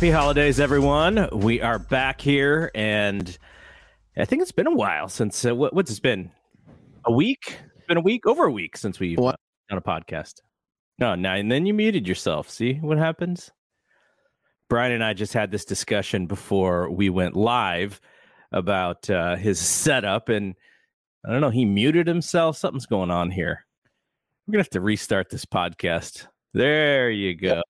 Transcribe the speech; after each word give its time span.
Happy 0.00 0.10
holidays, 0.12 0.58
everyone. 0.60 1.28
We 1.30 1.60
are 1.60 1.78
back 1.78 2.22
here, 2.22 2.70
and 2.74 3.36
I 4.16 4.24
think 4.24 4.40
it's 4.40 4.50
been 4.50 4.66
a 4.66 4.74
while 4.74 5.10
since 5.10 5.44
uh, 5.44 5.54
what, 5.54 5.74
what's 5.74 5.90
it 5.92 6.00
been? 6.00 6.30
A 7.04 7.12
week? 7.12 7.58
It's 7.76 7.86
been 7.86 7.98
a 7.98 8.00
week, 8.00 8.24
over 8.24 8.44
a 8.44 8.50
week 8.50 8.78
since 8.78 8.98
we've 8.98 9.18
What? 9.18 9.36
done 9.68 9.76
a 9.76 9.82
podcast. 9.82 10.36
No, 10.98 11.16
now 11.16 11.34
and 11.34 11.52
then 11.52 11.66
you 11.66 11.74
muted 11.74 12.08
yourself. 12.08 12.48
See 12.48 12.76
what 12.76 12.96
happens? 12.96 13.50
Brian 14.70 14.92
and 14.92 15.04
I 15.04 15.12
just 15.12 15.34
had 15.34 15.50
this 15.50 15.66
discussion 15.66 16.26
before 16.26 16.90
we 16.90 17.10
went 17.10 17.36
live 17.36 18.00
about 18.52 19.10
uh, 19.10 19.36
his 19.36 19.58
setup, 19.60 20.30
and 20.30 20.54
I 21.26 21.30
don't 21.30 21.42
know. 21.42 21.50
He 21.50 21.66
muted 21.66 22.06
himself. 22.06 22.56
Something's 22.56 22.86
going 22.86 23.10
on 23.10 23.30
here. 23.30 23.66
We're 24.46 24.52
gonna 24.52 24.62
have 24.62 24.70
to 24.70 24.80
restart 24.80 25.28
this 25.28 25.44
podcast. 25.44 26.26
There 26.54 27.10
you 27.10 27.34
go. 27.36 27.60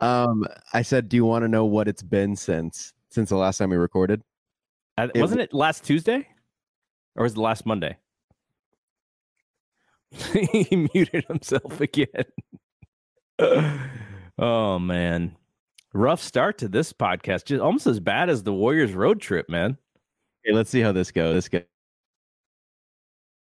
Um, 0.00 0.44
I 0.72 0.82
said, 0.82 1.08
do 1.08 1.16
you 1.16 1.24
want 1.24 1.42
to 1.42 1.48
know 1.48 1.64
what 1.64 1.88
it's 1.88 2.02
been 2.02 2.36
since 2.36 2.92
since 3.10 3.30
the 3.30 3.36
last 3.36 3.58
time 3.58 3.70
we 3.70 3.76
recorded? 3.76 4.22
Uh, 4.98 5.08
It 5.14 5.20
wasn't 5.20 5.40
it 5.40 5.52
last 5.52 5.84
Tuesday, 5.84 6.26
or 7.14 7.24
was 7.24 7.32
it 7.32 7.38
last 7.38 7.66
Monday? 7.66 7.96
he 10.12 10.88
muted 10.94 11.24
himself 11.26 11.80
again. 11.80 12.06
oh 14.38 14.78
man, 14.78 15.36
rough 15.92 16.22
start 16.22 16.58
to 16.58 16.68
this 16.68 16.92
podcast. 16.92 17.46
Just 17.46 17.60
almost 17.60 17.86
as 17.86 18.00
bad 18.00 18.30
as 18.30 18.42
the 18.42 18.52
Warriors 18.52 18.92
road 18.92 19.20
trip, 19.20 19.48
man. 19.48 19.76
Okay, 20.46 20.54
let's 20.54 20.70
see 20.70 20.80
how 20.80 20.92
this 20.92 21.10
goes. 21.10 21.34
This 21.34 21.48
go. 21.48 21.62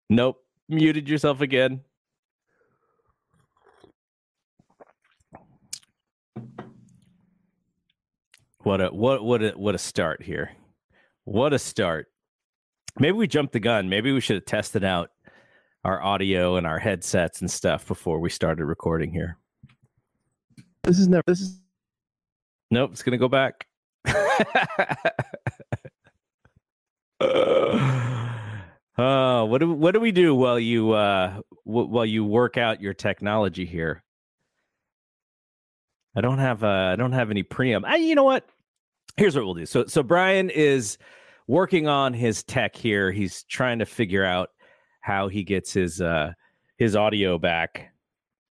Nope, 0.09 0.43
muted 0.67 1.09
yourself 1.09 1.41
again. 1.41 1.81
What 8.63 8.81
a 8.81 8.89
what 8.89 9.23
what 9.23 9.43
a 9.43 9.51
what 9.51 9.75
a 9.75 9.79
start 9.79 10.21
here. 10.21 10.51
What 11.23 11.53
a 11.53 11.59
start. 11.59 12.07
Maybe 12.99 13.13
we 13.13 13.27
jumped 13.27 13.53
the 13.53 13.59
gun. 13.59 13.89
Maybe 13.89 14.11
we 14.11 14.21
should 14.21 14.35
have 14.35 14.45
tested 14.45 14.83
out 14.83 15.09
our 15.83 16.01
audio 16.01 16.57
and 16.57 16.67
our 16.67 16.77
headsets 16.77 17.41
and 17.41 17.49
stuff 17.49 17.87
before 17.87 18.19
we 18.19 18.29
started 18.29 18.65
recording 18.65 19.11
here. 19.11 19.37
This 20.83 20.99
is 20.99 21.07
never. 21.07 21.23
This 21.25 21.41
is 21.41 21.61
Nope, 22.71 22.91
it's 22.93 23.03
gonna 23.03 23.17
go 23.17 23.27
back. 23.27 23.67
uh, 24.05 24.13
what 29.45 29.57
do 29.57 29.73
what 29.73 29.91
do 29.91 29.99
we 29.99 30.13
do 30.13 30.33
while 30.33 30.57
you 30.57 30.93
uh 30.93 31.41
w- 31.65 31.87
while 31.87 32.05
you 32.05 32.23
work 32.23 32.57
out 32.57 32.81
your 32.81 32.93
technology 32.93 33.65
here? 33.65 34.01
I 36.15 36.21
don't 36.21 36.39
have 36.39 36.63
uh, 36.63 36.91
I 36.93 36.95
don't 36.95 37.13
have 37.13 37.31
any 37.31 37.43
preamp. 37.43 37.83
I, 37.85 37.97
you 37.97 38.15
know 38.15 38.23
what? 38.23 38.49
Here's 39.17 39.35
what 39.35 39.45
we'll 39.45 39.53
do. 39.53 39.65
So 39.65 39.85
so 39.85 40.03
Brian 40.03 40.49
is 40.49 40.97
working 41.47 41.87
on 41.87 42.13
his 42.13 42.43
tech 42.43 42.75
here. 42.75 43.11
He's 43.11 43.43
trying 43.43 43.79
to 43.79 43.85
figure 43.85 44.25
out 44.25 44.49
how 45.01 45.27
he 45.27 45.43
gets 45.43 45.73
his 45.73 46.01
uh 46.01 46.31
his 46.77 46.95
audio 46.95 47.37
back 47.37 47.91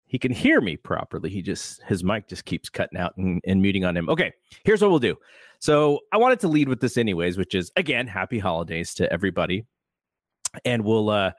he 0.07 0.17
can 0.17 0.31
hear 0.31 0.61
me 0.61 0.77
properly. 0.77 1.29
He 1.29 1.41
just 1.41 1.83
his 1.83 2.03
mic 2.03 2.27
just 2.27 2.45
keeps 2.45 2.69
cutting 2.69 2.97
out 2.97 3.15
and, 3.17 3.41
and 3.45 3.61
muting 3.61 3.85
on 3.85 3.95
him. 3.95 4.09
Okay, 4.09 4.31
here's 4.63 4.81
what 4.81 4.89
we'll 4.89 4.99
do. 4.99 5.15
So 5.59 5.99
I 6.11 6.17
wanted 6.17 6.39
to 6.41 6.47
lead 6.47 6.69
with 6.69 6.79
this 6.79 6.97
anyways, 6.97 7.37
which 7.37 7.53
is 7.53 7.71
again, 7.75 8.07
happy 8.07 8.39
holidays 8.39 8.93
to 8.95 9.11
everybody. 9.11 9.65
And 10.63 10.83
we'll 10.83 11.09
uh 11.09 11.31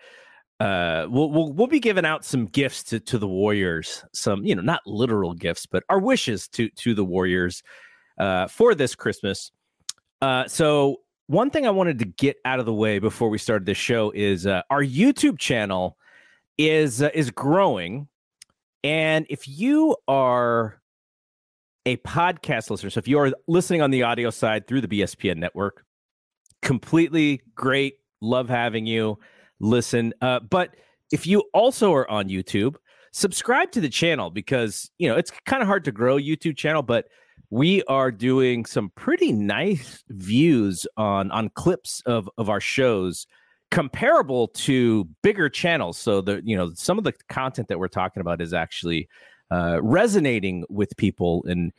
uh 0.61 1.07
we'll 1.09 1.31
we'll, 1.31 1.53
we'll 1.53 1.67
be 1.67 1.81
giving 1.81 2.05
out 2.05 2.25
some 2.25 2.47
gifts 2.47 2.83
to, 2.85 3.01
to 3.01 3.19
the 3.19 3.29
Warriors, 3.29 4.05
some, 4.13 4.45
you 4.45 4.55
know, 4.55 4.63
not 4.63 4.81
literal 4.87 5.35
gifts, 5.35 5.67
but 5.67 5.85
our 5.89 6.01
wishes 6.01 6.49
to 6.49 6.69
to 6.71 6.95
the 6.95 7.05
Warriors 7.05 7.63
uh 8.19 8.47
for 8.49 8.75
this 8.75 8.95
Christmas. 8.95 9.53
Uh 10.21 10.47
so 10.47 11.01
one 11.27 11.51
thing 11.51 11.67
I 11.67 11.71
wanted 11.71 11.99
to 11.99 12.07
get 12.07 12.39
out 12.45 12.59
of 12.59 12.67
the 12.67 12.75
way 12.75 12.99
before 12.99 13.29
we 13.29 13.39
started 13.39 13.67
this 13.67 13.77
show 13.77 14.11
is 14.13 14.47
uh, 14.47 14.63
our 14.71 14.83
YouTube 14.83 15.39
channel 15.39 15.99
is 16.57 17.03
uh, 17.03 17.11
is 17.15 17.31
growing 17.31 18.09
and 18.85 19.27
if 19.29 19.49
you 19.49 19.97
are 20.07 20.81
a 21.87 21.97
podcast 21.99 22.71
listener, 22.71 22.91
so 22.91 22.99
if 22.99 23.09
you 23.09 23.19
are 23.19 23.33
listening 23.47 23.83
on 23.83 23.91
the 23.91 24.03
audio 24.03 24.31
side 24.31 24.67
through 24.67 24.83
the 24.83 24.89
BSPN 24.89 25.39
network, 25.39 25.85
completely 26.63 27.43
great. 27.55 27.95
Love 28.21 28.49
having 28.49 28.87
you 28.87 29.19
listen. 29.61 30.15
Uh, 30.21 30.41
but 30.41 30.77
if 31.13 31.27
you 31.27 31.45
also 31.53 31.93
are 31.95 32.09
on 32.11 32.29
YouTube, 32.29 32.77
subscribe 33.13 33.73
to 33.73 33.81
the 33.81 33.89
channel 33.89 34.31
because, 34.31 34.91
you 34.99 35.09
know, 35.09 35.17
it's 35.17 35.33
kind 35.47 35.63
of 35.63 35.69
hard 35.69 35.85
to 35.85 35.93
grow 35.93 36.17
YouTube 36.17 36.57
channel, 36.57 36.83
but 36.83 37.09
we 37.51 37.83
are 37.85 38.11
doing 38.11 38.65
some 38.65 38.91
pretty 38.91 39.33
nice 39.33 40.05
views 40.09 40.87
on 40.97 41.31
on 41.31 41.49
clips 41.51 42.03
of 42.05 42.29
of 42.37 42.51
our 42.51 42.61
shows 42.61 43.27
comparable 43.71 44.49
to 44.49 45.05
bigger 45.23 45.49
channels. 45.49 45.97
So 45.97 46.21
the 46.21 46.43
you 46.45 46.57
know 46.57 46.73
some 46.75 46.99
of 46.99 47.05
the 47.05 47.13
content 47.29 47.69
that 47.69 47.79
we're 47.79 47.89
talking 47.89 48.21
about 48.21 48.41
is 48.41 48.53
actually 48.53 49.09
uh, 49.51 49.81
resonating 49.83 50.65
with 50.69 50.97
people 50.97 51.45
and 51.49 51.73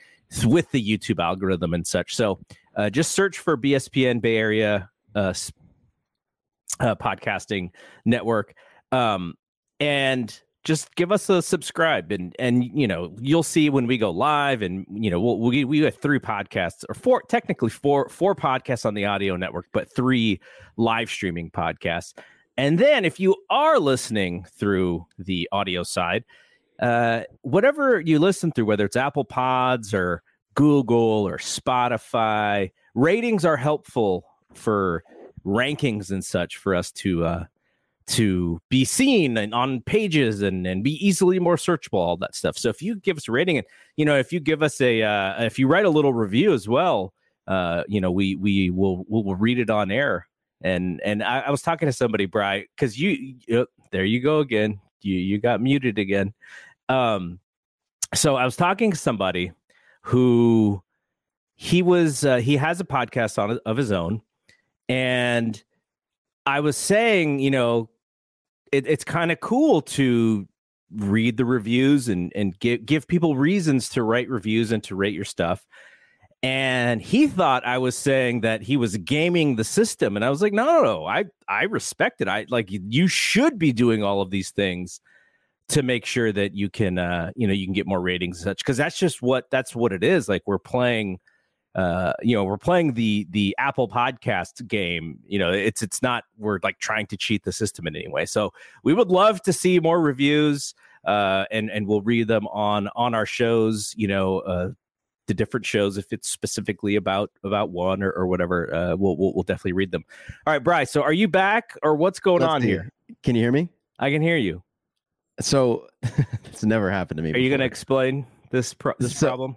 with 0.46 0.72
the 0.72 0.84
YouTube 0.84 1.24
algorithm 1.24 1.74
and 1.74 1.86
such. 1.86 2.16
So 2.16 2.40
uh, 2.76 2.90
just 2.90 3.12
search 3.12 3.40
for 3.40 3.58
BSPN 3.58 4.22
Bay 4.22 4.38
Area 4.38 4.90
uh, 5.16 5.34
uh, 6.80 6.96
podcasting 6.96 7.70
network, 8.06 8.54
um, 8.92 9.36
and 9.80 10.42
just 10.64 10.94
give 10.96 11.12
us 11.12 11.30
a 11.30 11.42
subscribe 11.42 12.12
and 12.12 12.36
and 12.38 12.64
you 12.64 12.88
know 12.88 13.16
you'll 13.20 13.44
see 13.44 13.70
when 13.70 13.88
we 13.88 13.98
go 13.98 14.12
live 14.12 14.62
and 14.62 14.86
you 14.92 15.10
know 15.10 15.20
we'll, 15.20 15.40
we 15.40 15.64
we 15.64 15.80
have 15.80 15.96
three 15.98 16.20
podcasts 16.20 16.84
or 16.90 16.94
four 16.94 17.24
technically 17.30 17.70
four 17.70 18.10
four 18.10 18.36
podcasts 18.36 18.86
on 18.86 18.94
the 18.94 19.06
audio 19.06 19.36
network 19.36 19.68
but 19.72 19.94
three 19.94 20.40
live 20.78 21.10
streaming 21.10 21.50
podcasts. 21.50 22.14
And 22.58 22.78
then 22.78 23.06
if 23.06 23.22
you 23.22 23.38
are 23.50 23.80
listening 23.80 24.46
through 24.54 25.06
the 25.18 25.48
audio 25.52 25.84
side 25.84 26.26
uh 26.82 27.22
whatever 27.42 28.00
you 28.02 28.20
listen 28.20 28.52
through 28.52 28.66
whether 28.66 28.86
it's 28.86 28.96
apple 28.96 29.26
pods 29.26 29.94
or 29.94 30.22
google 30.56 31.28
or 31.28 31.38
spotify 31.38 32.70
ratings 32.96 33.46
are 33.46 33.58
helpful 33.58 34.26
for 34.54 35.04
rankings 35.50 36.12
and 36.12 36.24
such 36.24 36.58
for 36.58 36.76
us 36.76 36.92
to 36.92 37.26
uh 37.26 37.44
to 38.08 38.60
be 38.70 38.84
seen 38.84 39.38
and 39.38 39.54
on 39.54 39.82
pages 39.82 40.42
and 40.42 40.66
and 40.66 40.84
be 40.84 40.94
easily 41.06 41.40
more 41.40 41.58
searchable 41.58 42.00
all 42.00 42.18
that 42.18 42.36
stuff. 42.36 42.58
So 42.58 42.70
if 42.70 42.82
you 42.82 42.96
give 42.96 43.18
us 43.18 43.28
a 43.28 43.32
rating 43.32 43.58
and 43.58 43.68
you 43.98 44.06
know 44.06 44.18
if 44.18 44.34
you 44.34 44.40
give 44.40 44.64
us 44.64 44.82
a 44.82 45.04
uh, 45.04 45.44
if 45.44 45.60
you 45.60 45.68
write 45.68 45.86
a 45.86 45.90
little 45.90 46.14
review 46.14 46.54
as 46.54 46.68
well 46.68 47.14
uh 47.48 47.84
you 47.88 48.02
know 48.02 48.12
we 48.12 48.36
we 48.36 48.70
will 48.72 49.06
we'll 49.08 49.36
read 49.36 49.60
it 49.60 49.70
on 49.70 49.92
air. 49.92 50.28
And 50.62 51.02
and 51.06 51.24
i, 51.24 51.42
I 51.42 51.52
was 51.52 51.62
talking 51.62 51.88
to 51.88 51.94
somebody 51.94 52.26
Bry, 52.26 52.66
because 52.76 53.00
you, 53.00 53.36
you 53.48 53.68
there 53.92 54.06
you 54.06 54.20
go 54.20 54.40
again. 54.40 54.80
You 55.02 55.16
you 55.16 55.38
got 55.40 55.62
muted 55.62 56.00
again. 56.00 56.34
Um 56.90 57.40
so 58.16 58.36
i 58.36 58.44
was 58.44 58.56
talking 58.56 58.90
to 58.90 58.98
somebody 58.98 59.52
who 60.02 60.82
he 61.62 61.82
was 61.82 62.24
uh, 62.24 62.38
he 62.38 62.56
has 62.56 62.80
a 62.80 62.86
podcast 62.86 63.38
on 63.38 63.60
of 63.66 63.76
his 63.76 63.92
own, 63.92 64.22
and 64.90 65.62
I 66.46 66.60
was 66.60 66.76
saying, 66.76 67.40
you 67.40 67.52
know, 67.52 67.90
it, 68.72 68.88
it's 68.88 69.04
kind 69.04 69.32
of 69.32 69.40
cool 69.40 69.82
to 69.82 70.48
read 70.96 71.38
the 71.38 71.46
reviews 71.46 72.10
and 72.10 72.34
and 72.36 72.58
give 72.60 72.86
give 72.86 73.08
people 73.08 73.36
reasons 73.36 73.90
to 73.90 74.04
write 74.04 74.28
reviews 74.28 74.72
and 74.72 74.84
to 74.86 74.96
rate 74.96 75.14
your 75.14 75.26
stuff. 75.26 75.66
And 76.42 77.02
he 77.02 77.28
thought 77.28 77.66
I 77.66 77.78
was 77.78 77.98
saying 77.98 78.42
that 78.42 78.62
he 78.62 78.78
was 78.78 78.96
gaming 78.98 79.58
the 79.58 79.64
system, 79.64 80.16
and 80.16 80.24
I 80.26 80.30
was 80.30 80.42
like, 80.42 80.54
no, 80.54 80.66
no, 80.66 80.82
no. 80.82 81.06
I 81.06 81.26
I 81.48 81.64
respect 81.64 82.22
it. 82.22 82.28
I 82.28 82.46
like 82.50 82.70
you 82.70 83.08
should 83.08 83.60
be 83.60 83.72
doing 83.72 84.04
all 84.04 84.22
of 84.22 84.32
these 84.32 84.52
things 84.52 85.02
to 85.70 85.84
make 85.84 86.06
sure 86.06 86.32
that 86.32 86.56
you 86.56 86.70
can 86.70 86.98
uh 86.98 87.32
you 87.36 87.48
know 87.48 87.54
you 87.54 87.66
can 87.66 87.74
get 87.74 87.88
more 87.88 88.02
ratings 88.02 88.40
and 88.40 88.46
such 88.46 88.58
because 88.60 88.78
that's 88.78 88.98
just 88.98 89.22
what 89.22 89.50
that's 89.52 89.76
what 89.76 89.94
it 89.94 90.04
is 90.04 90.28
like 90.28 90.42
we're 90.48 90.58
playing 90.58 91.20
uh 91.76 92.14
you 92.22 92.36
know 92.36 92.44
we're 92.44 92.58
playing 92.58 92.94
the 92.94 93.28
the 93.30 93.56
apple 93.60 93.88
podcast 93.88 94.68
game 94.68 95.20
you 95.28 95.38
know 95.38 95.52
it's 95.52 95.82
it's 95.84 96.02
not 96.02 96.24
we're 96.38 96.60
like 96.64 96.80
trying 96.80 97.06
to 97.06 97.16
cheat 97.16 97.44
the 97.44 97.52
system 97.52 97.86
in 97.86 97.96
any 97.96 98.08
way. 98.08 98.26
So 98.26 98.52
we 98.84 98.94
would 98.94 99.10
love 99.10 99.42
to 99.44 99.54
see 99.54 99.80
more 99.80 100.02
reviews 100.02 100.74
uh 101.06 101.46
and 101.52 101.70
and 101.70 101.88
we'll 101.88 102.02
read 102.02 102.28
them 102.28 102.48
on 102.48 102.90
on 102.96 103.14
our 103.14 103.26
shows 103.26 103.94
you 103.96 104.08
know 104.08 104.40
uh 104.40 104.70
the 105.28 105.34
different 105.36 105.64
shows 105.64 105.96
if 106.00 106.12
it's 106.12 106.28
specifically 106.28 106.96
about 106.96 107.30
about 107.44 107.70
one 107.70 108.02
or, 108.02 108.10
or 108.14 108.26
whatever 108.26 108.74
uh 108.74 108.96
we'll, 108.96 109.16
we'll 109.16 109.34
we'll 109.36 109.44
definitely 109.44 109.74
read 109.74 109.92
them. 109.92 110.04
All 110.48 110.54
right 110.54 110.64
bryce 110.64 110.90
so 110.92 111.04
are 111.04 111.14
you 111.14 111.28
back 111.28 111.76
or 111.84 111.96
what's 111.96 112.20
going 112.20 112.42
Let's 112.42 112.52
on 112.52 112.62
here? 112.64 112.90
Can 113.24 113.36
you 113.36 113.44
hear 113.44 113.52
me? 113.52 113.70
i 114.00 114.10
can 114.10 114.22
hear 114.22 114.38
you. 114.38 114.64
So 115.40 115.88
it's 116.46 116.64
never 116.64 116.90
happened 116.90 117.18
to 117.18 117.24
me. 117.24 117.32
are 117.34 117.38
you 117.38 117.50
going 117.50 117.60
to 117.60 117.66
explain 117.66 118.26
this 118.50 118.74
pro- 118.74 118.96
this 119.00 119.18
So- 119.18 119.28
problem 119.28 119.56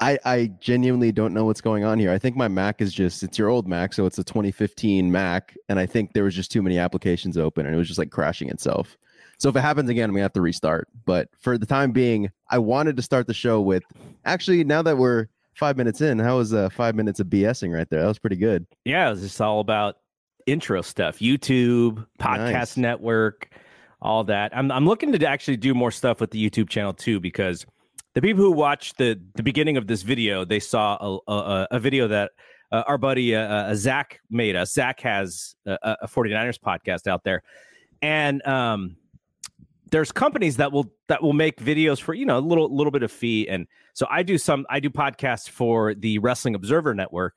I 0.00 0.18
I 0.24 0.46
genuinely 0.60 1.12
don't 1.12 1.32
know 1.34 1.44
what's 1.44 1.60
going 1.60 1.84
on 1.84 1.98
here. 1.98 2.10
I 2.10 2.18
think 2.18 2.36
my 2.36 2.48
Mac 2.48 2.80
is 2.82 2.92
just 2.92 3.22
it's 3.22 3.38
your 3.38 3.48
old 3.48 3.66
Mac, 3.66 3.92
so 3.92 4.06
it's 4.06 4.18
a 4.18 4.24
2015 4.24 5.10
Mac, 5.10 5.56
and 5.68 5.78
I 5.78 5.86
think 5.86 6.12
there 6.12 6.24
was 6.24 6.34
just 6.34 6.50
too 6.52 6.62
many 6.62 6.78
applications 6.78 7.36
open, 7.38 7.66
and 7.66 7.74
it 7.74 7.78
was 7.78 7.86
just 7.88 7.98
like 7.98 8.10
crashing 8.10 8.48
itself. 8.48 8.96
So 9.38 9.48
if 9.50 9.56
it 9.56 9.60
happens 9.60 9.90
again, 9.90 10.12
we 10.12 10.20
have 10.20 10.32
to 10.34 10.40
restart. 10.40 10.88
But 11.04 11.28
for 11.38 11.58
the 11.58 11.66
time 11.66 11.92
being, 11.92 12.30
I 12.50 12.58
wanted 12.58 12.96
to 12.96 13.02
start 13.02 13.26
the 13.26 13.34
show 13.34 13.60
with 13.60 13.82
actually 14.24 14.64
now 14.64 14.82
that 14.82 14.96
we're 14.96 15.26
five 15.54 15.76
minutes 15.76 16.00
in, 16.00 16.18
how 16.18 16.38
was 16.38 16.52
uh, 16.54 16.68
five 16.70 16.94
minutes 16.94 17.20
of 17.20 17.26
BSing 17.28 17.74
right 17.74 17.88
there? 17.90 18.00
That 18.02 18.08
was 18.08 18.18
pretty 18.18 18.36
good. 18.36 18.66
Yeah, 18.84 19.08
it 19.08 19.10
was 19.10 19.20
just 19.22 19.40
all 19.40 19.60
about 19.60 19.96
intro 20.46 20.80
stuff, 20.82 21.18
YouTube, 21.18 22.06
podcast 22.18 22.52
Nice. 22.52 22.76
network, 22.76 23.48
all 24.00 24.24
that. 24.24 24.56
I'm 24.56 24.70
I'm 24.70 24.86
looking 24.86 25.12
to 25.12 25.26
actually 25.26 25.56
do 25.56 25.74
more 25.74 25.90
stuff 25.90 26.20
with 26.20 26.30
the 26.30 26.50
YouTube 26.50 26.68
channel 26.68 26.92
too 26.94 27.20
because 27.20 27.66
the 28.16 28.22
people 28.22 28.42
who 28.42 28.50
watched 28.50 28.96
the 28.96 29.20
the 29.34 29.42
beginning 29.42 29.76
of 29.76 29.86
this 29.86 30.00
video, 30.00 30.42
they 30.46 30.58
saw 30.58 31.18
a 31.28 31.30
a, 31.30 31.68
a 31.72 31.78
video 31.78 32.08
that 32.08 32.32
uh, 32.72 32.82
our 32.86 32.96
buddy 32.96 33.36
uh, 33.36 33.42
uh, 33.42 33.74
Zach 33.74 34.20
made 34.30 34.56
us. 34.56 34.72
Zach 34.72 35.00
has 35.00 35.54
a, 35.66 35.98
a 36.00 36.08
49ers 36.08 36.58
podcast 36.58 37.06
out 37.06 37.24
there, 37.24 37.42
and 38.00 38.44
um, 38.46 38.96
there's 39.90 40.12
companies 40.12 40.56
that 40.56 40.72
will 40.72 40.90
that 41.08 41.22
will 41.22 41.34
make 41.34 41.58
videos 41.58 42.00
for 42.00 42.14
you 42.14 42.24
know 42.24 42.38
a 42.38 42.40
little 42.40 42.74
little 42.74 42.90
bit 42.90 43.02
of 43.02 43.12
fee. 43.12 43.46
And 43.50 43.66
so 43.92 44.06
i 44.10 44.22
do 44.22 44.38
some 44.38 44.64
i 44.70 44.80
do 44.80 44.88
podcasts 44.88 45.48
for 45.48 45.94
the 45.94 46.18
wrestling 46.18 46.54
observer 46.54 46.94
network. 46.94 47.34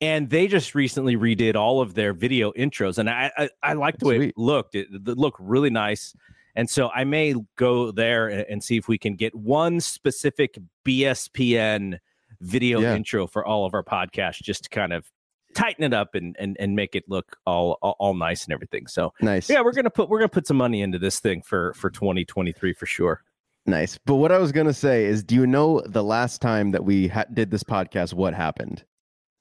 And 0.00 0.30
they 0.30 0.46
just 0.46 0.74
recently 0.74 1.16
redid 1.16 1.56
all 1.56 1.82
of 1.82 1.94
their 1.94 2.12
video 2.12 2.52
intros. 2.52 2.98
And 2.98 3.10
i 3.10 3.32
i, 3.36 3.48
I 3.64 3.72
like 3.72 3.98
the 3.98 4.06
way 4.06 4.16
Sweet. 4.18 4.28
it 4.28 4.38
looked. 4.38 4.74
It, 4.76 4.86
it 4.92 5.18
looked 5.18 5.40
really 5.40 5.70
nice 5.70 6.14
and 6.56 6.68
so 6.68 6.90
i 6.94 7.04
may 7.04 7.34
go 7.56 7.90
there 7.90 8.28
and, 8.28 8.62
see 8.62 8.76
if 8.76 8.88
we 8.88 8.98
can 8.98 9.14
get 9.14 9.34
one 9.34 9.80
specific 9.80 10.58
bspn 10.86 11.98
video 12.40 12.80
Yeah. 12.80 12.94
intro 12.96 13.26
for 13.26 13.44
all 13.44 13.64
of 13.66 13.74
our 13.74 13.82
podcasts 13.84 14.42
just 14.42 14.64
to 14.64 14.70
kind 14.70 14.92
of 14.92 15.10
tighten 15.54 15.82
it 15.84 15.92
up 15.92 16.14
and 16.14 16.36
and, 16.38 16.56
and 16.60 16.74
make 16.76 16.94
it 16.94 17.04
look 17.08 17.36
all, 17.44 17.76
all 17.82 17.96
all 17.98 18.14
nice 18.14 18.44
and 18.44 18.52
everything 18.52 18.86
so 18.86 19.12
Nice. 19.20 19.50
yeah, 19.50 19.60
we're 19.60 19.72
gonna 19.72 19.90
put 19.90 20.08
we're 20.08 20.18
gonna 20.20 20.28
put 20.28 20.46
some 20.46 20.56
money 20.56 20.80
into 20.82 20.98
this 20.98 21.18
thing 21.20 21.42
for 21.42 21.74
for 21.74 21.90
2023 21.90 22.72
for 22.72 22.86
sure. 22.86 23.22
Nice. 23.66 23.98
But 24.06 24.14
what 24.14 24.32
I 24.32 24.38
was 24.38 24.52
gonna 24.52 24.72
say 24.72 25.04
is, 25.04 25.22
do 25.22 25.34
you 25.34 25.46
know 25.46 25.82
the 25.86 26.02
last 26.02 26.40
time 26.40 26.70
that 26.70 26.84
we 26.84 27.08
ha- 27.08 27.26
did 27.34 27.50
this 27.50 27.62
podcast? 27.62 28.14
What 28.14 28.32
happened? 28.32 28.84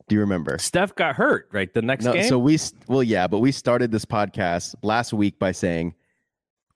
Do 0.09 0.15
you 0.15 0.19
remember? 0.21 0.57
Steph 0.57 0.93
got 0.95 1.15
hurt 1.15 1.47
right 1.53 1.73
the 1.73 1.81
next 1.81 2.03
No, 2.05 2.13
game. 2.13 2.23
so 2.27 2.37
we 2.37 2.57
well, 2.87 3.03
yeah, 3.03 3.27
but 3.27 3.39
we 3.39 3.51
started 3.53 3.91
this 3.91 4.03
podcast 4.05 4.75
last 4.83 5.13
week 5.13 5.39
by 5.39 5.51
saying, 5.53 5.93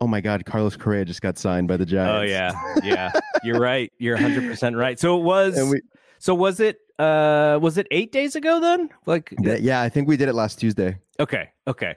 "Oh 0.03 0.07
my 0.07 0.21
God, 0.21 0.45
Carlos 0.45 0.75
Correa 0.75 1.05
just 1.05 1.21
got 1.21 1.37
signed 1.37 1.67
by 1.67 1.77
the 1.77 1.85
Giants." 1.85 2.19
oh 2.19 2.21
yeah, 2.23 2.51
yeah, 2.83 3.11
you're 3.43 3.59
right. 3.59 3.91
You're 3.97 4.15
100 4.15 4.47
percent 4.49 4.75
right. 4.75 4.99
So 4.99 5.17
it 5.17 5.23
was. 5.23 5.69
we 5.71 5.81
so 6.19 6.33
was 6.35 6.59
it? 6.59 6.77
Uh, 6.99 7.57
was 7.61 7.77
it 7.77 7.87
eight 7.91 8.11
days 8.11 8.35
ago 8.35 8.59
then? 8.59 8.89
Like 9.05 9.33
th- 9.43 9.61
yeah, 9.61 9.81
I 9.81 9.89
think 9.89 10.07
we 10.07 10.15
did 10.17 10.29
it 10.29 10.33
last 10.33 10.59
Tuesday. 10.59 10.97
Okay, 11.19 11.49
okay. 11.67 11.95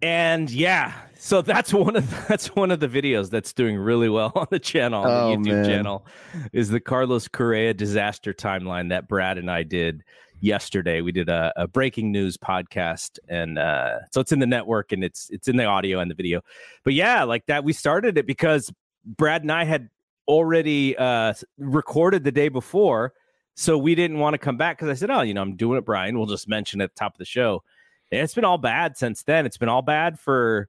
And 0.00 0.48
yeah, 0.50 0.92
so 1.18 1.42
that's 1.42 1.72
one 1.74 1.96
of 1.96 2.28
that's 2.28 2.54
one 2.54 2.70
of 2.70 2.80
the 2.80 2.88
videos 2.88 3.30
that's 3.30 3.52
doing 3.52 3.76
really 3.76 4.08
well 4.08 4.32
on 4.36 4.46
the 4.50 4.58
channel, 4.58 5.02
on 5.02 5.10
Oh, 5.10 5.30
the 5.30 5.36
YouTube 5.36 5.54
man. 5.54 5.64
channel, 5.64 6.06
is 6.52 6.68
the 6.68 6.80
Carlos 6.80 7.28
Correa 7.28 7.74
disaster 7.74 8.32
timeline 8.32 8.90
that 8.90 9.08
Brad 9.08 9.38
and 9.38 9.50
I 9.50 9.62
did 9.64 10.04
yesterday. 10.40 11.00
We 11.00 11.12
did 11.12 11.28
a, 11.28 11.52
a 11.56 11.66
breaking 11.66 12.12
news 12.12 12.36
podcast, 12.36 13.18
and 13.28 13.58
uh, 13.58 13.98
so 14.12 14.20
it's 14.20 14.32
in 14.32 14.38
the 14.38 14.46
network 14.46 14.92
and 14.92 15.04
it's 15.04 15.28
it's 15.30 15.48
in 15.48 15.56
the 15.56 15.64
audio 15.64 16.00
and 16.00 16.10
the 16.10 16.14
video. 16.14 16.40
But 16.84 16.94
yeah, 16.94 17.24
like 17.24 17.46
that, 17.46 17.64
we 17.64 17.72
started 17.72 18.18
it 18.18 18.26
because 18.26 18.72
Brad 19.04 19.42
and 19.42 19.52
I 19.52 19.64
had 19.64 19.88
already 20.26 20.96
uh, 20.96 21.34
recorded 21.58 22.24
the 22.24 22.32
day 22.32 22.48
before, 22.48 23.12
so 23.54 23.78
we 23.78 23.94
didn't 23.94 24.18
want 24.18 24.34
to 24.34 24.38
come 24.38 24.56
back 24.56 24.78
because 24.78 24.90
I 24.90 24.94
said, 24.94 25.10
"Oh, 25.10 25.22
you 25.22 25.34
know, 25.34 25.42
I'm 25.42 25.56
doing 25.56 25.78
it, 25.78 25.84
Brian. 25.84 26.18
We'll 26.18 26.26
just 26.26 26.48
mention 26.48 26.80
it 26.80 26.84
at 26.84 26.94
the 26.94 26.98
top 26.98 27.14
of 27.14 27.18
the 27.18 27.24
show." 27.24 27.62
And 28.10 28.22
it's 28.22 28.34
been 28.34 28.44
all 28.44 28.58
bad 28.58 28.96
since 28.96 29.22
then. 29.22 29.46
It's 29.46 29.58
been 29.58 29.68
all 29.68 29.82
bad 29.82 30.18
for 30.18 30.68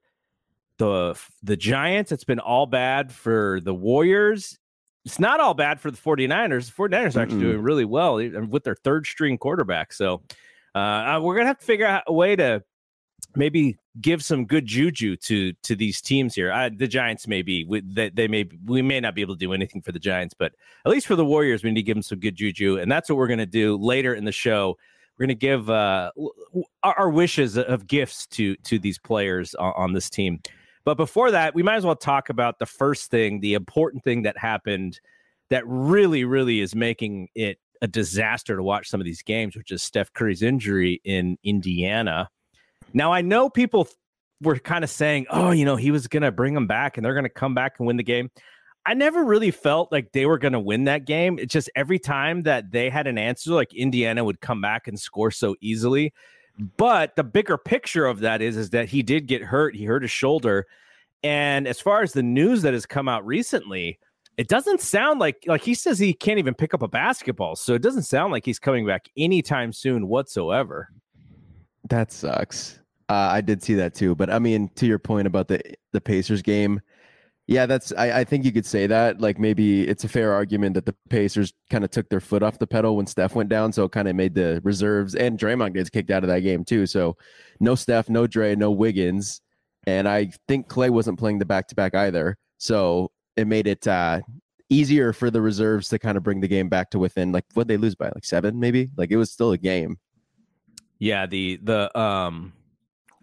the 0.78 1.18
the 1.42 1.56
Giants. 1.56 2.12
It's 2.12 2.24
been 2.24 2.40
all 2.40 2.66
bad 2.66 3.12
for 3.12 3.60
the 3.62 3.74
Warriors. 3.74 4.58
It's 5.04 5.18
not 5.18 5.40
all 5.40 5.54
bad 5.54 5.80
for 5.80 5.90
the 5.90 5.96
49ers. 5.96 6.66
The 6.66 6.72
49ers 6.72 7.16
are 7.16 7.20
actually 7.20 7.38
Mm-mm. 7.38 7.40
doing 7.40 7.62
really 7.62 7.84
well 7.84 8.16
with 8.16 8.64
their 8.64 8.74
third 8.74 9.06
string 9.06 9.38
quarterback. 9.38 9.92
So 9.92 10.22
uh, 10.74 11.20
we're 11.22 11.36
gonna 11.36 11.46
have 11.46 11.58
to 11.58 11.64
figure 11.64 11.86
out 11.86 12.04
a 12.06 12.12
way 12.12 12.36
to 12.36 12.62
maybe 13.36 13.78
give 14.00 14.22
some 14.22 14.44
good 14.46 14.66
juju 14.66 15.16
to 15.16 15.52
to 15.52 15.74
these 15.76 16.00
teams 16.00 16.34
here. 16.34 16.52
Uh, 16.52 16.70
the 16.74 16.86
Giants 16.86 17.26
may 17.26 17.42
be 17.42 17.64
we, 17.64 17.80
they, 17.80 18.10
they 18.10 18.28
may 18.28 18.48
we 18.64 18.82
may 18.82 19.00
not 19.00 19.14
be 19.14 19.20
able 19.20 19.34
to 19.34 19.38
do 19.38 19.52
anything 19.52 19.82
for 19.82 19.92
the 19.92 19.98
Giants, 19.98 20.34
but 20.38 20.52
at 20.84 20.90
least 20.90 21.06
for 21.06 21.16
the 21.16 21.24
Warriors, 21.24 21.62
we 21.62 21.70
need 21.70 21.80
to 21.80 21.82
give 21.82 21.96
them 21.96 22.02
some 22.02 22.20
good 22.20 22.36
juju, 22.36 22.78
and 22.78 22.90
that's 22.90 23.08
what 23.08 23.16
we're 23.16 23.28
gonna 23.28 23.46
do 23.46 23.76
later 23.76 24.14
in 24.14 24.24
the 24.24 24.32
show. 24.32 24.76
We're 25.18 25.26
gonna 25.26 25.34
give 25.34 25.68
uh, 25.70 26.12
our, 26.82 26.94
our 26.98 27.10
wishes 27.10 27.56
of 27.58 27.86
gifts 27.86 28.26
to 28.28 28.56
to 28.56 28.78
these 28.78 28.98
players 28.98 29.54
on, 29.54 29.72
on 29.76 29.92
this 29.92 30.10
team. 30.10 30.40
But 30.84 30.96
before 30.96 31.30
that, 31.30 31.54
we 31.54 31.62
might 31.62 31.76
as 31.76 31.84
well 31.84 31.96
talk 31.96 32.30
about 32.30 32.58
the 32.58 32.66
first 32.66 33.10
thing, 33.10 33.40
the 33.40 33.54
important 33.54 34.02
thing 34.02 34.22
that 34.22 34.38
happened 34.38 35.00
that 35.50 35.64
really, 35.66 36.24
really 36.24 36.60
is 36.60 36.74
making 36.74 37.28
it 37.34 37.58
a 37.82 37.86
disaster 37.86 38.56
to 38.56 38.62
watch 38.62 38.88
some 38.88 39.00
of 39.00 39.04
these 39.04 39.22
games, 39.22 39.56
which 39.56 39.70
is 39.70 39.82
Steph 39.82 40.12
Curry's 40.12 40.42
injury 40.42 41.00
in 41.04 41.38
Indiana. 41.42 42.28
Now, 42.92 43.12
I 43.12 43.22
know 43.22 43.48
people 43.48 43.88
were 44.40 44.58
kind 44.58 44.84
of 44.84 44.90
saying, 44.90 45.26
oh, 45.30 45.50
you 45.50 45.64
know, 45.64 45.76
he 45.76 45.90
was 45.90 46.06
going 46.06 46.22
to 46.22 46.32
bring 46.32 46.54
them 46.54 46.66
back 46.66 46.96
and 46.96 47.04
they're 47.04 47.14
going 47.14 47.24
to 47.24 47.30
come 47.30 47.54
back 47.54 47.74
and 47.78 47.86
win 47.86 47.96
the 47.96 48.02
game. 48.02 48.30
I 48.86 48.94
never 48.94 49.24
really 49.24 49.50
felt 49.50 49.92
like 49.92 50.12
they 50.12 50.24
were 50.24 50.38
going 50.38 50.54
to 50.54 50.60
win 50.60 50.84
that 50.84 51.04
game. 51.04 51.38
It's 51.38 51.52
just 51.52 51.70
every 51.76 51.98
time 51.98 52.42
that 52.44 52.70
they 52.70 52.88
had 52.88 53.06
an 53.06 53.18
answer, 53.18 53.52
like 53.52 53.74
Indiana 53.74 54.24
would 54.24 54.40
come 54.40 54.60
back 54.60 54.88
and 54.88 54.98
score 54.98 55.30
so 55.30 55.54
easily. 55.60 56.14
But 56.76 57.16
the 57.16 57.24
bigger 57.24 57.56
picture 57.56 58.06
of 58.06 58.20
that 58.20 58.42
is, 58.42 58.56
is 58.56 58.70
that 58.70 58.88
he 58.88 59.02
did 59.02 59.26
get 59.26 59.42
hurt. 59.42 59.74
He 59.74 59.84
hurt 59.84 60.02
his 60.02 60.10
shoulder. 60.10 60.66
And 61.22 61.66
as 61.66 61.80
far 61.80 62.02
as 62.02 62.12
the 62.12 62.22
news 62.22 62.62
that 62.62 62.72
has 62.72 62.86
come 62.86 63.08
out 63.08 63.24
recently, 63.26 63.98
it 64.36 64.48
doesn't 64.48 64.80
sound 64.80 65.20
like 65.20 65.44
like 65.46 65.62
he 65.62 65.74
says 65.74 65.98
he 65.98 66.14
can't 66.14 66.38
even 66.38 66.54
pick 66.54 66.72
up 66.72 66.82
a 66.82 66.88
basketball. 66.88 67.56
So 67.56 67.74
it 67.74 67.82
doesn't 67.82 68.04
sound 68.04 68.32
like 68.32 68.44
he's 68.44 68.58
coming 68.58 68.86
back 68.86 69.08
anytime 69.16 69.72
soon 69.72 70.08
whatsoever. 70.08 70.88
That 71.88 72.12
sucks. 72.12 72.78
Uh, 73.08 73.28
I 73.32 73.40
did 73.40 73.62
see 73.62 73.74
that 73.74 73.94
too, 73.94 74.14
but 74.14 74.30
I 74.30 74.38
mean, 74.38 74.70
to 74.76 74.86
your 74.86 74.98
point 74.98 75.26
about 75.26 75.48
the 75.48 75.60
the 75.92 76.00
Pacers 76.00 76.42
game, 76.42 76.80
yeah, 77.50 77.66
that's 77.66 77.92
I, 77.98 78.20
I 78.20 78.24
think 78.24 78.44
you 78.44 78.52
could 78.52 78.64
say 78.64 78.86
that. 78.86 79.20
Like 79.20 79.40
maybe 79.40 79.82
it's 79.88 80.04
a 80.04 80.08
fair 80.08 80.32
argument 80.32 80.74
that 80.74 80.86
the 80.86 80.94
Pacers 81.08 81.52
kind 81.68 81.82
of 81.82 81.90
took 81.90 82.08
their 82.08 82.20
foot 82.20 82.44
off 82.44 82.60
the 82.60 82.66
pedal 82.66 82.96
when 82.96 83.08
Steph 83.08 83.34
went 83.34 83.48
down, 83.48 83.72
so 83.72 83.84
it 83.84 83.92
kind 83.92 84.06
of 84.06 84.14
made 84.14 84.36
the 84.36 84.60
reserves 84.62 85.16
and 85.16 85.36
Draymond 85.36 85.74
gets 85.74 85.90
kicked 85.90 86.12
out 86.12 86.22
of 86.22 86.28
that 86.28 86.40
game 86.40 86.64
too. 86.64 86.86
So 86.86 87.16
no 87.58 87.74
Steph, 87.74 88.08
no 88.08 88.28
Dre, 88.28 88.54
no 88.54 88.70
Wiggins, 88.70 89.40
and 89.84 90.08
I 90.08 90.30
think 90.46 90.68
Clay 90.68 90.90
wasn't 90.90 91.18
playing 91.18 91.40
the 91.40 91.44
back 91.44 91.66
to 91.68 91.74
back 91.74 91.92
either. 91.92 92.38
So 92.58 93.10
it 93.36 93.48
made 93.48 93.66
it 93.66 93.84
uh, 93.88 94.20
easier 94.68 95.12
for 95.12 95.28
the 95.28 95.42
reserves 95.42 95.88
to 95.88 95.98
kind 95.98 96.16
of 96.16 96.22
bring 96.22 96.40
the 96.40 96.46
game 96.46 96.68
back 96.68 96.90
to 96.90 97.00
within 97.00 97.32
like 97.32 97.46
what 97.54 97.66
they 97.66 97.76
lose 97.76 97.96
by 97.96 98.10
like 98.14 98.24
seven 98.24 98.60
maybe. 98.60 98.90
Like 98.96 99.10
it 99.10 99.16
was 99.16 99.32
still 99.32 99.50
a 99.50 99.58
game. 99.58 99.98
Yeah, 101.00 101.26
the 101.26 101.58
the 101.64 101.98
um 101.98 102.52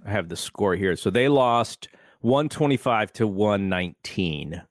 I 0.05 0.11
have 0.11 0.27
the 0.27 0.35
score 0.35 0.75
here. 0.75 0.97
So 0.97 1.09
they 1.09 1.29
lost 1.29 1.87
125 2.21 3.13
to 3.13 3.27
119. 3.27 4.61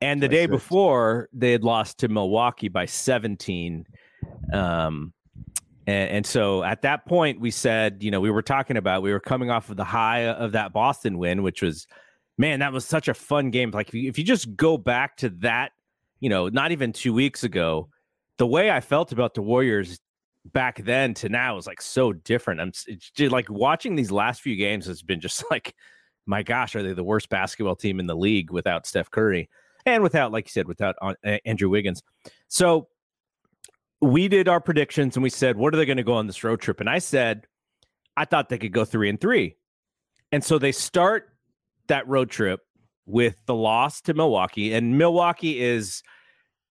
And 0.00 0.20
the 0.20 0.28
day 0.28 0.46
before, 0.46 1.28
they 1.32 1.52
had 1.52 1.62
lost 1.62 1.98
to 1.98 2.08
Milwaukee 2.08 2.68
by 2.68 2.86
17. 2.86 3.86
Um, 4.52 5.12
and, 5.86 6.10
and 6.10 6.26
so 6.26 6.64
at 6.64 6.82
that 6.82 7.06
point, 7.06 7.40
we 7.40 7.52
said, 7.52 8.02
you 8.02 8.10
know, 8.10 8.20
we 8.20 8.30
were 8.30 8.42
talking 8.42 8.76
about, 8.76 9.02
we 9.02 9.12
were 9.12 9.20
coming 9.20 9.50
off 9.50 9.70
of 9.70 9.76
the 9.76 9.84
high 9.84 10.26
of 10.26 10.52
that 10.52 10.72
Boston 10.72 11.18
win, 11.18 11.44
which 11.44 11.62
was, 11.62 11.86
man, 12.36 12.60
that 12.60 12.72
was 12.72 12.84
such 12.84 13.06
a 13.06 13.14
fun 13.14 13.50
game. 13.50 13.70
Like, 13.70 13.88
if 13.88 13.94
you, 13.94 14.08
if 14.08 14.18
you 14.18 14.24
just 14.24 14.56
go 14.56 14.76
back 14.76 15.16
to 15.18 15.28
that, 15.40 15.70
you 16.18 16.28
know, 16.28 16.48
not 16.48 16.72
even 16.72 16.92
two 16.92 17.14
weeks 17.14 17.44
ago, 17.44 17.88
the 18.38 18.46
way 18.46 18.70
I 18.72 18.80
felt 18.80 19.12
about 19.12 19.34
the 19.34 19.42
Warriors 19.42 20.00
back 20.46 20.82
then 20.84 21.14
to 21.14 21.28
now 21.28 21.56
is 21.58 21.66
like 21.68 21.80
so 21.80 22.12
different. 22.12 22.60
I'm 22.60 22.72
just, 22.72 23.32
like 23.32 23.48
watching 23.48 23.94
these 23.94 24.10
last 24.10 24.40
few 24.40 24.56
games 24.56 24.86
has 24.86 25.02
been 25.02 25.20
just 25.20 25.44
like, 25.50 25.74
my 26.26 26.42
gosh, 26.42 26.76
are 26.76 26.82
they 26.82 26.92
the 26.92 27.04
worst 27.04 27.28
basketball 27.28 27.76
team 27.76 28.00
in 28.00 28.06
the 28.06 28.16
league 28.16 28.50
without 28.50 28.86
Steph 28.86 29.10
Curry 29.10 29.48
and 29.86 30.02
without, 30.02 30.32
like 30.32 30.46
you 30.46 30.52
said, 30.52 30.68
without 30.68 30.94
uh, 31.02 31.14
Andrew 31.44 31.68
Wiggins? 31.68 32.02
So 32.48 32.88
we 34.00 34.28
did 34.28 34.48
our 34.48 34.60
predictions 34.60 35.16
and 35.16 35.22
we 35.22 35.30
said, 35.30 35.56
what 35.56 35.74
are 35.74 35.76
they 35.76 35.86
going 35.86 35.96
to 35.96 36.02
go 36.02 36.14
on 36.14 36.26
this 36.26 36.44
road 36.44 36.60
trip? 36.60 36.80
And 36.80 36.90
I 36.90 36.98
said, 36.98 37.46
I 38.16 38.24
thought 38.24 38.48
they 38.48 38.58
could 38.58 38.72
go 38.72 38.84
three 38.84 39.08
and 39.08 39.20
three. 39.20 39.56
And 40.32 40.42
so 40.44 40.58
they 40.58 40.72
start 40.72 41.28
that 41.88 42.06
road 42.08 42.30
trip 42.30 42.60
with 43.06 43.36
the 43.46 43.54
loss 43.54 44.00
to 44.02 44.14
Milwaukee. 44.14 44.72
And 44.74 44.98
Milwaukee 44.98 45.60
is, 45.60 46.02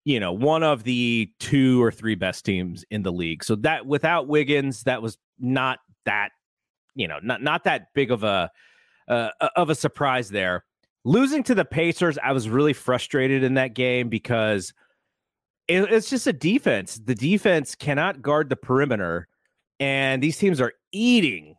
you 0.05 0.21
know, 0.21 0.33
one 0.33 0.63
of 0.63 0.85
the 0.85 1.31
two 1.41 1.83
or 1.83 1.91
three 1.91 2.15
best 2.15 2.45
teams 2.45 2.85
in 2.91 3.03
the 3.03 3.13
league. 3.13 3.45
So 3.45 3.57
that 3.57 3.87
without 3.87 4.29
Wiggins, 4.29 4.85
that 4.85 5.03
was 5.03 5.19
not 5.39 5.79
that, 6.05 6.31
you 6.95 7.07
know, 7.07 7.19
not 7.23 7.43
not 7.43 7.65
that 7.65 7.89
big 7.95 8.11
of 8.11 8.25
a 8.25 8.51
uh, 9.11 9.31
of 9.57 9.69
a 9.71 9.75
surprise 9.75 10.31
there. 10.31 10.65
Losing 11.05 11.43
to 11.45 11.55
the 11.55 11.65
Pacers, 11.65 12.19
I 12.23 12.33
was 12.33 12.49
really 12.49 12.73
frustrated 12.73 13.43
in 13.43 13.55
that 13.55 13.75
game 13.75 14.09
because 14.09 14.73
it, 15.67 15.83
it's 15.93 16.11
just 16.11 16.27
a 16.27 16.33
defense. 16.33 17.01
The 17.03 17.15
defense 17.15 17.75
cannot 17.75 18.23
guard 18.23 18.49
the 18.49 18.57
perimeter, 18.57 19.29
and 19.79 20.23
these 20.23 20.37
teams 20.37 20.61
are 20.61 20.73
eating 20.93 21.57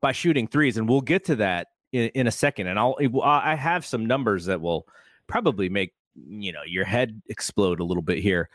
by 0.00 0.12
shooting 0.12 0.46
threes. 0.46 0.76
And 0.76 0.88
we'll 0.88 1.00
get 1.00 1.24
to 1.26 1.36
that 1.36 1.68
in, 1.92 2.08
in 2.14 2.26
a 2.26 2.32
second. 2.32 2.66
And 2.66 2.78
I'll 2.78 2.96
I 3.22 3.54
have 3.54 3.84
some 3.84 4.06
numbers 4.06 4.46
that 4.46 4.60
will 4.60 4.86
probably 5.26 5.68
make 5.68 5.94
you 6.14 6.52
know 6.52 6.62
your 6.66 6.84
head 6.84 7.22
explode 7.28 7.80
a 7.80 7.84
little 7.84 8.02
bit 8.02 8.18
here. 8.18 8.48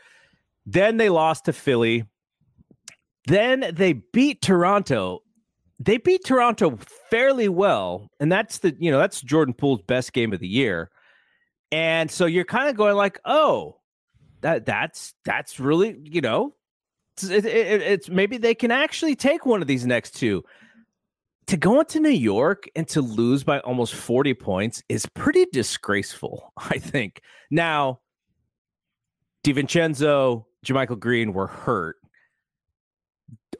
Then 0.66 0.96
they 0.96 1.08
lost 1.08 1.46
to 1.46 1.52
Philly. 1.52 2.04
Then 3.26 3.72
they 3.72 3.94
beat 3.94 4.42
Toronto. 4.42 5.22
They 5.78 5.98
beat 5.98 6.24
Toronto 6.24 6.78
fairly 7.10 7.48
well, 7.48 8.10
and 8.18 8.32
that's 8.32 8.58
the 8.58 8.74
you 8.78 8.90
know 8.90 8.98
that's 8.98 9.20
Jordan 9.20 9.54
Poole's 9.54 9.82
best 9.82 10.12
game 10.12 10.32
of 10.32 10.40
the 10.40 10.48
year. 10.48 10.90
And 11.70 12.10
so 12.10 12.26
you're 12.26 12.44
kind 12.44 12.68
of 12.68 12.76
going 12.76 12.96
like, 12.96 13.18
oh, 13.24 13.76
that 14.40 14.64
that's 14.64 15.14
that's 15.24 15.60
really 15.60 15.98
you 16.02 16.20
know, 16.22 16.54
it's, 17.16 17.24
it, 17.24 17.44
it, 17.44 17.82
it's 17.82 18.08
maybe 18.08 18.38
they 18.38 18.54
can 18.54 18.70
actually 18.70 19.16
take 19.16 19.44
one 19.44 19.60
of 19.60 19.68
these 19.68 19.84
next 19.84 20.12
two. 20.12 20.44
To 21.48 21.56
go 21.56 21.78
into 21.78 22.00
New 22.00 22.08
York 22.08 22.68
and 22.74 22.88
to 22.88 23.00
lose 23.00 23.44
by 23.44 23.60
almost 23.60 23.94
40 23.94 24.34
points 24.34 24.82
is 24.88 25.06
pretty 25.14 25.46
disgraceful, 25.52 26.52
I 26.56 26.78
think. 26.78 27.20
Now, 27.52 28.00
DiVincenzo, 29.44 30.44
JaMychal 30.66 30.98
Green 30.98 31.32
were 31.32 31.46
hurt 31.46 31.96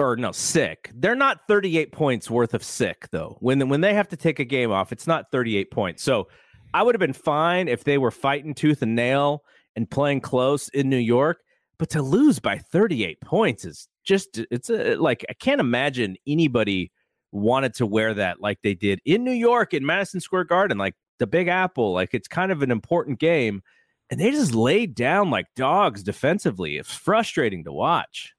or 0.00 0.16
no, 0.16 0.32
sick. 0.32 0.90
They're 0.94 1.14
not 1.14 1.40
38 1.48 1.92
points 1.92 2.30
worth 2.30 2.54
of 2.54 2.62
sick 2.62 3.08
though. 3.10 3.36
When 3.40 3.68
when 3.68 3.80
they 3.80 3.94
have 3.94 4.08
to 4.08 4.16
take 4.16 4.38
a 4.38 4.44
game 4.44 4.70
off, 4.70 4.92
it's 4.92 5.06
not 5.06 5.30
38 5.32 5.70
points. 5.70 6.02
So 6.02 6.28
I 6.74 6.82
would 6.82 6.94
have 6.94 7.00
been 7.00 7.12
fine 7.12 7.68
if 7.68 7.84
they 7.84 7.98
were 7.98 8.10
fighting 8.10 8.54
tooth 8.54 8.82
and 8.82 8.94
nail 8.94 9.42
and 9.76 9.90
playing 9.90 10.20
close 10.20 10.68
in 10.70 10.88
New 10.88 10.96
York, 10.96 11.38
but 11.78 11.90
to 11.90 12.02
lose 12.02 12.38
by 12.38 12.58
38 12.58 13.20
points 13.20 13.64
is 13.64 13.88
just 14.04 14.40
it's 14.50 14.70
a, 14.70 14.96
like 14.96 15.24
I 15.28 15.34
can't 15.34 15.60
imagine 15.60 16.16
anybody 16.26 16.92
wanted 17.32 17.74
to 17.74 17.86
wear 17.86 18.14
that 18.14 18.40
like 18.40 18.58
they 18.62 18.74
did 18.74 19.00
in 19.04 19.24
New 19.24 19.32
York 19.32 19.74
in 19.74 19.84
Madison 19.84 20.20
Square 20.20 20.44
Garden, 20.44 20.78
like 20.78 20.94
the 21.18 21.26
Big 21.26 21.48
Apple. 21.48 21.92
Like 21.92 22.10
it's 22.12 22.28
kind 22.28 22.52
of 22.52 22.62
an 22.62 22.70
important 22.70 23.18
game. 23.18 23.62
And 24.08 24.20
they 24.20 24.30
just 24.30 24.54
laid 24.54 24.94
down 24.94 25.30
like 25.30 25.46
dogs 25.56 26.04
defensively. 26.04 26.76
It's 26.76 26.94
frustrating 26.94 27.64
to 27.64 27.72
watch. 27.72 28.35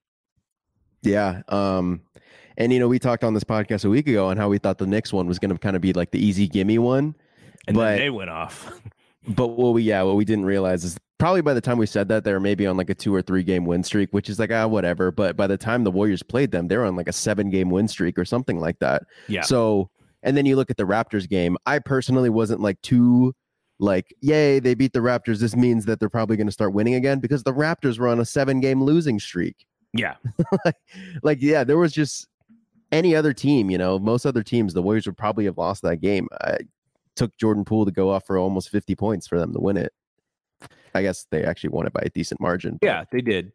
Yeah. 1.01 1.42
Um, 1.50 2.01
and 2.58 2.74
you 2.74 2.80
know, 2.80 2.88
we 2.88 3.00
talked 3.00 3.24
on 3.24 3.34
this 3.34 3.44
podcast 3.44 3.86
a 3.86 3.89
week 3.89 4.08
ago 4.08 4.27
on 4.27 4.38
how 4.38 4.50
we 4.50 4.58
thought 4.58 4.77
the 4.77 4.88
Knicks 4.88 5.13
one 5.13 5.27
was 5.27 5.39
going 5.39 5.51
to 5.51 5.58
kind 5.58 5.75
of 5.75 5.82
be 5.82 5.94
like 5.94 6.12
the 6.12 6.24
easy 6.24 6.48
gimme 6.48 6.80
one. 6.80 7.16
And 7.68 7.75
But- 7.75 7.89
then 7.92 8.00
they 8.00 8.10
went 8.10 8.30
off. 8.30 8.72
But 9.30 9.50
what 9.50 9.74
we, 9.74 9.84
yeah, 9.84 10.04
what 10.04 10.16
we 10.16 10.24
didn't 10.24 10.46
realize 10.46 10.86
is 10.86 10.98
probably 11.18 11.42
by 11.42 11.54
the 11.54 11.60
time 11.60 11.77
we 11.77 11.86
said 11.86 12.08
that 12.08 12.24
they 12.24 12.32
were 12.32 12.39
maybe 12.39 12.66
on 12.66 12.77
like 12.77 12.89
a 12.89 12.96
two 12.96 13.13
or 13.13 13.22
three 13.22 13.44
game 13.44 13.66
win 13.66 13.84
streak, 13.84 14.13
which 14.13 14.30
is 14.30 14.39
like 14.39 14.51
ah 14.51 14.68
whatever. 14.68 15.12
But 15.12 15.36
by 15.36 15.48
the 15.48 15.58
time 15.58 15.84
the 15.84 15.92
Warriors 15.92 16.24
played 16.24 16.51
them, 16.51 16.70
they 16.70 16.77
were 16.77 16.86
on 16.86 16.96
like 16.96 17.10
a 17.10 17.13
seven 17.13 17.50
game 17.50 17.70
win 17.70 17.89
streak 17.89 18.18
or 18.18 18.24
something 18.24 18.58
like 18.60 18.80
that. 18.80 19.04
Yeah. 19.27 19.42
So, 19.42 19.89
and 20.24 20.38
then 20.38 20.46
you 20.46 20.56
look 20.56 20.72
at 20.72 20.77
the 20.77 20.86
Raptors 20.86 21.27
game. 21.27 21.58
I 21.66 21.80
personally 21.80 22.30
wasn't 22.30 22.62
like 22.62 22.82
too 22.84 23.34
like, 23.80 24.16
yay, 24.22 24.60
they 24.60 24.75
beat 24.75 24.94
the 24.94 25.00
Raptors. 25.00 25.39
This 25.39 25.58
means 25.58 25.84
that 25.86 26.00
they're 26.00 26.10
probably 26.10 26.38
going 26.38 26.48
to 26.48 26.54
start 26.54 26.74
winning 26.74 26.96
again 26.96 27.20
because 27.20 27.44
the 27.44 27.54
Raptors 27.54 28.00
were 28.00 28.08
on 28.08 28.22
a 28.22 28.25
seven 28.25 28.62
game 28.62 28.82
losing 28.82 29.20
streak. 29.20 29.66
Yeah. 29.94 30.15
like, 31.24 31.39
yeah, 31.41 31.63
there 31.63 31.77
was 31.77 31.91
just 31.94 32.27
any 32.91 33.15
other 33.15 33.34
team, 33.34 33.70
you 33.70 33.77
know, 33.77 33.98
most 34.00 34.25
other 34.25 34.44
teams, 34.44 34.74
the 34.74 34.82
Warriors 34.82 35.06
would 35.06 35.17
probably 35.17 35.46
have 35.46 35.58
lost 35.58 35.82
that 35.84 35.98
game. 35.98 36.27
I 36.41 36.58
took 37.15 37.36
Jordan 37.38 37.65
Poole 37.65 37.86
to 37.86 37.91
go 37.91 38.10
off 38.12 38.25
for 38.25 38.38
almost 38.38 38.70
50 38.70 38.96
points 38.96 39.27
for 39.27 39.39
them 39.39 39.53
to 39.53 39.60
win 39.60 39.77
it. 39.77 39.91
I 40.94 41.01
guess 41.01 41.25
they 41.32 41.44
actually 41.44 41.70
won 41.72 41.86
it 41.88 41.94
by 41.94 42.01
a 42.06 42.10
decent 42.10 42.39
margin. 42.41 42.77
but- 42.79 42.86
Yeah, 42.88 43.03
they 43.12 43.22
did. 43.22 43.51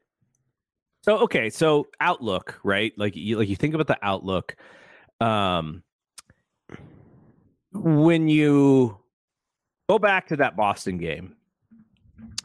So 1.05 1.19
okay, 1.19 1.51
so 1.51 1.89
outlook, 2.01 2.61
right? 2.63 2.93
Like 2.97 3.17
you 3.17 3.37
like 3.37 3.49
you 3.49 3.57
think 3.57 3.75
about 3.75 3.89
the 3.89 3.99
outlook. 4.03 4.55
Um 5.21 5.83
when 7.73 8.29
you 8.29 8.99
go 9.89 9.99
back 9.99 10.29
to 10.29 10.37
that 10.37 10.57
Boston 10.57 10.99
game, 10.99 11.35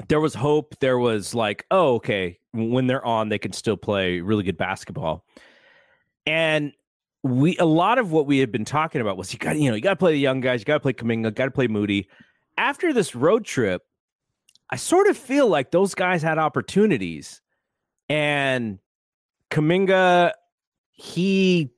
there 0.07 0.19
was 0.19 0.33
hope. 0.33 0.75
There 0.79 0.97
was 0.97 1.33
like, 1.33 1.65
oh, 1.71 1.95
okay, 1.95 2.39
when 2.53 2.87
they're 2.87 3.05
on, 3.05 3.29
they 3.29 3.39
can 3.39 3.53
still 3.53 3.77
play 3.77 4.19
really 4.19 4.43
good 4.43 4.57
basketball. 4.57 5.25
And 6.25 6.73
we 7.23 7.57
a 7.57 7.65
lot 7.65 7.97
of 7.97 8.11
what 8.11 8.25
we 8.25 8.39
had 8.39 8.51
been 8.51 8.65
talking 8.65 9.01
about 9.01 9.17
was 9.17 9.33
you 9.33 9.39
got 9.39 9.57
you 9.57 9.69
know 9.69 9.75
you 9.75 9.81
got 9.81 9.91
to 9.91 9.95
play 9.97 10.13
the 10.13 10.19
young 10.19 10.41
guys, 10.41 10.61
you 10.61 10.65
got 10.65 10.75
to 10.75 10.79
play 10.79 10.93
Kuminga, 10.93 11.33
got 11.33 11.45
to 11.45 11.51
play 11.51 11.67
Moody. 11.67 12.07
After 12.57 12.93
this 12.93 13.15
road 13.15 13.45
trip, 13.45 13.83
I 14.69 14.75
sort 14.75 15.07
of 15.07 15.17
feel 15.17 15.47
like 15.47 15.71
those 15.71 15.95
guys 15.95 16.21
had 16.21 16.37
opportunities, 16.37 17.41
and 18.09 18.79
Kuminga, 19.51 20.31
he, 20.91 21.71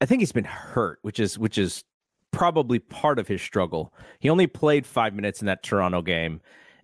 I 0.00 0.06
think 0.06 0.20
he's 0.20 0.32
been 0.32 0.44
hurt, 0.44 0.98
which 1.02 1.20
is 1.20 1.38
which 1.38 1.58
is 1.58 1.84
probably 2.30 2.78
part 2.78 3.18
of 3.18 3.28
his 3.28 3.42
struggle. 3.42 3.92
He 4.18 4.30
only 4.30 4.46
played 4.46 4.86
five 4.86 5.14
minutes 5.14 5.40
in 5.40 5.46
that 5.46 5.62
Toronto 5.62 6.02
game, 6.02 6.40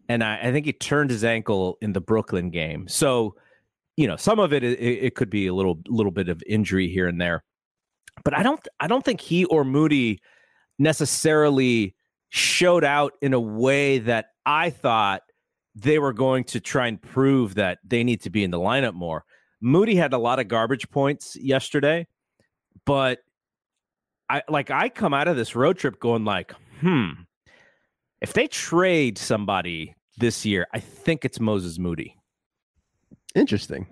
and 0.09 0.23
I, 0.23 0.39
I 0.43 0.53
think 0.53 0.67
he 0.67 0.73
turned 0.73 1.11
his 1.11 1.25
ankle 1.25 1.79
in 1.81 1.93
the 1.93 2.01
Brooklyn 2.01 2.51
game. 2.51 2.89
So, 2.89 3.37
you 3.97 4.07
know, 4.07 4.17
some 4.17 4.39
of 4.39 4.53
it, 4.53 4.63
it 4.63 4.79
it 4.81 5.15
could 5.15 5.31
be 5.31 5.47
a 5.47 5.55
little 5.55 5.81
little 5.89 6.13
bit 6.13 6.29
of 6.29 6.43
injury 6.47 6.89
here 6.89 7.09
and 7.09 7.21
there, 7.21 7.45
but 8.25 8.37
I 8.37 8.43
don't 8.43 8.67
I 8.81 8.87
don't 8.87 9.05
think 9.05 9.21
he 9.21 9.45
or 9.47 9.65
Moody 9.65 10.21
necessarily 10.79 11.95
showed 12.29 12.85
out 12.85 13.15
in 13.23 13.33
a 13.33 13.41
way 13.41 13.99
that 13.99 14.27
I 14.45 14.71
thought 14.71 15.23
they 15.75 15.99
were 15.99 16.13
going 16.13 16.45
to 16.45 16.61
try 16.61 16.87
and 16.87 17.01
prove 17.01 17.55
that 17.55 17.79
they 17.85 18.03
need 18.03 18.23
to 18.23 18.31
be 18.31 18.43
in 18.43 18.51
the 18.51 18.59
lineup 18.59 18.95
more. 18.95 19.25
Moody 19.61 19.95
had 19.95 20.13
a 20.13 20.19
lot 20.19 20.39
of 20.39 20.49
garbage 20.49 20.91
points 20.91 21.37
yesterday, 21.37 22.07
but 22.85 23.21
I 24.29 24.43
like 24.49 24.71
I 24.71 24.89
come 24.89 25.15
out 25.15 25.29
of 25.29 25.37
this 25.37 25.55
road 25.55 25.79
trip 25.79 26.01
going 26.01 26.25
like, 26.25 26.53
hmm, 26.81 27.11
if 28.21 28.33
they 28.33 28.47
trade 28.47 29.19
somebody 29.19 29.95
this 30.19 30.45
year, 30.45 30.67
I 30.73 30.81
think 30.81 31.25
it's 31.25 31.41
Moses 31.41 31.79
Moody. 31.79 32.17
Interesting. 33.35 33.87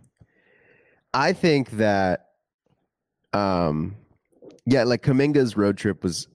I 1.12 1.33
think 1.33 1.71
that, 1.73 2.28
um, 3.33 3.97
yeah, 4.66 4.85
like 4.85 5.02
Kuminga's 5.02 5.57
road 5.57 5.76
trip 5.76 6.02
was 6.02 6.28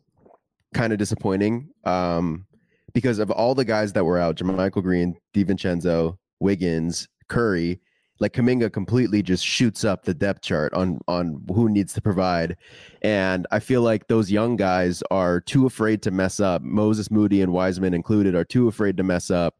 kind 0.73 0.93
of 0.93 0.99
disappointing, 0.99 1.69
um, 1.85 2.45
because 2.93 3.19
of 3.19 3.31
all 3.31 3.55
the 3.55 3.65
guys 3.65 3.93
that 3.93 4.05
were 4.05 4.17
out, 4.17 4.35
JaMychal 4.35 4.83
Green, 4.83 5.15
DiVincenzo, 5.33 6.17
Wiggins, 6.39 7.07
Curry, 7.27 7.79
like 8.19 8.33
Kuminga 8.33 8.71
completely 8.71 9.23
just 9.23 9.45
shoots 9.45 9.83
up 9.85 10.03
the 10.03 10.13
depth 10.13 10.41
chart 10.41 10.73
on 10.73 10.99
on 11.07 11.43
who 11.53 11.69
needs 11.69 11.93
to 11.93 12.01
provide, 12.01 12.57
and 13.01 13.47
I 13.51 13.59
feel 13.59 13.81
like 13.81 14.07
those 14.07 14.29
young 14.31 14.55
guys 14.55 15.01
are 15.09 15.39
too 15.41 15.65
afraid 15.65 16.01
to 16.03 16.11
mess 16.11 16.39
up. 16.39 16.61
Moses 16.61 17.09
Moody 17.09 17.41
and 17.41 17.51
Wiseman 17.53 17.93
included 17.93 18.35
are 18.35 18.43
too 18.45 18.67
afraid 18.67 18.97
to 18.97 19.03
mess 19.03 19.31
up, 19.31 19.55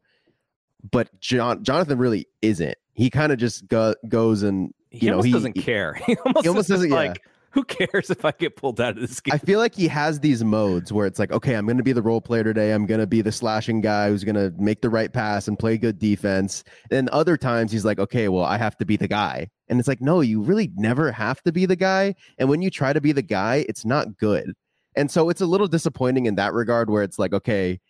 but 0.90 1.08
John 1.20 1.64
Jonathan 1.64 1.98
really 1.98 2.26
isn't. 2.42 2.76
He 2.92 3.08
kind 3.10 3.32
of 3.32 3.38
just 3.38 3.66
go, 3.68 3.94
goes 4.08 4.42
and 4.42 4.74
He 4.90 5.06
You 5.06 5.12
know, 5.12 5.16
almost 5.16 5.26
he- 5.26 5.32
doesn't 5.32 5.52
care. 5.54 5.94
He 6.06 6.16
almost, 6.16 6.46
almost 6.46 6.68
doesn't- 6.68 6.90
yeah. 6.90 7.14
who 7.52 7.64
cares 7.64 8.10
if 8.10 8.24
I 8.24 8.32
get 8.32 8.56
pulled 8.56 8.80
out 8.80 8.96
of 8.96 9.00
this 9.00 9.20
game? 9.20 9.34
I 9.34 9.38
feel 9.38 9.58
like 9.58 9.74
he 9.74 9.88
has 9.88 10.20
these 10.20 10.44
modes 10.44 10.92
where 10.92 11.06
it's 11.06 11.18
like, 11.18 11.32
okay, 11.32 11.54
I'm 11.54 11.66
going 11.66 11.78
to 11.78 11.82
be 11.82 11.92
the 11.92 12.02
role 12.02 12.20
player 12.20 12.44
today. 12.44 12.72
I'm 12.72 12.86
going 12.86 13.00
to 13.00 13.06
be 13.06 13.22
the 13.22 13.32
slashing 13.32 13.80
guy 13.80 14.08
who's 14.08 14.24
going 14.24 14.36
to 14.36 14.52
make 14.58 14.82
the 14.82 14.90
right 14.90 15.12
pass 15.12 15.48
and 15.48 15.58
play 15.58 15.76
good 15.76 15.98
defense. 15.98 16.62
And 16.90 17.08
other 17.08 17.36
times 17.36 17.72
he's 17.72 17.84
like, 17.84 17.98
okay, 17.98 18.28
well, 18.28 18.44
I 18.44 18.56
have 18.56 18.76
to 18.78 18.84
be 18.84 18.96
the 18.96 19.08
guy. 19.08 19.48
And 19.68 19.78
it's 19.78 19.88
like, 19.88 20.00
no, 20.00 20.20
you 20.20 20.40
really 20.40 20.70
never 20.76 21.10
have 21.12 21.42
to 21.42 21.52
be 21.52 21.66
the 21.66 21.76
guy. 21.76 22.14
And 22.38 22.48
when 22.48 22.62
you 22.62 22.70
try 22.70 22.92
to 22.92 23.00
be 23.00 23.12
the 23.12 23.22
guy, 23.22 23.64
it's 23.68 23.84
not 23.84 24.16
good. 24.16 24.52
And 24.96 25.10
so 25.10 25.28
it's 25.28 25.40
a 25.40 25.46
little 25.46 25.68
disappointing 25.68 26.26
in 26.26 26.34
that 26.36 26.52
regard 26.52 26.90
where 26.90 27.02
it's 27.02 27.18
like, 27.18 27.32
okay, 27.32 27.80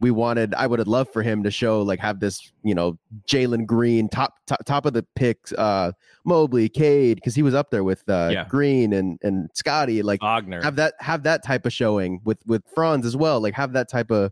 we 0.00 0.10
wanted 0.10 0.54
I 0.54 0.66
would 0.66 0.78
have 0.78 0.88
loved 0.88 1.12
for 1.12 1.22
him 1.22 1.42
to 1.42 1.50
show 1.50 1.82
like 1.82 1.98
have 2.00 2.20
this 2.20 2.52
you 2.62 2.74
know 2.74 2.98
Jalen 3.28 3.66
Green 3.66 4.08
top, 4.08 4.34
top 4.46 4.64
top 4.64 4.86
of 4.86 4.92
the 4.92 5.04
picks 5.16 5.52
uh 5.54 5.92
Mobley 6.24 6.68
Cade 6.68 7.16
because 7.16 7.34
he 7.34 7.42
was 7.42 7.54
up 7.54 7.70
there 7.70 7.84
with 7.84 8.08
uh 8.08 8.30
Yeah. 8.32 8.44
Green 8.48 8.92
and 8.92 9.18
and 9.22 9.50
Scotty 9.54 10.02
like 10.02 10.20
Ogner. 10.20 10.62
have 10.62 10.76
that 10.76 10.94
have 11.00 11.22
that 11.24 11.42
type 11.44 11.66
of 11.66 11.72
showing 11.72 12.20
with 12.24 12.38
with 12.46 12.62
Franz 12.74 13.04
as 13.06 13.16
well 13.16 13.40
like 13.40 13.54
have 13.54 13.72
that 13.72 13.88
type 13.88 14.10
of 14.10 14.30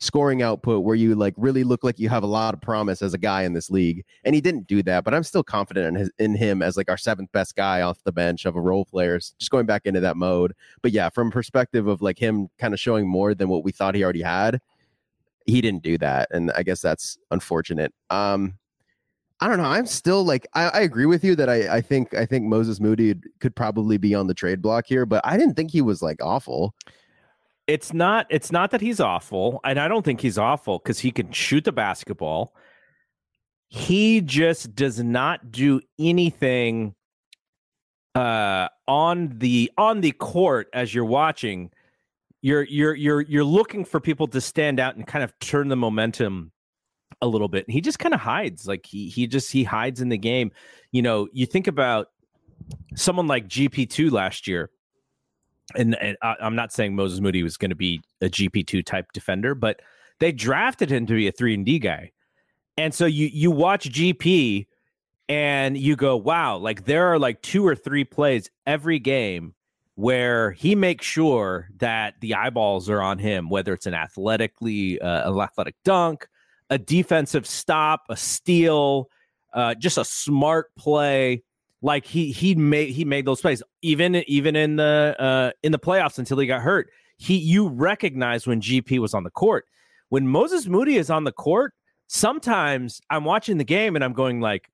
scoring 0.00 0.42
output 0.42 0.84
where 0.84 0.94
you 0.94 1.16
like 1.16 1.34
really 1.36 1.64
look 1.64 1.82
like 1.82 1.98
you 1.98 2.08
have 2.08 2.22
a 2.22 2.26
lot 2.26 2.54
of 2.54 2.60
promise 2.60 3.02
as 3.02 3.14
a 3.14 3.18
guy 3.18 3.42
in 3.42 3.52
this 3.52 3.68
league 3.68 4.04
and 4.22 4.32
he 4.32 4.40
didn't 4.40 4.68
do 4.68 4.80
that 4.80 5.02
but 5.02 5.12
I'm 5.12 5.24
still 5.24 5.42
confident 5.42 5.88
in 5.88 5.94
his 5.96 6.10
in 6.20 6.36
him 6.36 6.62
as 6.62 6.76
like 6.76 6.88
our 6.88 6.96
seventh 6.96 7.32
best 7.32 7.56
guy 7.56 7.80
off 7.80 7.98
the 8.04 8.12
bench 8.12 8.44
of 8.44 8.54
a 8.54 8.60
role 8.60 8.84
players 8.84 9.34
just 9.40 9.50
going 9.50 9.66
back 9.66 9.82
into 9.86 9.98
that 9.98 10.16
mode 10.16 10.52
but 10.82 10.92
yeah 10.92 11.08
from 11.08 11.32
perspective 11.32 11.88
of 11.88 12.00
like 12.00 12.16
him 12.20 12.46
kind 12.60 12.72
of 12.72 12.78
showing 12.78 13.08
more 13.08 13.34
than 13.34 13.48
what 13.48 13.64
we 13.64 13.72
thought 13.72 13.96
he 13.96 14.04
already 14.04 14.22
had 14.22 14.60
he 15.48 15.60
didn't 15.62 15.82
do 15.82 15.98
that 15.98 16.28
and 16.30 16.52
i 16.52 16.62
guess 16.62 16.80
that's 16.80 17.18
unfortunate. 17.30 17.92
Um 18.10 18.54
i 19.40 19.46
don't 19.46 19.58
know 19.58 19.64
i'm 19.64 19.86
still 19.86 20.24
like 20.24 20.46
i, 20.54 20.64
I 20.68 20.80
agree 20.80 21.06
with 21.06 21.22
you 21.22 21.36
that 21.36 21.48
I, 21.48 21.76
I 21.76 21.80
think 21.80 22.12
i 22.12 22.26
think 22.26 22.44
moses 22.44 22.80
moody 22.80 23.14
could 23.38 23.54
probably 23.54 23.96
be 23.96 24.12
on 24.12 24.26
the 24.26 24.34
trade 24.34 24.60
block 24.60 24.84
here 24.86 25.06
but 25.06 25.24
i 25.24 25.36
didn't 25.36 25.54
think 25.54 25.70
he 25.70 25.80
was 25.80 26.02
like 26.02 26.22
awful. 26.22 26.74
It's 27.68 27.92
not 27.92 28.26
it's 28.30 28.50
not 28.50 28.70
that 28.70 28.80
he's 28.80 28.98
awful 28.98 29.60
and 29.62 29.78
i 29.78 29.88
don't 29.88 30.04
think 30.04 30.20
he's 30.20 30.38
awful 30.38 30.78
because 30.78 30.98
he 30.98 31.10
can 31.10 31.32
shoot 31.32 31.64
the 31.64 31.72
basketball. 31.72 32.54
He 33.68 34.22
just 34.22 34.74
does 34.74 34.98
not 34.98 35.52
do 35.52 35.82
anything 35.98 36.94
uh 38.14 38.68
on 38.88 39.38
the 39.38 39.70
on 39.76 40.00
the 40.00 40.12
court 40.12 40.68
as 40.72 40.94
you're 40.94 41.04
watching 41.04 41.70
you're 42.40 42.64
you're 42.64 42.94
you're 42.94 43.20
you're 43.22 43.44
looking 43.44 43.84
for 43.84 44.00
people 44.00 44.26
to 44.28 44.40
stand 44.40 44.78
out 44.80 44.96
and 44.96 45.06
kind 45.06 45.24
of 45.24 45.36
turn 45.38 45.68
the 45.68 45.76
momentum 45.76 46.52
a 47.20 47.26
little 47.26 47.48
bit 47.48 47.66
and 47.66 47.72
he 47.72 47.80
just 47.80 47.98
kind 47.98 48.14
of 48.14 48.20
hides 48.20 48.66
like 48.66 48.86
he 48.86 49.08
he 49.08 49.26
just 49.26 49.50
he 49.50 49.64
hides 49.64 50.00
in 50.00 50.08
the 50.08 50.18
game 50.18 50.52
you 50.92 51.02
know 51.02 51.26
you 51.32 51.46
think 51.46 51.66
about 51.66 52.08
someone 52.94 53.26
like 53.26 53.48
gp2 53.48 54.10
last 54.12 54.46
year 54.46 54.70
and, 55.74 55.96
and 56.00 56.16
I, 56.22 56.36
I'm 56.40 56.54
not 56.54 56.72
saying 56.72 56.94
Moses 56.94 57.20
Moody 57.20 57.42
was 57.42 57.56
going 57.56 57.70
to 57.70 57.76
be 57.76 58.00
a 58.20 58.26
GP2 58.26 58.84
type 58.84 59.12
defender, 59.12 59.54
but 59.54 59.80
they 60.18 60.32
drafted 60.32 60.90
him 60.90 61.06
to 61.06 61.14
be 61.14 61.28
a 61.28 61.32
three 61.32 61.54
and 61.54 61.64
D 61.64 61.78
guy. 61.78 62.12
And 62.76 62.94
so 62.94 63.06
you 63.06 63.26
you 63.26 63.50
watch 63.50 63.90
GP 63.90 64.66
and 65.28 65.76
you 65.76 65.96
go, 65.96 66.16
wow, 66.16 66.56
like 66.56 66.84
there 66.84 67.08
are 67.08 67.18
like 67.18 67.42
two 67.42 67.66
or 67.66 67.74
three 67.74 68.04
plays 68.04 68.50
every 68.66 68.98
game 68.98 69.54
where 69.98 70.52
he 70.52 70.76
makes 70.76 71.04
sure 71.04 71.68
that 71.78 72.14
the 72.20 72.32
eyeballs 72.32 72.88
are 72.88 73.02
on 73.02 73.18
him, 73.18 73.50
whether 73.50 73.72
it's 73.72 73.84
an 73.86 73.94
athletically 73.94 75.00
uh, 75.00 75.28
an 75.28 75.40
athletic 75.40 75.74
dunk, 75.84 76.28
a 76.70 76.78
defensive 76.78 77.44
stop, 77.44 78.04
a 78.08 78.16
steal, 78.16 79.10
uh, 79.54 79.74
just 79.74 79.98
a 79.98 80.04
smart 80.04 80.72
play. 80.76 81.42
Like 81.82 82.04
he 82.04 82.30
he 82.30 82.54
made 82.54 82.90
he 82.90 83.04
made 83.04 83.26
those 83.26 83.40
plays. 83.40 83.60
Even 83.82 84.14
even 84.28 84.54
in 84.54 84.76
the 84.76 85.16
uh 85.18 85.50
in 85.64 85.72
the 85.72 85.80
playoffs 85.80 86.20
until 86.20 86.38
he 86.38 86.46
got 86.46 86.62
hurt 86.62 86.90
he 87.16 87.36
you 87.36 87.66
recognize 87.66 88.46
when 88.46 88.60
gp 88.60 89.00
was 89.00 89.14
on 89.14 89.24
the 89.24 89.30
court. 89.30 89.66
When 90.10 90.28
moses 90.28 90.68
moody 90.68 90.96
is 90.96 91.10
on 91.10 91.24
the 91.24 91.32
court 91.32 91.74
sometimes 92.06 93.00
i'm 93.10 93.24
watching 93.24 93.58
the 93.58 93.64
game 93.64 93.96
and 93.96 94.04
i'm 94.04 94.12
going 94.12 94.40
like 94.40 94.70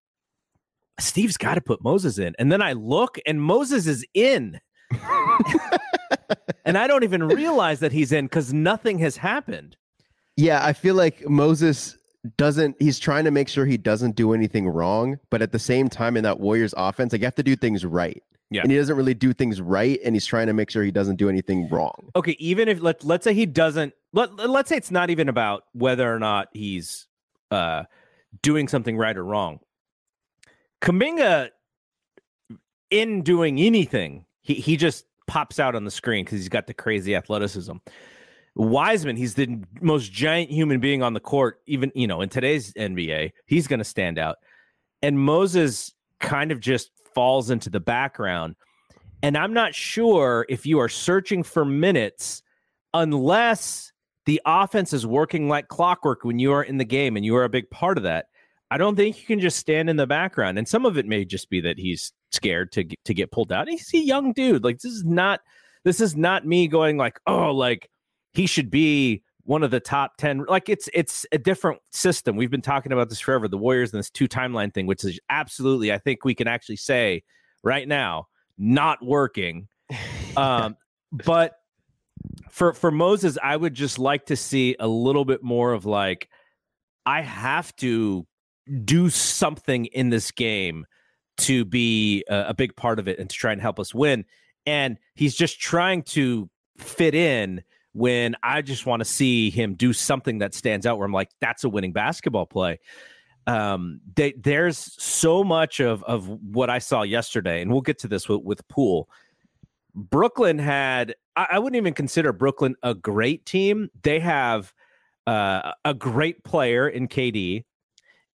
steve's 1.01 1.39
got 1.39 1.55
to 1.55 1.63
put 1.63 1.83
moses 1.83 2.19
in. 2.19 2.35
And 2.39 2.53
then 2.53 2.61
i 2.61 2.75
look 2.75 3.19
and 3.25 3.41
moses 3.41 3.87
is 3.87 4.07
in 4.13 4.61
and 6.65 6.79
i 6.79 6.87
don't 6.87 7.05
even 7.05 7.23
realize 7.27 7.81
that 7.81 7.93
he's 7.93 8.13
in 8.13 8.27
because 8.27 8.53
nothing 8.53 8.99
has 8.99 9.17
happened. 9.17 9.77
Yeah 10.37 10.65
i 10.65 10.73
feel 10.73 10.95
like 10.95 11.29
moses 11.29 11.97
doesn't 12.37 12.77
he's 12.79 12.99
trying 12.99 13.25
to 13.25 13.31
make 13.31 13.49
sure 13.49 13.67
he 13.67 13.77
doesn't 13.77 14.17
do 14.17 14.33
anything 14.33 14.67
wrong 14.69 15.19
but 15.31 15.43
at 15.43 15.53
the 15.53 15.59
same 15.59 15.89
time 15.89 16.17
in 16.17 16.25
that 16.25 16.41
warriors 16.41 16.75
offense 16.77 17.13
like 17.13 17.21
you 17.21 17.27
have 17.27 17.35
to 17.35 17.43
do 17.43 17.55
things 17.55 17.85
right. 17.85 18.23
Yeah. 18.51 18.63
and 18.63 18.71
he 18.71 18.79
doesn't 18.79 18.97
really 18.97 19.15
do 19.15 19.33
things 19.33 19.61
right 19.61 19.99
and 20.05 20.15
he's 20.15 20.27
trying 20.27 20.47
to 20.47 20.53
make 20.53 20.71
sure 20.71 20.83
he 20.85 20.91
doesn't 20.91 21.17
do 21.17 21.29
anything 21.29 21.69
wrong. 21.69 22.11
Okay 22.17 22.37
even 22.39 22.69
if 22.69 22.81
let, 22.81 23.05
let's 23.05 23.25
say 23.25 23.35
he 23.35 23.47
doesn't 23.47 23.95
let, 24.13 24.35
let's 24.37 24.69
say 24.69 24.77
it's 24.77 24.91
not 24.91 25.11
even 25.11 25.29
about 25.29 25.65
whether 25.73 26.13
or 26.13 26.19
not 26.19 26.49
he's 26.53 27.07
uh 27.51 27.85
doing 28.43 28.69
something 28.69 28.97
right 28.97 29.17
or 29.17 29.25
wrong. 29.25 29.61
Kuminga 30.83 31.51
in 32.91 33.23
doing 33.23 33.61
anything 33.61 34.25
he, 34.45 34.55
he 34.55 34.77
just 34.77 35.07
pops 35.27 35.59
out 35.59 35.75
on 35.75 35.85
the 35.85 35.91
screen 35.91 36.25
because 36.25 36.39
he's 36.39 36.49
got 36.49 36.67
the 36.67 36.75
crazy 36.75 37.17
athleticism 37.17 37.73
wiseman 38.55 39.17
he's 39.17 39.35
the 39.35 39.59
most 39.81 40.13
giant 40.13 40.49
human 40.49 40.79
being 40.79 41.03
on 41.03 41.13
the 41.13 41.19
court 41.19 41.61
even 41.67 41.91
you 41.97 42.07
know 42.07 42.21
in 42.21 42.29
today's 42.29 42.73
nba 42.75 43.33
he's 43.47 43.67
going 43.67 43.81
to 43.81 43.85
stand 43.85 44.17
out 44.17 44.37
and 45.03 45.19
moses 45.19 45.93
kind 46.21 46.53
of 46.53 46.61
just 46.61 46.93
falls 47.17 47.51
into 47.51 47.69
the 47.69 47.81
background 47.81 48.55
and 49.25 49.37
i'm 49.37 49.53
not 49.53 49.75
sure 49.75 50.47
if 50.49 50.65
you 50.67 50.79
are 50.79 50.89
searching 50.89 51.43
for 51.43 51.65
minutes 51.65 52.43
unless 52.93 53.93
the 54.27 54.41
offense 54.47 54.93
is 54.93 55.07
working 55.07 55.49
like 55.49 55.69
clockwork 55.69 56.25
when 56.25 56.39
you 56.39 56.53
are 56.53 56.63
in 56.63 56.79
the 56.79 56.85
game 56.85 57.17
and 57.17 57.25
you 57.25 57.37
are 57.37 57.45
a 57.45 57.49
big 57.49 57.69
part 57.71 57.99
of 57.99 58.05
that. 58.05 58.27
I 58.71 58.79
don't 58.79 58.97
think 58.97 59.21
you 59.21 59.27
can 59.27 59.41
just 59.41 59.59
stand 59.59 59.91
in 59.91 59.97
the 59.97 60.07
background. 60.07 60.59
And 60.59 60.67
some 60.67 60.87
of 60.87 60.97
it 60.97 61.07
may 61.07 61.25
just 61.25 61.51
be 61.51 61.61
that 61.61 61.79
he's 61.79 62.13
scared 62.35 62.73
to 62.73 62.85
get, 62.85 63.05
to 63.05 63.15
get 63.15 63.31
pulled 63.31 63.53
out. 63.53 63.69
He's 63.69 63.93
a 63.95 63.99
young 63.99 64.33
dude. 64.33 64.65
Like 64.65 64.81
this 64.81 64.93
is 64.93 65.05
not 65.05 65.41
this 65.85 66.01
is 66.01 66.17
not 66.17 66.47
me 66.47 66.67
going 66.69 66.97
like, 66.97 67.19
"Oh, 67.27 67.53
like 67.53 67.89
he 68.33 68.47
should 68.47 68.71
be 68.71 69.23
one 69.45 69.63
of 69.63 69.71
the 69.71 69.81
top 69.81 70.17
10." 70.19 70.47
Like 70.49 70.69
it's 70.69 70.89
it's 70.93 71.27
a 71.33 71.39
different 71.39 71.81
system. 71.93 72.37
We've 72.37 72.51
been 72.51 72.63
talking 72.63 72.93
about 72.93 73.09
this 73.09 73.21
forever, 73.21 73.49
the 73.49 73.59
Warriors 73.59 73.93
and 73.93 73.99
this 73.99 74.11
two 74.11 74.29
timeline 74.29 74.73
thing, 74.73 74.87
which 74.87 75.05
is 75.05 75.19
absolutely 75.31 75.93
I 75.93 75.99
think 75.99 76.25
we 76.25 76.35
can 76.35 76.49
actually 76.49 76.77
say 76.77 77.23
right 77.63 77.87
now 77.87 78.29
not 78.59 79.05
working. 79.05 79.69
Um 80.37 80.77
but 81.13 81.53
for 82.51 82.73
for 82.73 82.91
Moses, 82.91 83.39
I 83.41 83.57
would 83.57 83.75
just 83.75 84.01
like 84.01 84.27
to 84.27 84.37
see 84.37 84.75
a 84.81 84.89
little 84.89 85.25
bit 85.25 85.45
more 85.45 85.73
of 85.73 85.85
like 85.85 86.29
I 87.07 87.23
have 87.23 87.75
to 87.77 88.27
do 88.85 89.11
something 89.11 89.87
in 89.87 90.11
this 90.11 90.31
game 90.31 90.87
to 91.37 91.65
be 91.65 92.25
a, 92.29 92.47
a 92.49 92.55
big 92.55 92.77
part 92.77 92.99
of 92.99 93.09
it 93.09 93.19
and 93.19 93.29
to 93.29 93.37
try 93.37 93.53
and 93.53 93.61
help 93.61 93.79
us 93.79 93.95
win. 93.95 94.25
And 94.67 94.99
he's 95.15 95.35
just 95.35 95.61
trying 95.61 96.03
to 96.05 96.49
fit 96.79 97.15
in 97.15 97.63
when 97.93 98.35
I 98.43 98.63
just 98.63 98.87
want 98.87 99.01
to 99.01 99.05
see 99.05 99.51
him 99.51 99.75
do 99.75 99.93
something 99.93 100.39
that 100.39 100.55
stands 100.55 100.85
out 100.85 100.99
where 100.99 101.07
I'm 101.07 101.13
like, 101.13 101.31
that's 101.41 101.65
a 101.65 101.69
winning 101.69 101.93
basketball 101.93 102.47
play. 102.47 102.81
Um, 103.47 104.01
they, 104.17 104.33
there's 104.33 104.79
so 105.03 105.45
much 105.45 105.81
of 105.81 106.03
of 106.05 106.29
what 106.29 106.71
I 106.71 106.79
saw 106.79 107.03
yesterday, 107.03 107.61
and 107.61 107.71
we'll 107.71 107.83
get 107.83 107.99
to 108.01 108.09
this 108.09 108.29
with, 108.29 108.43
with 108.43 108.67
Poole. 108.69 109.09
Brooklyn 109.95 110.59
had 110.59 111.15
I, 111.37 111.49
I 111.53 111.59
wouldn't 111.59 111.77
even 111.77 111.95
consider 111.95 112.33
Brooklyn 112.33 112.75
a 112.83 112.95
great 112.95 113.45
team. 113.45 113.91
They 114.03 114.19
have 114.21 114.73
uh, 115.27 115.73
a 115.85 115.95
great 115.95 116.43
player 116.43 116.89
in 116.89 117.07
KD, 117.07 117.65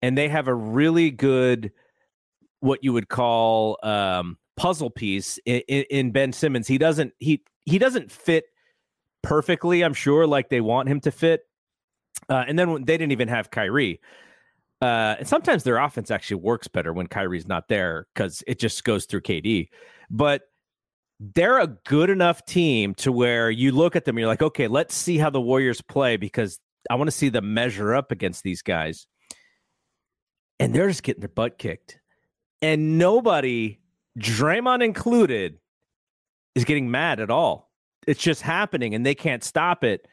and 0.01 0.17
they 0.17 0.29
have 0.29 0.47
a 0.47 0.53
really 0.55 1.11
good 1.11 1.71
what 2.59 2.83
you 2.83 2.93
would 2.93 3.09
call 3.09 3.77
um, 3.83 4.37
puzzle 4.57 4.89
piece 4.89 5.39
in, 5.45 5.61
in, 5.61 6.11
Ben 6.11 6.33
Simmons. 6.33 6.67
He 6.67 6.77
doesn't 6.77 7.13
he 7.19 7.43
he 7.65 7.79
doesn't 7.79 8.11
fit 8.11 8.45
perfectly. 9.21 9.83
I'm 9.83 9.93
sure, 9.93 10.27
like 10.27 10.49
they 10.49 10.61
want 10.61 10.89
him 10.89 10.99
to 11.01 11.11
fit. 11.11 11.41
Uh, 12.29 12.43
and 12.47 12.59
then 12.59 12.71
when, 12.71 12.85
they 12.85 12.97
didn't 12.97 13.11
even 13.11 13.27
have 13.27 13.51
Kyrie. 13.51 14.01
Uh, 14.81 15.15
and 15.19 15.27
sometimes 15.27 15.63
their 15.63 15.77
offense 15.77 16.09
actually 16.09 16.41
works 16.41 16.67
better 16.67 16.93
when 16.93 17.07
Kyrie's 17.07 17.47
not 17.47 17.67
there 17.67 18.07
because 18.13 18.43
it 18.47 18.59
just 18.59 18.83
goes 18.83 19.05
through 19.05 19.21
KD. 19.21 19.69
But 20.09 20.43
they're 21.19 21.59
a 21.59 21.67
good 21.67 22.09
enough 22.09 22.45
team 22.45 22.93
to 22.95 23.11
where 23.11 23.51
you 23.51 23.73
look 23.73 23.95
at 23.95 24.05
them 24.05 24.15
and 24.15 24.21
you're 24.21 24.29
like, 24.29 24.41
okay, 24.41 24.67
let's 24.67 24.95
see 24.95 25.17
how 25.17 25.29
the 25.29 25.41
Warriors 25.41 25.81
play 25.81 26.15
because 26.15 26.59
I 26.89 26.95
want 26.95 27.09
to 27.09 27.15
see 27.15 27.29
them 27.29 27.53
measure 27.53 27.93
up 27.93 28.11
against 28.11 28.43
these 28.43 28.61
guys. 28.61 29.05
And 30.59 30.73
they're 30.73 30.87
just 30.87 31.03
getting 31.03 31.21
their 31.21 31.29
butt 31.29 31.57
kicked. 31.57 31.99
And 32.61 32.97
nobody, 32.97 33.79
Draymond 34.17 34.83
included, 34.83 35.57
is 36.55 36.65
getting 36.65 36.91
mad 36.91 37.19
at 37.19 37.29
all. 37.29 37.71
It's 38.07 38.21
just 38.21 38.41
happening 38.41 38.95
and 38.95 39.05
they 39.05 39.15
can't 39.15 39.43
stop 39.43 39.83
it. 39.83 40.07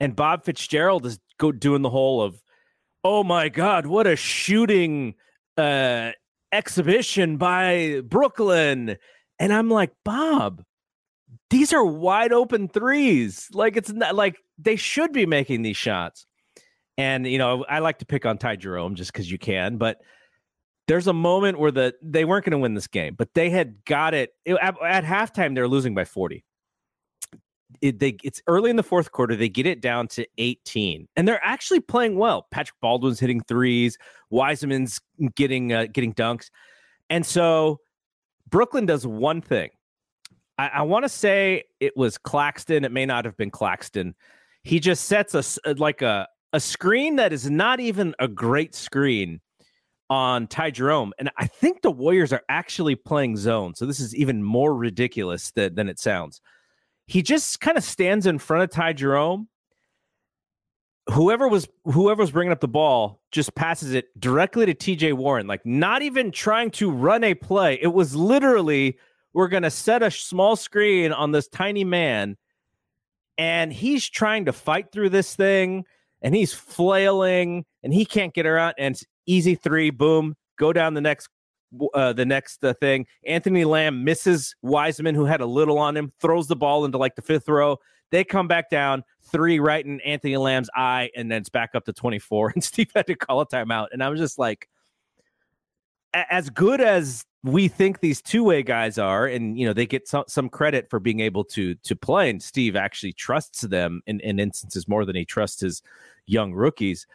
And 0.00 0.16
Bob 0.16 0.44
Fitzgerald 0.44 1.06
is 1.06 1.18
go 1.38 1.52
doing 1.52 1.82
the 1.82 1.90
whole 1.90 2.22
of, 2.22 2.42
oh 3.04 3.22
my 3.22 3.48
God, 3.48 3.86
what 3.86 4.06
a 4.06 4.16
shooting 4.16 5.14
uh 5.56 6.12
exhibition 6.52 7.36
by 7.36 8.02
Brooklyn. 8.04 8.96
And 9.38 9.52
I'm 9.52 9.70
like, 9.70 9.92
Bob, 10.04 10.62
these 11.50 11.72
are 11.72 11.84
wide 11.84 12.32
open 12.32 12.68
threes. 12.68 13.48
Like 13.52 13.76
it's 13.76 13.90
not 13.90 14.14
like 14.14 14.36
they 14.58 14.76
should 14.76 15.12
be 15.12 15.26
making 15.26 15.62
these 15.62 15.76
shots. 15.76 16.26
And 16.98 17.26
you 17.26 17.38
know, 17.38 17.64
I 17.68 17.80
like 17.80 17.98
to 17.98 18.06
pick 18.06 18.26
on 18.26 18.38
Ty 18.38 18.56
Jerome 18.56 18.94
just 18.94 19.12
because 19.12 19.30
you 19.30 19.38
can, 19.38 19.78
but 19.78 19.98
there's 20.88 21.06
a 21.06 21.12
moment 21.12 21.58
where 21.58 21.70
the 21.70 21.94
they 22.02 22.24
weren't 22.24 22.44
going 22.44 22.52
to 22.52 22.58
win 22.58 22.74
this 22.74 22.86
game, 22.86 23.14
but 23.16 23.34
they 23.34 23.50
had 23.50 23.84
got 23.84 24.14
it, 24.14 24.34
it 24.44 24.56
at, 24.60 24.74
at, 24.82 25.04
halftime. 25.04 25.54
They're 25.54 25.68
losing 25.68 25.94
by 25.94 26.04
40. 26.04 26.44
It, 27.80 27.98
they, 27.98 28.16
it's 28.22 28.42
early 28.46 28.70
in 28.70 28.76
the 28.76 28.82
fourth 28.82 29.12
quarter. 29.12 29.34
They 29.34 29.48
get 29.48 29.66
it 29.66 29.80
down 29.80 30.06
to 30.08 30.26
18, 30.38 31.08
and 31.16 31.26
they're 31.26 31.42
actually 31.42 31.80
playing 31.80 32.16
well. 32.16 32.46
Patrick 32.50 32.78
Baldwin's 32.80 33.18
hitting 33.18 33.40
threes. 33.42 33.96
Wiseman's 34.30 35.00
getting 35.34 35.72
uh, 35.72 35.86
getting 35.92 36.14
dunks, 36.14 36.50
and 37.10 37.24
so 37.24 37.80
Brooklyn 38.48 38.86
does 38.86 39.06
one 39.06 39.40
thing. 39.40 39.70
I, 40.58 40.68
I 40.68 40.82
want 40.82 41.04
to 41.04 41.08
say 41.08 41.64
it 41.80 41.96
was 41.96 42.18
Claxton. 42.18 42.84
It 42.84 42.92
may 42.92 43.06
not 43.06 43.24
have 43.24 43.36
been 43.36 43.50
Claxton. 43.50 44.14
He 44.64 44.78
just 44.80 45.06
sets 45.06 45.34
a 45.34 45.74
like 45.74 46.02
a 46.02 46.28
a 46.52 46.60
screen 46.60 47.16
that 47.16 47.32
is 47.32 47.50
not 47.50 47.80
even 47.80 48.14
a 48.18 48.28
great 48.28 48.74
screen 48.74 49.40
on 50.12 50.46
Ty 50.46 50.72
Jerome. 50.72 51.14
And 51.18 51.30
I 51.38 51.46
think 51.46 51.80
the 51.80 51.90
Warriors 51.90 52.34
are 52.34 52.42
actually 52.50 52.96
playing 52.96 53.38
zone. 53.38 53.74
So 53.74 53.86
this 53.86 53.98
is 53.98 54.14
even 54.14 54.42
more 54.42 54.76
ridiculous 54.76 55.52
than, 55.52 55.74
than 55.74 55.88
it 55.88 55.98
sounds. 55.98 56.42
He 57.06 57.22
just 57.22 57.62
kind 57.62 57.78
of 57.78 57.82
stands 57.82 58.26
in 58.26 58.38
front 58.38 58.62
of 58.62 58.68
Ty 58.68 58.92
Jerome. 58.92 59.48
Whoever 61.10 61.48
was 61.48 61.66
whoever 61.84 62.20
was 62.20 62.30
bringing 62.30 62.52
up 62.52 62.60
the 62.60 62.68
ball 62.68 63.22
just 63.30 63.54
passes 63.54 63.94
it 63.94 64.08
directly 64.20 64.66
to 64.66 64.74
TJ 64.74 65.14
Warren, 65.14 65.46
like 65.46 65.64
not 65.64 66.02
even 66.02 66.30
trying 66.30 66.72
to 66.72 66.90
run 66.90 67.24
a 67.24 67.32
play. 67.32 67.78
It 67.80 67.94
was 67.94 68.14
literally 68.14 68.98
we're 69.32 69.48
going 69.48 69.62
to 69.62 69.70
set 69.70 70.02
a 70.02 70.10
small 70.10 70.56
screen 70.56 71.10
on 71.10 71.32
this 71.32 71.48
tiny 71.48 71.84
man 71.84 72.36
and 73.38 73.72
he's 73.72 74.06
trying 74.06 74.44
to 74.44 74.52
fight 74.52 74.92
through 74.92 75.08
this 75.08 75.34
thing 75.34 75.86
and 76.20 76.34
he's 76.34 76.52
flailing 76.52 77.64
and 77.82 77.94
he 77.94 78.04
can't 78.04 78.34
get 78.34 78.44
around 78.44 78.74
and 78.76 79.02
easy 79.26 79.54
three, 79.54 79.90
boom, 79.90 80.36
go 80.58 80.72
down 80.72 80.94
the 80.94 81.00
next 81.00 81.28
uh, 81.94 82.12
the 82.12 82.26
next 82.26 82.64
uh, 82.64 82.74
thing. 82.74 83.06
Anthony 83.26 83.64
Lamb 83.64 84.04
misses 84.04 84.54
Wiseman, 84.62 85.14
who 85.14 85.24
had 85.24 85.40
a 85.40 85.46
little 85.46 85.78
on 85.78 85.96
him, 85.96 86.12
throws 86.20 86.46
the 86.46 86.56
ball 86.56 86.84
into 86.84 86.98
like 86.98 87.14
the 87.14 87.22
fifth 87.22 87.48
row. 87.48 87.78
They 88.10 88.24
come 88.24 88.46
back 88.46 88.68
down, 88.68 89.04
three 89.22 89.58
right 89.58 89.84
in 89.84 90.00
Anthony 90.02 90.36
Lamb's 90.36 90.68
eye, 90.76 91.10
and 91.16 91.30
then 91.30 91.40
it's 91.40 91.48
back 91.48 91.70
up 91.74 91.86
to 91.86 91.92
24. 91.92 92.52
And 92.54 92.62
Steve 92.62 92.90
had 92.94 93.06
to 93.06 93.14
call 93.14 93.40
a 93.40 93.46
timeout. 93.46 93.88
And 93.92 94.02
I 94.02 94.10
was 94.10 94.20
just 94.20 94.38
like, 94.38 94.68
as 96.12 96.50
good 96.50 96.82
as 96.82 97.24
we 97.42 97.68
think 97.68 98.00
these 98.00 98.20
two-way 98.20 98.62
guys 98.62 98.98
are, 98.98 99.26
and 99.26 99.58
you 99.58 99.66
know, 99.66 99.72
they 99.72 99.86
get 99.86 100.06
some, 100.06 100.24
some 100.28 100.50
credit 100.50 100.90
for 100.90 101.00
being 101.00 101.20
able 101.20 101.42
to 101.44 101.74
to 101.74 101.96
play, 101.96 102.28
and 102.28 102.42
Steve 102.42 102.76
actually 102.76 103.14
trusts 103.14 103.62
them 103.62 104.02
in, 104.06 104.20
in 104.20 104.38
instances 104.38 104.86
more 104.86 105.06
than 105.06 105.16
he 105.16 105.24
trusts 105.24 105.62
his 105.62 105.82
young 106.26 106.52
rookies 106.52 107.06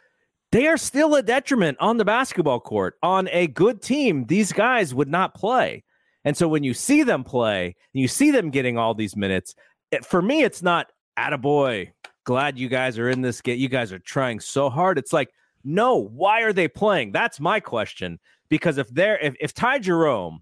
they 0.51 0.67
are 0.67 0.77
still 0.77 1.15
a 1.15 1.21
detriment 1.21 1.77
on 1.79 1.97
the 1.97 2.05
basketball 2.05 2.59
court. 2.59 2.95
On 3.03 3.27
a 3.31 3.47
good 3.47 3.81
team, 3.81 4.25
these 4.25 4.53
guys 4.53 4.93
would 4.93 5.09
not 5.09 5.33
play. 5.33 5.83
And 6.23 6.35
so 6.35 6.47
when 6.47 6.63
you 6.63 6.73
see 6.73 7.03
them 7.03 7.23
play 7.23 7.75
you 7.93 8.07
see 8.07 8.31
them 8.31 8.49
getting 8.49 8.77
all 8.77 8.93
these 8.93 9.15
minutes, 9.15 9.55
it, 9.91 10.05
for 10.05 10.21
me, 10.21 10.43
it's 10.43 10.61
not 10.61 10.87
attaboy. 11.17 11.91
Glad 12.25 12.59
you 12.59 12.67
guys 12.67 12.99
are 12.99 13.09
in 13.09 13.21
this 13.21 13.41
game. 13.41 13.59
You 13.59 13.69
guys 13.69 13.91
are 13.91 13.99
trying 13.99 14.39
so 14.39 14.69
hard. 14.69 14.97
It's 14.97 15.13
like, 15.13 15.29
no, 15.63 15.95
why 15.95 16.41
are 16.41 16.53
they 16.53 16.67
playing? 16.67 17.11
That's 17.11 17.39
my 17.39 17.59
question. 17.59 18.19
Because 18.49 18.77
if 18.77 18.89
they're 18.89 19.17
if, 19.19 19.35
if 19.39 19.53
Ty 19.53 19.79
Jerome 19.79 20.41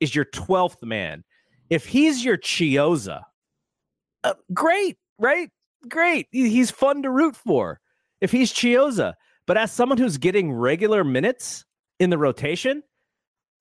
is 0.00 0.14
your 0.14 0.24
12th 0.26 0.82
man, 0.82 1.24
if 1.70 1.86
he's 1.86 2.24
your 2.24 2.38
Chiozza, 2.38 3.22
uh, 4.24 4.34
great, 4.52 4.96
right? 5.18 5.50
Great. 5.88 6.28
He's 6.30 6.70
fun 6.70 7.02
to 7.02 7.10
root 7.10 7.36
for. 7.36 7.80
If 8.20 8.32
he's 8.32 8.52
Chiozza, 8.52 9.14
but 9.46 9.56
as 9.56 9.72
someone 9.72 9.98
who's 9.98 10.18
getting 10.18 10.52
regular 10.52 11.04
minutes 11.04 11.64
in 11.98 12.10
the 12.10 12.18
rotation, 12.18 12.82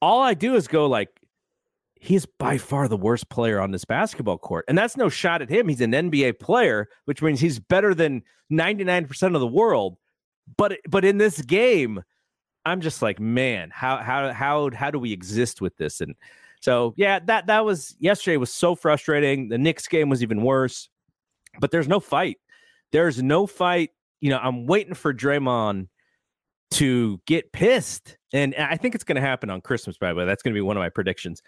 all 0.02 0.22
I 0.22 0.34
do 0.34 0.56
is 0.56 0.68
go 0.68 0.88
like, 0.88 1.10
he's 2.06 2.26
by 2.26 2.58
far 2.58 2.88
the 2.88 2.98
worst 2.98 3.30
player 3.30 3.60
on 3.60 3.72
this 3.72 3.86
basketball 3.86 4.38
court. 4.38 4.66
And 4.68 4.78
that's 4.78 4.98
no 4.98 5.10
shot 5.10 5.42
at 5.42 5.50
him. 5.50 5.68
He's 5.68 5.82
an 5.82 5.92
NBA 5.92 6.40
player, 6.40 6.88
which 7.06 7.22
means 7.22 7.40
he's 7.40 7.60
better 7.60 7.96
than 7.96 8.24
99% 8.52 9.36
of 9.36 9.42
the 9.42 9.48
world. 9.48 9.98
But 10.58 10.78
but 10.88 11.04
in 11.04 11.18
this 11.18 11.42
game, 11.42 12.04
I'm 12.66 12.82
just 12.82 13.02
like, 13.02 13.20
man, 13.20 13.72
how 13.74 13.98
how 13.98 14.32
how 14.32 14.70
how 14.72 14.92
do 14.92 15.00
we 15.00 15.12
exist 15.12 15.60
with 15.60 15.76
this? 15.78 16.02
And 16.02 16.14
so 16.62 16.94
yeah, 16.98 17.18
that 17.26 17.48
that 17.48 17.66
was 17.66 17.96
yesterday 18.00 18.38
was 18.38 18.54
so 18.54 18.76
frustrating. 18.76 19.50
The 19.50 19.58
Knicks 19.58 19.88
game 19.88 20.10
was 20.10 20.22
even 20.22 20.44
worse. 20.44 20.90
But 21.60 21.72
there's 21.72 21.88
no 21.88 22.00
fight. 22.00 22.38
There's 22.92 23.24
no 23.24 23.48
fight 23.48 23.92
you 24.22 24.30
know, 24.30 24.38
I'm 24.38 24.66
waiting 24.66 24.94
for 24.94 25.14
Draymond 25.14 25.88
to 26.72 27.22
get 27.26 27.52
pissed. 27.52 28.18
And 28.34 28.56
I 28.56 28.78
think 28.78 28.96
it's 28.96 29.04
going 29.04 29.16
to 29.16 29.22
happen 29.22 29.50
on 29.50 29.62
Christmas, 29.62 29.98
by 29.98 30.10
the 30.10 30.16
way. 30.16 30.26
That's 30.26 30.44
going 30.44 30.54
to 30.54 30.58
be 30.58 30.62
one 30.62 30.78
of 30.78 30.82
my 30.82 30.90
predictions. 30.90 31.42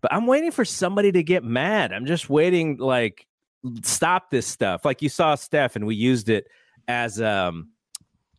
But 0.00 0.12
I'm 0.12 0.26
waiting 0.26 0.50
for 0.50 0.64
somebody 0.64 1.12
to 1.12 1.22
get 1.22 1.44
mad. 1.44 1.92
I'm 1.92 2.06
just 2.06 2.28
waiting, 2.28 2.78
like, 2.78 3.26
stop 3.82 4.30
this 4.30 4.46
stuff. 4.46 4.84
Like 4.84 5.02
you 5.02 5.08
saw 5.08 5.34
Steph, 5.34 5.76
and 5.76 5.86
we 5.86 5.94
used 5.94 6.28
it 6.28 6.46
as 6.88 7.20
um 7.20 7.68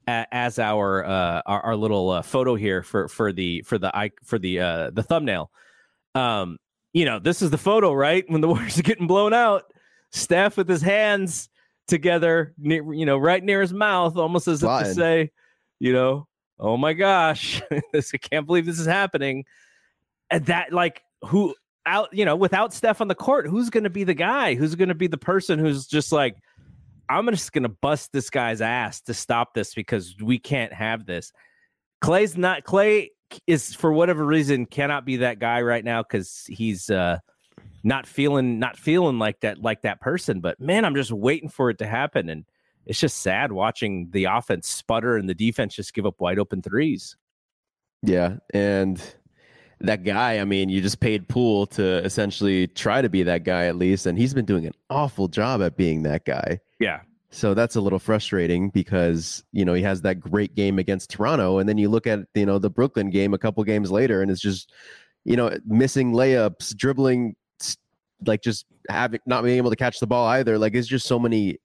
as 0.05 0.59
our 0.59 1.05
uh 1.05 1.41
our, 1.45 1.61
our 1.61 1.75
little 1.77 2.09
uh, 2.09 2.21
photo 2.21 2.55
here 2.55 2.83
for 2.83 3.07
for 3.07 3.31
the 3.31 3.61
for 3.61 3.77
the 3.77 4.11
for 4.23 4.37
the 4.37 4.59
uh 4.59 4.89
the 4.91 5.03
thumbnail. 5.03 5.49
Um, 6.13 6.57
you 6.91 7.05
know, 7.05 7.19
this 7.19 7.41
is 7.41 7.51
the 7.51 7.57
photo, 7.57 7.93
right? 7.93 8.25
When 8.27 8.41
the 8.41 8.47
Warriors 8.49 8.77
are 8.77 8.83
getting 8.83 9.07
blown 9.07 9.33
out, 9.33 9.71
Steph 10.11 10.57
with 10.57 10.67
his 10.67 10.81
hands 10.81 11.49
together, 11.87 12.53
near, 12.57 12.93
you 12.93 13.05
know, 13.05 13.17
right 13.17 13.43
near 13.43 13.61
his 13.61 13.73
mouth, 13.73 14.17
almost 14.17 14.47
as 14.47 14.63
if 14.63 14.69
to 14.69 14.93
say, 14.93 15.31
you 15.79 15.93
know, 15.93 16.27
oh 16.59 16.77
my 16.77 16.93
gosh, 16.93 17.61
this, 17.93 18.11
I 18.13 18.17
can't 18.17 18.45
believe 18.45 18.65
this 18.65 18.79
is 18.79 18.87
happening. 18.87 19.45
And 20.29 20.45
that, 20.45 20.71
like, 20.71 21.03
who 21.25 21.55
out, 21.85 22.09
you 22.13 22.25
know, 22.25 22.35
without 22.35 22.73
Steph 22.73 23.01
on 23.01 23.07
the 23.07 23.15
court, 23.15 23.47
who's 23.47 23.69
going 23.69 23.83
to 23.83 23.89
be 23.89 24.03
the 24.03 24.13
guy? 24.13 24.55
Who's 24.55 24.75
going 24.75 24.89
to 24.89 24.95
be 24.95 25.07
the 25.07 25.17
person 25.17 25.59
who's 25.59 25.85
just 25.85 26.11
like, 26.11 26.35
I'm 27.09 27.27
just 27.29 27.51
going 27.51 27.63
to 27.63 27.69
bust 27.69 28.11
this 28.13 28.29
guy's 28.29 28.61
ass 28.61 29.01
to 29.01 29.13
stop 29.13 29.53
this 29.53 29.73
because 29.73 30.15
we 30.21 30.39
can't 30.39 30.73
have 30.73 31.05
this. 31.05 31.31
Clay's 32.01 32.37
not, 32.37 32.63
Clay 32.63 33.11
is 33.47 33.73
for 33.73 33.91
whatever 33.91 34.25
reason 34.25 34.65
cannot 34.65 35.05
be 35.05 35.17
that 35.17 35.39
guy 35.39 35.61
right 35.61 35.83
now 35.83 36.01
because 36.01 36.45
he's, 36.47 36.89
uh, 36.89 37.19
not 37.83 38.07
feeling 38.07 38.59
not 38.59 38.77
feeling 38.77 39.19
like 39.19 39.41
that 39.41 39.61
like 39.61 39.81
that 39.81 39.99
person 39.99 40.39
but 40.39 40.59
man 40.59 40.85
i'm 40.85 40.95
just 40.95 41.11
waiting 41.11 41.49
for 41.49 41.69
it 41.69 41.77
to 41.77 41.85
happen. 41.85 42.29
And 42.29 42.45
it's 42.85 42.99
just 42.99 43.17
sad 43.17 43.51
watching 43.51 44.09
the 44.11 44.25
offense 44.25 44.67
sputter 44.67 45.15
and 45.15 45.29
the 45.29 45.33
defense 45.33 45.75
just 45.75 45.93
give 45.93 46.05
up 46.05 46.19
wide 46.19 46.39
open 46.39 46.61
threes. 46.61 47.15
Yeah 48.01 48.37
and 48.53 49.01
that 49.79 50.03
guy 50.03 50.39
i 50.39 50.45
mean 50.45 50.69
you 50.69 50.81
just 50.81 50.99
paid 50.99 51.27
Poole 51.27 51.65
to 51.67 52.03
essentially 52.05 52.67
try 52.67 53.01
to 53.01 53.09
be 53.09 53.23
that 53.23 53.43
guy 53.43 53.65
at 53.65 53.75
least 53.75 54.05
and 54.05 54.17
he's 54.17 54.33
been 54.33 54.45
doing 54.45 54.65
an 54.65 54.73
awful 54.89 55.27
job 55.27 55.61
at 55.61 55.77
being 55.77 56.03
that 56.03 56.25
guy. 56.25 56.59
Yeah. 56.79 57.01
So 57.31 57.55
that's 57.55 57.75
a 57.75 57.81
little 57.81 57.97
frustrating 57.99 58.69
because 58.69 59.43
you 59.51 59.65
know 59.65 59.73
he 59.73 59.81
has 59.81 60.01
that 60.01 60.19
great 60.19 60.55
game 60.55 60.77
against 60.77 61.09
toronto 61.09 61.57
and 61.57 61.67
then 61.67 61.77
you 61.77 61.89
look 61.89 62.05
at 62.05 62.19
you 62.35 62.45
know 62.45 62.59
the 62.59 62.69
brooklyn 62.69 63.09
game 63.09 63.33
a 63.33 63.39
couple 63.39 63.63
games 63.63 63.91
later 63.91 64.21
and 64.21 64.29
it's 64.29 64.41
just 64.41 64.71
you 65.25 65.35
know 65.35 65.57
missing 65.65 66.13
layups 66.13 66.75
dribbling 66.75 67.35
like 68.27 68.41
just 68.41 68.65
having 68.89 69.19
not 69.25 69.43
being 69.43 69.57
able 69.57 69.69
to 69.69 69.75
catch 69.75 69.99
the 69.99 70.07
ball 70.07 70.27
either. 70.27 70.57
Like 70.57 70.75
it's 70.75 70.87
just 70.87 71.07
so 71.07 71.19
many, 71.19 71.57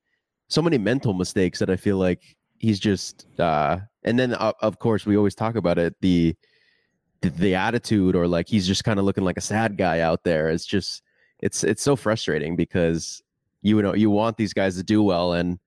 so 0.48 0.62
many 0.62 0.78
mental 0.78 1.14
mistakes 1.14 1.58
that 1.58 1.70
I 1.70 1.76
feel 1.76 1.96
like 1.96 2.36
he's 2.58 2.80
just. 2.80 3.26
uh 3.38 3.78
And 4.04 4.18
then 4.18 4.34
uh, 4.34 4.52
of 4.60 4.78
course 4.78 5.06
we 5.06 5.16
always 5.16 5.34
talk 5.34 5.56
about 5.56 5.78
it 5.78 5.94
the 6.00 6.34
the, 7.20 7.30
the 7.30 7.54
attitude 7.54 8.14
or 8.14 8.28
like 8.28 8.48
he's 8.48 8.66
just 8.66 8.84
kind 8.84 8.98
of 8.98 9.04
looking 9.04 9.24
like 9.24 9.36
a 9.36 9.42
sad 9.42 9.76
guy 9.76 10.00
out 10.00 10.24
there. 10.24 10.48
It's 10.48 10.66
just 10.66 11.02
it's 11.40 11.64
it's 11.64 11.82
so 11.82 11.96
frustrating 11.96 12.56
because 12.56 13.22
you 13.62 13.80
know 13.82 13.94
you 13.94 14.10
want 14.10 14.36
these 14.36 14.52
guys 14.52 14.76
to 14.76 14.82
do 14.82 15.02
well 15.02 15.32
and 15.32 15.58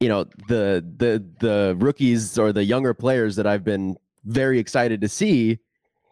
you 0.00 0.08
know 0.08 0.24
the 0.48 0.84
the 0.96 1.24
the 1.40 1.76
rookies 1.78 2.38
or 2.38 2.52
the 2.52 2.64
younger 2.64 2.94
players 2.94 3.36
that 3.36 3.46
I've 3.46 3.64
been 3.64 3.96
very 4.24 4.58
excited 4.58 5.00
to 5.02 5.08
see 5.08 5.58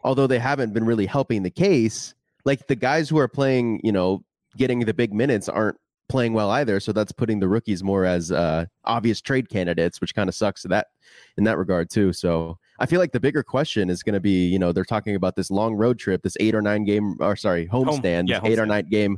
although 0.03 0.27
they 0.27 0.39
haven't 0.39 0.73
been 0.73 0.85
really 0.85 1.05
helping 1.05 1.43
the 1.43 1.49
case 1.49 2.13
like 2.45 2.67
the 2.67 2.75
guys 2.75 3.09
who 3.09 3.17
are 3.17 3.27
playing, 3.27 3.81
you 3.83 3.91
know, 3.91 4.23
getting 4.57 4.79
the 4.81 4.93
big 4.93 5.13
minutes 5.13 5.49
aren't 5.49 5.77
playing 6.09 6.33
well 6.33 6.51
either. 6.51 6.79
So 6.79 6.91
that's 6.91 7.11
putting 7.11 7.39
the 7.39 7.47
rookies 7.47 7.83
more 7.83 8.05
as 8.05 8.31
uh, 8.31 8.65
obvious 8.83 9.21
trade 9.21 9.49
candidates, 9.49 10.01
which 10.01 10.13
kind 10.13 10.29
of 10.29 10.35
sucks 10.35 10.63
that 10.63 10.87
in 11.37 11.43
that 11.45 11.57
regard 11.57 11.89
too. 11.89 12.13
So 12.13 12.57
I 12.79 12.85
feel 12.85 12.99
like 12.99 13.13
the 13.13 13.19
bigger 13.19 13.43
question 13.43 13.89
is 13.89 14.03
going 14.03 14.13
to 14.13 14.19
be, 14.19 14.47
you 14.47 14.59
know, 14.59 14.71
they're 14.71 14.83
talking 14.83 15.15
about 15.15 15.35
this 15.35 15.49
long 15.49 15.75
road 15.75 15.99
trip, 15.99 16.21
this 16.21 16.37
eight 16.39 16.55
or 16.55 16.61
nine 16.61 16.83
game, 16.83 17.15
or 17.19 17.35
sorry, 17.35 17.67
homestand, 17.67 18.17
Home, 18.17 18.27
yeah, 18.27 18.41
eight 18.43 18.59
or 18.59 18.65
nine 18.65 18.87
game 18.89 19.17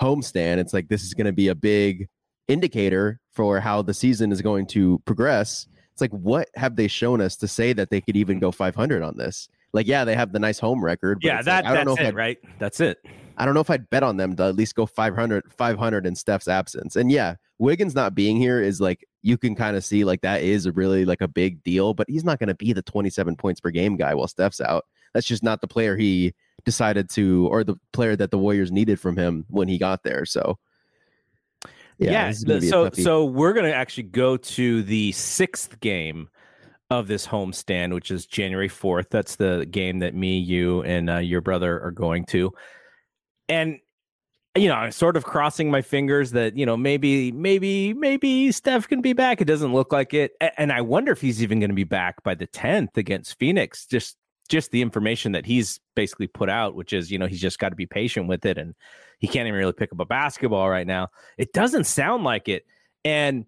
homestand. 0.00 0.58
It's 0.58 0.72
like 0.72 0.88
this 0.88 1.02
is 1.02 1.14
going 1.14 1.26
to 1.26 1.32
be 1.32 1.48
a 1.48 1.54
big 1.54 2.08
indicator 2.46 3.20
for 3.32 3.60
how 3.60 3.82
the 3.82 3.94
season 3.94 4.32
is 4.32 4.42
going 4.42 4.66
to 4.68 5.00
progress. 5.04 5.66
It's 5.92 6.00
like, 6.00 6.12
what 6.12 6.48
have 6.54 6.76
they 6.76 6.86
shown 6.86 7.20
us 7.20 7.36
to 7.36 7.48
say 7.48 7.72
that 7.72 7.90
they 7.90 8.00
could 8.00 8.16
even 8.16 8.38
go 8.38 8.52
500 8.52 9.02
on 9.02 9.16
this? 9.16 9.48
Like 9.72 9.86
yeah, 9.86 10.04
they 10.04 10.14
have 10.14 10.32
the 10.32 10.38
nice 10.38 10.58
home 10.58 10.84
record. 10.84 11.18
yeah, 11.22 11.42
that, 11.42 11.64
like, 11.64 11.72
I 11.72 11.76
don't 11.76 11.86
know 11.86 11.94
if 11.94 12.00
it, 12.00 12.14
right? 12.14 12.38
That's 12.58 12.80
it. 12.80 12.98
I 13.38 13.44
don't 13.44 13.54
know 13.54 13.60
if 13.60 13.70
I'd 13.70 13.88
bet 13.88 14.02
on 14.02 14.16
them 14.16 14.34
to 14.36 14.44
at 14.44 14.56
least 14.56 14.74
go 14.74 14.84
500, 14.84 15.52
500 15.52 16.06
in 16.06 16.16
Steph's 16.16 16.48
absence. 16.48 16.96
And 16.96 17.10
yeah, 17.10 17.36
Wiggins 17.58 17.94
not 17.94 18.14
being 18.14 18.36
here 18.36 18.60
is 18.60 18.80
like 18.80 19.06
you 19.22 19.38
can 19.38 19.54
kind 19.54 19.76
of 19.76 19.84
see 19.84 20.04
like 20.04 20.22
that 20.22 20.42
is 20.42 20.66
a 20.66 20.72
really 20.72 21.04
like 21.04 21.20
a 21.20 21.28
big 21.28 21.62
deal, 21.62 21.94
but 21.94 22.08
he's 22.10 22.24
not 22.24 22.40
going 22.40 22.48
to 22.48 22.54
be 22.54 22.72
the 22.72 22.82
27 22.82 23.36
points 23.36 23.60
per 23.60 23.70
game 23.70 23.96
guy 23.96 24.14
while 24.14 24.26
Steph's 24.26 24.60
out. 24.60 24.86
That's 25.14 25.26
just 25.26 25.44
not 25.44 25.60
the 25.60 25.68
player 25.68 25.96
he 25.96 26.34
decided 26.64 27.08
to 27.10 27.46
or 27.50 27.62
the 27.62 27.76
player 27.92 28.16
that 28.16 28.32
the 28.32 28.38
Warriors 28.38 28.72
needed 28.72 28.98
from 28.98 29.16
him 29.16 29.46
when 29.48 29.68
he 29.68 29.78
got 29.78 30.02
there. 30.02 30.24
So 30.24 30.58
yeah, 31.98 32.30
yeah 32.32 32.60
so 32.60 32.90
so 32.90 33.24
we're 33.24 33.52
going 33.52 33.66
to 33.66 33.74
actually 33.74 34.04
go 34.04 34.36
to 34.36 34.82
the 34.82 35.12
6th 35.12 35.78
game 35.80 36.28
of 36.90 37.06
this 37.06 37.26
homestand, 37.26 37.92
which 37.92 38.10
is 38.10 38.26
January 38.26 38.68
4th. 38.68 39.10
That's 39.10 39.36
the 39.36 39.66
game 39.70 39.98
that 39.98 40.14
me, 40.14 40.38
you, 40.38 40.82
and 40.82 41.10
uh, 41.10 41.18
your 41.18 41.40
brother 41.40 41.80
are 41.82 41.90
going 41.90 42.24
to. 42.26 42.52
And 43.48 43.78
you 44.54 44.68
know, 44.68 44.74
I'm 44.74 44.92
sort 44.92 45.16
of 45.16 45.24
crossing 45.24 45.70
my 45.70 45.82
fingers 45.82 46.32
that 46.32 46.56
you 46.56 46.66
know 46.66 46.76
maybe, 46.76 47.30
maybe, 47.32 47.92
maybe 47.94 48.50
Steph 48.50 48.88
can 48.88 49.00
be 49.00 49.12
back. 49.12 49.40
It 49.40 49.44
doesn't 49.44 49.72
look 49.72 49.92
like 49.92 50.14
it, 50.14 50.32
and 50.56 50.72
I 50.72 50.80
wonder 50.80 51.12
if 51.12 51.20
he's 51.20 51.42
even 51.42 51.60
going 51.60 51.70
to 51.70 51.76
be 51.76 51.84
back 51.84 52.22
by 52.22 52.34
the 52.34 52.46
10th 52.46 52.96
against 52.96 53.38
Phoenix. 53.38 53.86
Just, 53.86 54.16
just 54.48 54.70
the 54.70 54.82
information 54.82 55.32
that 55.32 55.46
he's 55.46 55.78
basically 55.94 56.26
put 56.26 56.48
out, 56.48 56.74
which 56.74 56.92
is 56.92 57.10
you 57.10 57.18
know 57.18 57.26
he's 57.26 57.40
just 57.40 57.58
got 57.58 57.68
to 57.68 57.76
be 57.76 57.86
patient 57.86 58.26
with 58.26 58.44
it, 58.46 58.58
and 58.58 58.74
he 59.18 59.28
can't 59.28 59.46
even 59.46 59.58
really 59.58 59.72
pick 59.72 59.92
up 59.92 60.00
a 60.00 60.06
basketball 60.06 60.68
right 60.68 60.86
now. 60.86 61.08
It 61.36 61.52
doesn't 61.52 61.84
sound 61.84 62.24
like 62.24 62.48
it, 62.48 62.64
and 63.04 63.44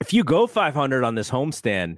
if 0.00 0.12
you 0.12 0.24
go 0.24 0.46
500 0.46 1.04
on 1.04 1.14
this 1.14 1.30
homestand, 1.30 1.96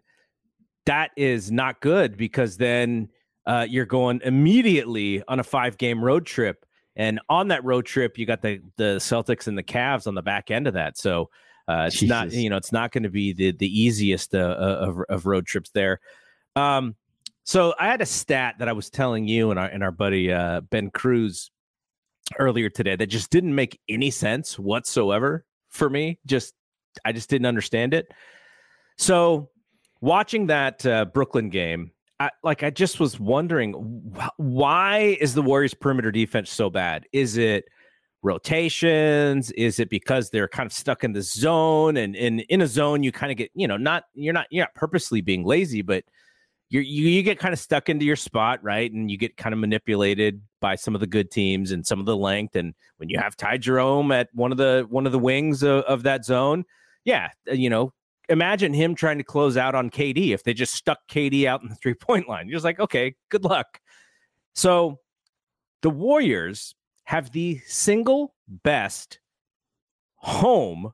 that 0.87 1.11
is 1.17 1.51
not 1.51 1.81
good 1.81 2.17
because 2.17 2.57
then 2.57 3.09
uh, 3.47 3.67
you're 3.69 3.87
going 3.87 4.21
immediately 4.25 5.23
on 5.29 5.41
a 5.41 5.45
five 5.45 5.79
game 5.79 6.03
road 6.03 6.27
trip. 6.27 6.65
And 6.97 7.21
on 7.29 7.49
that 7.49 7.65
road 7.65 7.87
trip, 7.87 8.19
you 8.19 8.27
got 8.27 8.43
the 8.43 8.61
the 8.77 8.97
Celtics 8.97 9.47
and 9.47 9.57
the 9.57 9.63
Cavs 9.63 10.07
on 10.07 10.15
the 10.15 10.23
back 10.23 10.51
end 10.51 10.67
of 10.67 10.75
that. 10.75 10.99
So 10.99 11.31
uh, 11.69 11.85
it's 11.87 11.97
Jesus. 11.97 12.09
not 12.09 12.33
you 12.33 12.51
know 12.51 12.57
it's 12.57 12.73
not 12.73 12.93
going 12.93 13.05
to 13.05 13.11
be 13.11 13.33
the 13.33 13.53
the 13.53 13.81
easiest 13.81 14.35
uh, 14.35 14.39
uh, 14.39 14.77
of, 14.89 14.99
of 15.09 15.27
road 15.27 15.47
trips 15.47 15.71
there. 15.71 16.01
Um, 16.57 16.97
so 17.45 17.75
I 17.79 17.87
had 17.87 18.01
a 18.01 18.07
stat 18.07 18.57
that 18.59 18.69
I 18.69 18.73
was 18.73 18.91
telling 18.91 19.27
you 19.27 19.51
and 19.51 19.59
our 19.59 19.67
and 19.67 19.83
our 19.83 19.93
buddy 19.93 20.33
uh, 20.33 20.61
Ben 20.63 20.91
Cruz 20.91 21.51
earlier 22.39 22.71
today 22.71 22.97
that 22.97 23.07
just 23.07 23.31
didn't 23.31 23.55
make 23.55 23.81
any 23.89 24.11
sense 24.11 24.59
whatsoever 24.59 25.45
for 25.69 25.89
me. 25.89 26.19
Just 26.27 26.55
I 27.05 27.13
just 27.13 27.31
didn't 27.31 27.47
understand 27.47 27.95
it. 27.95 28.13
So 28.99 29.51
watching 30.01 30.47
that 30.47 30.85
uh, 30.87 31.05
Brooklyn 31.07 31.51
game, 31.51 31.93
I, 32.19 32.31
like 32.43 32.63
I 32.63 32.71
just 32.71 33.01
was 33.01 33.19
wondering 33.19 33.73
wh- 34.17 34.29
why 34.39 35.17
is 35.21 35.35
the 35.35 35.43
Warriors 35.43 35.75
perimeter 35.75 36.11
defense 36.11 36.51
so 36.51 36.69
bad? 36.71 37.07
Is 37.13 37.37
it 37.37 37.65
rotations? 38.23 39.51
Is 39.53 39.81
it 39.81 39.89
because 39.89 40.31
they're 40.31 40.49
kind 40.49 40.67
of 40.67 40.73
stuck 40.73 41.05
in 41.05 41.13
the 41.13 41.23
zone 41.23 41.97
and, 41.97 42.15
and 42.15 42.41
in 42.41 42.61
a 42.61 42.67
zone 42.67 43.03
you 43.03 43.13
kind 43.13 43.33
of 43.33 43.39
get, 43.39 43.51
you 43.55 43.67
know, 43.67 43.79
not 43.79 44.05
you're 44.15 44.35
not 44.35 44.47
you're 44.51 44.65
not 44.65 44.75
purposely 44.75 45.23
being 45.23 45.45
lazy, 45.45 45.83
but 45.83 46.05
you 46.69 46.81
you 46.81 47.23
get 47.23 47.39
kind 47.39 47.53
of 47.53 47.59
stuck 47.59 47.89
into 47.89 48.05
your 48.05 48.17
spot, 48.17 48.63
right? 48.63 48.93
And 48.93 49.11
you 49.11 49.17
get 49.17 49.37
kind 49.37 49.53
of 49.53 49.59
manipulated 49.59 50.43
by 50.61 50.77
some 50.77 50.95
of 50.95 51.01
the 51.01 51.07
good 51.07 51.31
teams 51.31 51.73
and 51.73 51.87
some 51.87 51.99
of 51.99 52.07
the 52.07 52.17
length. 52.17 52.55
And 52.55 52.75
when 52.99 53.09
you 53.09 53.19
have 53.19 53.37
Ty 53.37 53.59
Jerome 53.59 54.13
at 54.13 54.29
one 54.35 54.53
of 54.53 54.59
the 54.59 54.87
one 54.89 55.07
of 55.07 55.13
the 55.13 55.19
wings 55.19 55.63
of, 55.63 55.85
of 55.85 56.05
that 56.05 56.25
zone, 56.25 56.65
yeah, 57.05 57.31
you 57.51 57.71
know, 57.71 57.93
imagine 58.31 58.73
him 58.73 58.95
trying 58.95 59.19
to 59.19 59.25
close 59.25 59.57
out 59.57 59.75
on 59.75 59.91
KD 59.91 60.31
if 60.31 60.45
they 60.45 60.55
just 60.55 60.75
stuck 60.75 60.99
KD 61.09 61.45
out 61.45 61.63
in 61.63 61.69
the 61.69 61.75
three 61.83 61.95
point 61.95 62.29
line. 62.29 62.49
You're 62.49 62.57
just 62.57 62.65
like, 62.65 62.81
okay, 62.81 63.15
good 63.29 63.45
luck. 63.45 63.81
So 64.55 64.99
the 65.83 65.91
Warriors 65.91 66.75
have 67.05 67.33
the 67.33 67.61
single 67.67 68.35
best 68.49 69.19
home 70.17 70.93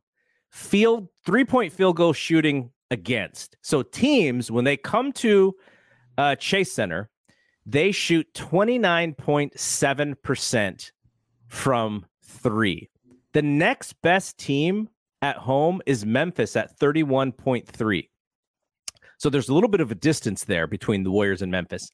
field 0.51 1.09
three 1.25 1.45
point 1.45 1.73
field 1.73 1.97
goal 1.97 2.13
shooting 2.13 2.73
against. 2.91 3.57
So 3.63 3.83
teams, 3.83 4.51
when 4.51 4.65
they 4.65 4.77
come 4.77 5.13
to 5.13 5.55
uh, 6.19 6.35
Chase 6.37 6.73
Center, 6.73 7.09
they 7.67 7.93
shoot 7.93 8.27
29.7% 8.35 10.91
from 11.49 12.07
three. 12.23 12.89
The 13.33 13.43
next 13.43 13.95
best 14.03 14.39
team 14.39 14.89
at 15.23 15.37
home 15.37 15.81
is 15.87 16.05
Memphis 16.05 16.57
at 16.57 16.79
31.3. 16.79 18.09
So 19.19 19.31
there's 19.31 19.49
a 19.49 19.55
little 19.55 19.71
bit 19.71 19.81
of 19.81 19.91
a 19.91 19.95
distance 19.95 20.45
there 20.45 20.67
between 20.67 21.03
the 21.03 21.11
Warriors 21.11 21.43
and 21.43 21.51
Memphis. 21.51 21.91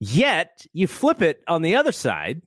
Yet 0.00 0.66
you 0.72 0.86
flip 0.86 1.22
it 1.22 1.42
on 1.46 1.62
the 1.62 1.76
other 1.76 1.92
side. 1.92 2.42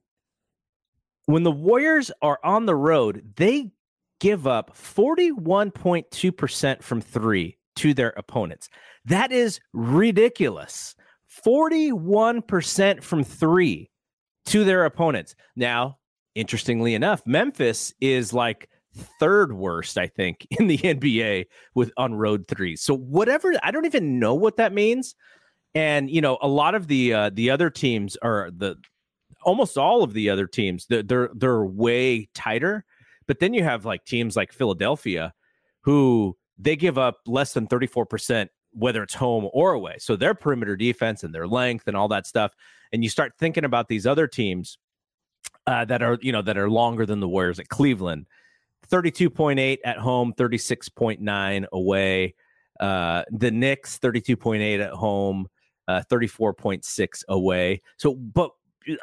When 1.26 1.44
the 1.44 1.52
Warriors 1.52 2.12
are 2.22 2.40
on 2.44 2.66
the 2.66 2.76
road, 2.76 3.34
they 3.36 3.72
give 4.20 4.48
up 4.48 4.76
41.2% 4.76 6.84
from 6.84 7.02
three 7.02 7.58
to 7.78 7.94
their 7.94 8.10
opponents. 8.10 8.70
That 9.06 9.32
is 9.32 9.60
ridiculous. 9.74 10.96
41% 11.46 13.04
from 13.04 13.24
three 13.24 13.90
to 14.48 14.64
their 14.64 14.86
opponents. 14.86 15.36
Now, 15.56 15.98
interestingly 16.36 16.96
enough, 16.96 17.22
Memphis 17.26 17.94
is 18.02 18.34
like 18.34 18.70
third 18.98 19.54
worst, 19.54 19.98
I 19.98 20.08
think, 20.08 20.48
in 20.52 20.68
the 20.68 20.78
NBA 20.80 21.46
with 21.76 21.92
on 21.98 22.16
road 22.16 22.48
threes. 22.48 22.82
So 22.82 22.96
whatever, 22.96 23.54
I 23.64 23.72
don't 23.72 23.86
even 23.86 24.20
know 24.20 24.36
what 24.36 24.58
that 24.58 24.74
means. 24.74 25.16
And 25.76 26.10
you 26.10 26.22
know, 26.22 26.38
a 26.42 26.48
lot 26.48 26.76
of 26.76 26.88
the 26.88 27.14
uh, 27.14 27.30
the 27.34 27.50
other 27.50 27.70
teams 27.70 28.18
are 28.18 28.50
the 28.56 28.76
almost 29.44 29.78
all 29.78 30.04
of 30.04 30.14
the 30.14 30.30
other 30.30 30.48
teams 30.48 30.86
they're, 30.88 31.04
they're 31.04 31.30
they're 31.34 31.66
way 31.66 32.30
tighter. 32.34 32.86
But 33.28 33.40
then 33.40 33.54
you 33.54 33.64
have 33.64 33.86
like 33.86 34.06
teams 34.06 34.36
like 34.36 34.54
Philadelphia, 34.54 35.34
who 35.82 36.38
they 36.58 36.76
give 36.76 36.98
up 36.98 37.18
less 37.28 37.54
than 37.54 37.68
thirty 37.68 37.88
four 37.88 38.06
percent 38.06 38.50
whether 38.72 39.02
it's 39.02 39.14
home 39.14 39.50
or 39.54 39.74
away. 39.74 39.96
So 40.00 40.16
their 40.16 40.36
perimeter 40.36 40.76
defense 40.76 41.24
and 41.24 41.34
their 41.34 41.48
length 41.48 41.88
and 41.88 41.98
all 41.98 42.08
that 42.10 42.28
stuff. 42.28 42.54
And 42.92 43.04
you 43.04 43.10
start 43.10 43.34
thinking 43.40 43.66
about 43.66 43.88
these 43.88 44.06
other 44.06 44.28
teams 44.28 44.78
uh, 45.66 45.86
that 45.86 46.02
are 46.02 46.18
you 46.22 46.32
know 46.32 46.42
that 46.42 46.58
are 46.58 46.70
longer 46.70 47.06
than 47.06 47.20
the 47.20 47.28
Warriors 47.28 47.60
at 47.60 47.70
Cleveland 47.70 48.26
32.8 48.90 49.80
at 49.84 49.98
home, 49.98 50.34
36.9 50.34 51.66
away. 51.72 52.36
Uh, 52.80 53.24
the 53.32 53.52
Knicks, 53.52 53.98
32.8 54.00 54.80
at 54.80 54.92
home, 54.92 55.48
uh, 55.88 56.04
34.6 56.10 57.24
away. 57.28 57.82
So, 57.98 58.16
but 58.16 58.52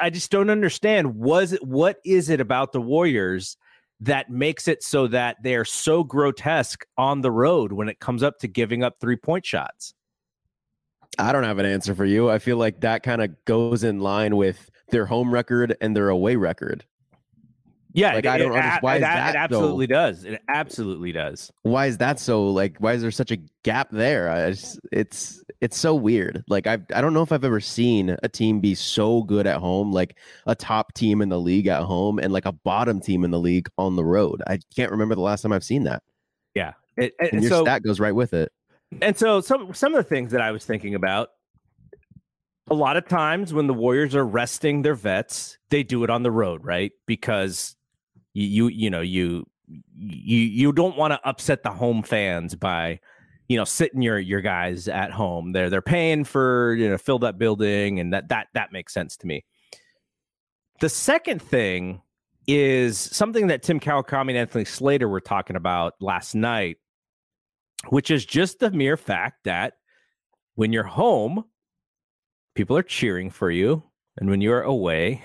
I 0.00 0.10
just 0.10 0.30
don't 0.30 0.50
understand. 0.50 1.16
Was 1.16 1.52
it 1.52 1.64
what 1.64 1.98
is 2.04 2.30
it 2.30 2.40
about 2.40 2.72
the 2.72 2.80
Warriors 2.80 3.56
that 4.00 4.30
makes 4.30 4.68
it 4.68 4.82
so 4.82 5.06
that 5.08 5.42
they 5.42 5.54
are 5.54 5.64
so 5.64 6.04
grotesque 6.04 6.84
on 6.96 7.20
the 7.20 7.30
road 7.30 7.72
when 7.72 7.88
it 7.88 8.00
comes 8.00 8.22
up 8.22 8.38
to 8.40 8.48
giving 8.48 8.82
up 8.82 8.96
three 9.00 9.16
point 9.16 9.44
shots? 9.44 9.94
I 11.18 11.32
don't 11.32 11.44
have 11.44 11.58
an 11.58 11.66
answer 11.66 11.94
for 11.94 12.04
you. 12.04 12.30
I 12.30 12.38
feel 12.38 12.56
like 12.56 12.80
that 12.80 13.02
kind 13.02 13.22
of 13.22 13.44
goes 13.44 13.84
in 13.84 14.00
line 14.00 14.36
with 14.36 14.70
their 14.90 15.06
home 15.06 15.32
record 15.32 15.76
and 15.80 15.96
their 15.96 16.08
away 16.08 16.36
record. 16.36 16.84
Yeah, 17.96 18.14
like, 18.14 18.24
it, 18.24 18.28
I 18.28 18.38
don't 18.38 18.52
understand 18.52 18.82
why 18.82 18.96
it, 18.96 19.00
that. 19.00 19.36
It 19.36 19.38
absolutely 19.38 19.86
so, 19.86 19.94
does. 19.94 20.24
It 20.24 20.42
absolutely 20.48 21.12
does. 21.12 21.52
Why 21.62 21.86
is 21.86 21.96
that 21.98 22.18
so? 22.18 22.50
Like, 22.50 22.76
why 22.78 22.94
is 22.94 23.02
there 23.02 23.12
such 23.12 23.30
a 23.30 23.38
gap 23.62 23.88
there? 23.92 24.28
I 24.28 24.50
just, 24.50 24.80
it's 24.90 25.44
it's 25.60 25.78
so 25.78 25.94
weird. 25.94 26.42
Like, 26.48 26.66
I 26.66 26.78
I 26.92 27.00
don't 27.00 27.14
know 27.14 27.22
if 27.22 27.30
I've 27.30 27.44
ever 27.44 27.60
seen 27.60 28.16
a 28.24 28.28
team 28.28 28.58
be 28.60 28.74
so 28.74 29.22
good 29.22 29.46
at 29.46 29.58
home, 29.58 29.92
like 29.92 30.18
a 30.46 30.56
top 30.56 30.92
team 30.94 31.22
in 31.22 31.28
the 31.28 31.38
league 31.38 31.68
at 31.68 31.84
home, 31.84 32.18
and 32.18 32.32
like 32.32 32.46
a 32.46 32.52
bottom 32.52 33.00
team 33.00 33.22
in 33.22 33.30
the 33.30 33.38
league 33.38 33.68
on 33.78 33.94
the 33.94 34.04
road. 34.04 34.42
I 34.48 34.58
can't 34.74 34.90
remember 34.90 35.14
the 35.14 35.20
last 35.20 35.42
time 35.42 35.52
I've 35.52 35.62
seen 35.62 35.84
that. 35.84 36.02
Yeah, 36.56 36.72
it, 36.96 37.14
and 37.20 37.42
your 37.42 37.50
so, 37.50 37.62
stat 37.62 37.84
goes 37.84 38.00
right 38.00 38.14
with 38.14 38.34
it. 38.34 38.50
And 39.02 39.16
so 39.16 39.40
some 39.40 39.72
some 39.72 39.94
of 39.94 40.02
the 40.02 40.08
things 40.08 40.32
that 40.32 40.40
I 40.40 40.50
was 40.50 40.64
thinking 40.64 40.96
about 40.96 41.28
a 42.68 42.74
lot 42.74 42.96
of 42.96 43.06
times 43.06 43.52
when 43.52 43.66
the 43.66 43.74
Warriors 43.74 44.14
are 44.14 44.24
resting 44.24 44.82
their 44.82 44.94
vets, 44.94 45.58
they 45.70 45.82
do 45.82 46.02
it 46.02 46.10
on 46.10 46.22
the 46.22 46.30
road, 46.30 46.64
right? 46.64 46.92
Because 47.06 47.76
you 48.34 48.66
you, 48.66 48.68
you 48.68 48.90
know 48.90 49.00
you 49.00 49.46
you 49.96 50.38
you 50.38 50.72
don't 50.72 50.96
want 50.96 51.12
to 51.12 51.28
upset 51.28 51.62
the 51.62 51.70
home 51.70 52.02
fans 52.02 52.54
by 52.54 53.00
you 53.48 53.56
know 53.56 53.64
sitting 53.64 54.02
your 54.02 54.18
your 54.18 54.40
guys 54.40 54.88
at 54.88 55.10
home. 55.10 55.52
They're 55.52 55.70
they're 55.70 55.82
paying 55.82 56.24
for 56.24 56.74
you 56.74 56.90
know 56.90 56.98
fill 56.98 57.20
that 57.20 57.38
building 57.38 58.00
and 58.00 58.12
that 58.12 58.28
that 58.28 58.48
that 58.54 58.72
makes 58.72 58.92
sense 58.92 59.16
to 59.18 59.26
me. 59.26 59.44
The 60.80 60.88
second 60.88 61.40
thing 61.40 62.02
is 62.46 62.98
something 62.98 63.46
that 63.46 63.62
tim 63.62 63.80
kawakami 63.80 64.30
and 64.30 64.38
anthony 64.38 64.64
slater 64.64 65.08
were 65.08 65.20
talking 65.20 65.56
about 65.56 65.94
last 66.00 66.34
night 66.34 66.76
which 67.88 68.10
is 68.10 68.24
just 68.24 68.58
the 68.58 68.70
mere 68.70 68.96
fact 68.96 69.44
that 69.44 69.74
when 70.54 70.72
you're 70.72 70.82
home 70.82 71.44
people 72.54 72.76
are 72.76 72.82
cheering 72.82 73.30
for 73.30 73.50
you 73.50 73.82
and 74.18 74.28
when 74.28 74.40
you're 74.40 74.62
away 74.62 75.22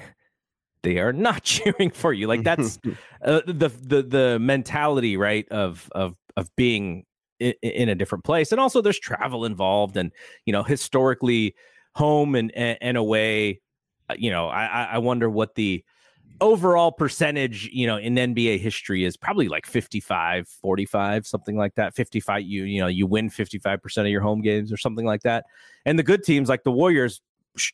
they 0.84 1.00
are 1.00 1.14
not 1.14 1.44
cheering 1.44 1.92
for 1.92 2.14
you. 2.14 2.28
Like 2.28 2.44
that's 2.44 2.80
uh, 3.24 3.42
the 3.46 3.72
the 3.82 4.04
the 4.04 4.40
mentality, 4.40 5.18
right? 5.18 5.48
Of 5.50 5.90
of 5.94 6.16
of 6.38 6.50
being 6.56 7.06
in, 7.40 7.54
in, 7.62 7.90
a 7.90 7.96
different 7.96 8.24
place, 8.24 8.52
and 8.52 8.60
also 8.60 8.82
there's 8.82 9.00
travel 9.00 9.46
involved, 9.46 9.98
and 9.98 10.12
you 10.46 10.54
know 10.54 10.64
historically, 10.64 11.56
home 11.96 12.36
and 12.36 12.52
and, 12.56 12.78
and 12.82 12.98
away. 12.98 13.62
Uh, 14.10 14.16
you 14.18 14.32
know, 14.32 14.48
I 14.48 14.84
I 14.84 14.98
wonder 14.98 15.30
what 15.30 15.56
the 15.56 15.84
overall 16.42 16.92
percentage, 16.92 17.70
you 17.72 17.86
know, 17.86 17.98
in 17.98 18.16
NBA 18.16 18.60
history 18.60 19.04
is 19.04 19.18
probably 19.18 19.48
like 19.48 19.66
55, 19.66 20.48
45, 20.48 21.28
something 21.28 21.58
like 21.58 21.76
that. 21.76 21.96
55, 21.96 22.44
you, 22.44 22.64
you 22.64 22.80
know, 22.80 22.88
you 22.88 23.06
win 23.08 23.30
55% 23.30 23.98
of 23.98 24.08
your 24.08 24.22
home 24.22 24.42
games 24.42 24.72
or 24.72 24.78
something 24.78 25.06
like 25.06 25.24
that. 25.24 25.46
And 25.86 26.00
the 26.00 26.04
good 26.04 26.24
teams 26.24 26.50
like 26.50 26.64
the 26.64 26.72
Warriors, 26.72 27.22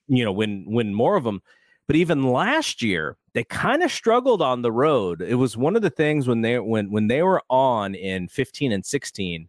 you 0.07 0.23
know, 0.23 0.31
win, 0.31 0.65
win 0.67 0.93
more 0.93 1.15
of 1.15 1.23
them. 1.23 1.41
But 1.87 1.95
even 1.97 2.31
last 2.31 2.81
year, 2.81 3.17
they 3.33 3.43
kind 3.43 3.83
of 3.83 3.91
struggled 3.91 4.41
on 4.41 4.61
the 4.61 4.71
road. 4.71 5.21
It 5.21 5.35
was 5.35 5.55
one 5.55 5.75
of 5.75 5.81
the 5.81 5.89
things 5.89 6.27
when 6.27 6.41
they 6.41 6.59
when 6.59 6.91
when 6.91 7.07
they 7.07 7.21
were 7.21 7.41
on 7.49 7.93
in 7.95 8.27
15 8.27 8.71
and 8.71 8.85
16, 8.85 9.47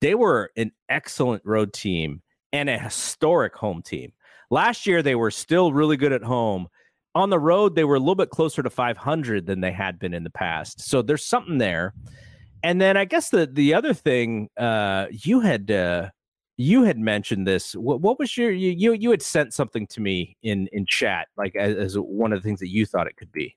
they 0.00 0.14
were 0.14 0.50
an 0.56 0.72
excellent 0.88 1.42
road 1.44 1.72
team 1.72 2.22
and 2.52 2.70
a 2.70 2.78
historic 2.78 3.54
home 3.54 3.82
team. 3.82 4.12
Last 4.50 4.86
year 4.86 5.02
they 5.02 5.16
were 5.16 5.30
still 5.30 5.72
really 5.72 5.96
good 5.96 6.12
at 6.12 6.22
home, 6.22 6.68
on 7.16 7.30
the 7.30 7.38
road 7.38 7.74
they 7.74 7.84
were 7.84 7.94
a 7.94 7.98
little 7.98 8.14
bit 8.14 8.28
closer 8.28 8.62
to 8.62 8.68
500 8.68 9.46
than 9.46 9.62
they 9.62 9.72
had 9.72 9.98
been 9.98 10.12
in 10.12 10.22
the 10.22 10.30
past 10.30 10.80
so 10.82 11.00
there's 11.00 11.24
something 11.24 11.56
there 11.56 11.94
and 12.62 12.78
then 12.78 12.96
i 12.96 13.06
guess 13.06 13.30
the 13.30 13.46
the 13.46 13.72
other 13.72 13.94
thing 13.94 14.50
uh 14.58 15.06
you 15.10 15.40
had 15.40 15.70
uh 15.70 16.10
you 16.56 16.82
had 16.82 16.98
mentioned 16.98 17.46
this 17.46 17.74
what, 17.74 18.00
what 18.00 18.18
was 18.18 18.36
your 18.36 18.50
you, 18.50 18.70
you 18.70 18.92
you 18.92 19.10
had 19.10 19.22
sent 19.22 19.52
something 19.52 19.86
to 19.88 20.00
me 20.00 20.36
in 20.42 20.68
in 20.72 20.86
chat 20.86 21.28
like 21.36 21.54
as, 21.56 21.76
as 21.76 21.94
one 21.98 22.32
of 22.32 22.42
the 22.42 22.46
things 22.46 22.60
that 22.60 22.68
you 22.68 22.86
thought 22.86 23.06
it 23.06 23.16
could 23.16 23.32
be. 23.32 23.56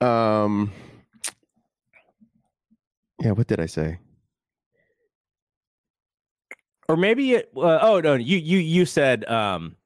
Um 0.00 0.72
yeah 3.20 3.32
what 3.32 3.46
did 3.46 3.60
i 3.60 3.66
say? 3.66 3.98
Or 6.88 6.96
maybe 6.96 7.34
it 7.34 7.50
uh, 7.56 7.78
oh 7.82 8.00
no 8.00 8.14
you 8.14 8.38
you 8.38 8.58
you 8.58 8.86
said 8.86 9.24
um 9.26 9.76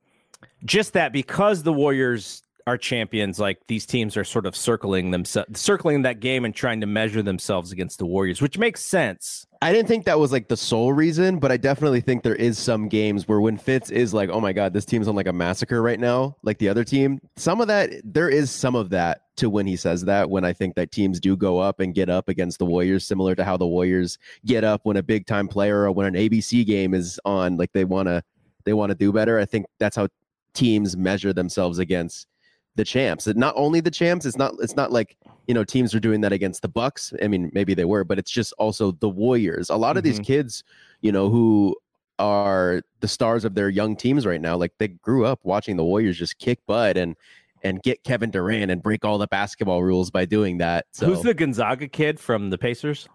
just 0.65 0.93
that 0.93 1.13
because 1.13 1.65
the 1.65 1.73
Warriors 1.73 2.43
are 2.67 2.79
champions, 2.79 3.39
like 3.39 3.59
these 3.67 3.87
teams 3.87 4.17
are 4.17 4.25
sort 4.25 4.47
of 4.47 4.57
circling 4.57 5.11
themselves, 5.11 5.61
circling 5.61 6.03
that 6.03 6.21
game 6.21 6.45
and 6.45 6.55
trying 6.55 6.81
to 6.81 6.87
measure 6.87 7.23
themselves 7.23 7.73
against 7.73 7.99
the 7.99 8.07
Warriors, 8.07 8.41
which 8.41 8.59
makes 8.59 8.85
sense. 8.85 9.47
I 9.61 9.73
didn't 9.73 9.89
think 9.89 10.07
that 10.07 10.19
was 10.19 10.33
like 10.33 10.49
the 10.49 10.57
sole 10.57 10.93
reason, 10.93 11.39
but 11.39 11.53
I 11.53 11.57
definitely 11.57 12.01
think 12.01 12.23
there 12.23 12.35
is 12.35 12.59
some 12.59 12.89
games 12.89 13.29
where 13.29 13.41
when 13.41 13.57
Fitz 13.57 13.91
is 13.91 14.13
like, 14.13 14.29
oh 14.31 14.41
my 14.41 14.53
God, 14.53 14.73
this 14.73 14.85
team's 14.85 15.07
on 15.07 15.15
like 15.15 15.29
a 15.29 15.33
massacre 15.33 15.81
right 15.81 16.01
now, 16.01 16.37
like 16.43 16.59
the 16.59 16.69
other 16.69 16.85
team, 16.85 17.21
some 17.37 17.61
of 17.61 17.69
that, 17.69 17.91
there 18.05 18.29
is 18.29 18.51
some 18.51 18.75
of 18.75 18.91
that 18.91 19.23
to 19.37 19.49
when 19.49 19.67
he 19.67 19.77
says 19.77 20.05
that, 20.07 20.31
when 20.31 20.45
I 20.45 20.53
think 20.53 20.75
that 20.75 20.91
teams 20.91 21.21
do 21.21 21.37
go 21.37 21.59
up 21.59 21.81
and 21.81 21.95
get 21.95 22.11
up 22.11 22.29
against 22.29 22.59
the 22.59 22.67
Warriors, 22.67 23.07
similar 23.07 23.35
to 23.37 23.45
how 23.45 23.57
the 23.57 23.67
Warriors 23.67 24.19
get 24.45 24.65
up 24.65 24.81
when 24.85 24.97
a 24.97 25.03
big 25.03 25.27
time 25.27 25.49
player 25.49 25.83
or 25.83 25.93
when 25.93 26.07
an 26.07 26.15
ABC 26.15 26.67
game 26.67 26.93
is 26.93 27.21
on, 27.25 27.57
like 27.57 27.73
they 27.73 27.85
want 27.85 28.09
to. 28.09 28.23
They 28.65 28.75
want 28.75 28.91
to 28.91 28.95
do 28.95 29.13
better. 29.13 29.41
I 29.41 29.45
think 29.45 29.67
that's 29.81 29.97
how 29.97 30.07
teams 30.55 30.97
measure 30.97 31.33
themselves 31.33 31.81
against 31.81 32.29
the 32.77 32.85
champs. 32.85 33.27
Not 33.27 33.55
only 33.57 33.81
the 33.81 33.91
champs, 33.91 34.27
it's 34.27 34.37
not 34.37 34.55
it's 34.61 34.77
not 34.77 34.93
like, 34.93 35.17
you 35.47 35.55
know, 35.55 35.65
teams 35.65 35.95
are 35.95 36.01
doing 36.01 36.21
that 36.23 36.33
against 36.33 36.63
the 36.63 36.69
Bucks. 36.69 37.13
I 37.23 37.29
mean, 37.29 37.51
maybe 37.53 37.75
they 37.75 37.85
were, 37.85 38.05
but 38.05 38.19
it's 38.19 38.31
just 38.31 38.53
also 38.59 38.93
the 38.93 39.09
Warriors. 39.09 39.71
A 39.71 39.77
lot 39.77 39.91
mm-hmm. 39.91 39.99
of 39.99 40.05
these 40.05 40.15
mm-hmm. 40.17 40.25
kids, 40.25 40.65
you 41.01 41.13
know, 41.13 41.29
who 41.29 41.77
are 42.19 42.83
the 43.01 43.09
stars 43.09 43.45
of 43.45 43.55
their 43.55 43.69
young 43.69 43.97
teams 43.97 44.27
right 44.27 44.41
now, 44.41 44.57
like 44.57 44.73
they 44.79 44.89
grew 44.89 45.27
up 45.27 45.41
watching 45.43 45.77
the 45.77 45.85
Warriors 45.85 46.19
just 46.19 46.39
kick 46.39 46.61
butt 46.67 46.97
and 46.97 47.17
and 47.65 47.83
get 47.83 48.03
Kevin 48.03 48.31
Durant 48.31 48.71
and 48.71 48.83
break 48.83 49.05
all 49.05 49.19
the 49.19 49.29
basketball 49.29 49.83
rules 49.83 50.11
by 50.11 50.25
doing 50.25 50.59
that. 50.59 50.87
So 50.93 51.07
Who's 51.07 51.23
the 51.23 51.35
Gonzaga 51.35 51.87
kid 51.89 52.19
from 52.19 52.51
the 52.51 52.59
Pacers? 52.59 53.09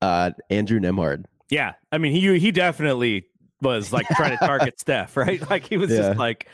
Uh 0.00 0.32
Andrew 0.50 0.80
Nembhard. 0.80 1.26
Yeah. 1.50 1.74
I 1.90 1.98
mean, 1.98 2.12
he 2.12 2.38
he 2.38 2.50
definitely 2.50 3.26
was 3.60 3.92
like 3.92 4.06
trying 4.08 4.36
to 4.36 4.44
target 4.44 4.78
Steph, 4.80 5.16
right? 5.16 5.48
Like 5.48 5.64
he 5.64 5.76
was 5.76 5.90
yeah. 5.90 5.98
just 5.98 6.18
like, 6.18 6.48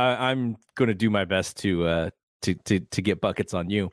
I'm 0.00 0.56
going 0.74 0.88
to 0.88 0.94
do 0.94 1.10
my 1.10 1.24
best 1.24 1.58
to 1.58 1.86
uh 1.86 2.10
to 2.42 2.54
to 2.54 2.80
to 2.80 3.02
get 3.02 3.20
buckets 3.20 3.54
on 3.54 3.70
you. 3.70 3.90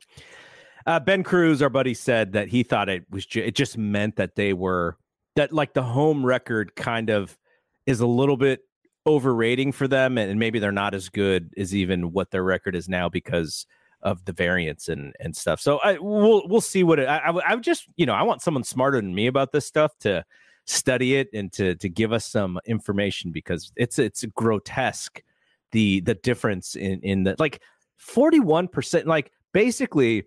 Uh, 0.85 0.99
ben 0.99 1.23
Cruz, 1.23 1.61
our 1.61 1.69
buddy, 1.69 1.93
said 1.93 2.33
that 2.33 2.47
he 2.47 2.63
thought 2.63 2.89
it 2.89 3.05
was 3.09 3.25
ju- 3.25 3.43
it 3.43 3.55
just 3.55 3.77
meant 3.77 4.15
that 4.15 4.35
they 4.35 4.53
were 4.53 4.97
that 5.35 5.53
like 5.53 5.73
the 5.73 5.83
home 5.83 6.25
record 6.25 6.75
kind 6.75 7.09
of 7.09 7.37
is 7.85 7.99
a 7.99 8.07
little 8.07 8.37
bit 8.37 8.61
overrating 9.05 9.71
for 9.71 9.87
them, 9.87 10.17
and, 10.17 10.39
maybe 10.39 10.59
they're 10.59 10.71
not 10.71 10.93
as 10.93 11.09
good 11.09 11.53
as 11.57 11.75
even 11.75 12.11
what 12.11 12.31
their 12.31 12.43
record 12.43 12.75
is 12.75 12.89
now 12.89 13.09
because 13.09 13.65
of 14.01 14.23
the 14.25 14.33
variance 14.33 14.87
and 14.87 15.13
and 15.19 15.35
stuff. 15.35 15.59
So 15.59 15.79
I 15.79 15.97
we'll 15.99 16.47
we'll 16.47 16.61
see 16.61 16.83
what 16.83 16.99
it. 16.99 17.07
I, 17.07 17.17
I 17.17 17.51
I 17.51 17.55
just 17.57 17.87
you 17.97 18.05
know 18.05 18.13
I 18.13 18.23
want 18.23 18.41
someone 18.41 18.63
smarter 18.63 19.01
than 19.01 19.13
me 19.13 19.27
about 19.27 19.51
this 19.51 19.65
stuff 19.65 19.91
to 19.99 20.23
study 20.65 21.15
it 21.15 21.29
and 21.33 21.51
to 21.53 21.75
to 21.75 21.89
give 21.89 22.13
us 22.13 22.25
some 22.25 22.59
information 22.65 23.31
because 23.31 23.71
it's 23.75 23.99
it's 23.99 24.23
grotesque 24.35 25.21
the 25.71 26.01
the 26.01 26.15
difference 26.15 26.75
in 26.75 26.99
in 27.01 27.23
the 27.23 27.35
like 27.39 27.61
41% 28.07 29.05
like 29.05 29.31
basically 29.53 30.23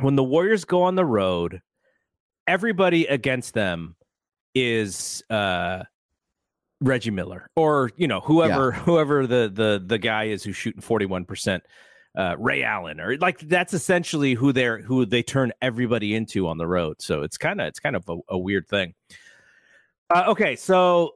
when 0.00 0.16
the 0.16 0.24
Warriors 0.24 0.64
go 0.64 0.82
on 0.82 0.94
the 0.94 1.04
road 1.04 1.60
everybody 2.46 3.06
against 3.06 3.54
them 3.54 3.96
is 4.54 5.22
uh 5.30 5.82
Reggie 6.80 7.10
Miller 7.10 7.48
or 7.56 7.90
you 7.96 8.06
know 8.06 8.20
whoever 8.20 8.72
yeah. 8.72 8.82
whoever 8.82 9.26
the 9.26 9.50
the 9.52 9.82
the 9.84 9.98
guy 9.98 10.24
is 10.24 10.42
who's 10.42 10.56
shooting 10.56 10.82
41% 10.82 11.60
uh, 12.18 12.34
Ray 12.38 12.62
Allen 12.62 12.98
or 12.98 13.18
like 13.18 13.40
that's 13.40 13.74
essentially 13.74 14.32
who 14.34 14.52
they're 14.52 14.80
who 14.80 15.04
they 15.04 15.22
turn 15.22 15.52
everybody 15.60 16.14
into 16.14 16.48
on 16.48 16.56
the 16.56 16.66
road 16.66 16.96
so 17.00 17.22
it's 17.22 17.36
kind 17.36 17.60
of 17.60 17.66
it's 17.66 17.78
kind 17.78 17.94
of 17.94 18.08
a, 18.08 18.16
a 18.30 18.38
weird 18.38 18.66
thing 18.68 18.94
uh, 20.10 20.24
okay, 20.28 20.54
so 20.56 21.14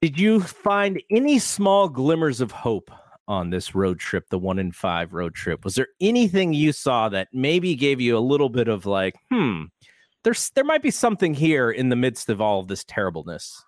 did 0.00 0.18
you 0.18 0.40
find 0.40 1.02
any 1.10 1.38
small 1.38 1.88
glimmers 1.88 2.40
of 2.40 2.52
hope 2.52 2.90
on 3.26 3.50
this 3.50 3.74
road 3.74 3.98
trip, 3.98 4.28
the 4.30 4.38
one 4.38 4.58
in 4.58 4.72
five 4.72 5.12
road 5.12 5.34
trip? 5.34 5.64
Was 5.64 5.74
there 5.74 5.88
anything 6.00 6.52
you 6.54 6.72
saw 6.72 7.08
that 7.08 7.28
maybe 7.32 7.74
gave 7.74 8.00
you 8.00 8.16
a 8.16 8.20
little 8.20 8.48
bit 8.48 8.68
of 8.68 8.86
like, 8.86 9.16
hmm, 9.30 9.64
there's 10.24 10.50
there 10.54 10.64
might 10.64 10.82
be 10.82 10.90
something 10.90 11.34
here 11.34 11.70
in 11.70 11.88
the 11.88 11.96
midst 11.96 12.28
of 12.28 12.40
all 12.40 12.60
of 12.60 12.68
this 12.68 12.84
terribleness? 12.84 13.64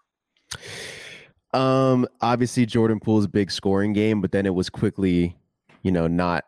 Um, 1.52 2.06
obviously 2.20 2.64
Jordan 2.64 3.00
Poole's 3.00 3.26
big 3.26 3.50
scoring 3.50 3.92
game, 3.92 4.20
but 4.20 4.30
then 4.30 4.46
it 4.46 4.54
was 4.54 4.70
quickly, 4.70 5.36
you 5.82 5.90
know, 5.90 6.06
not 6.06 6.44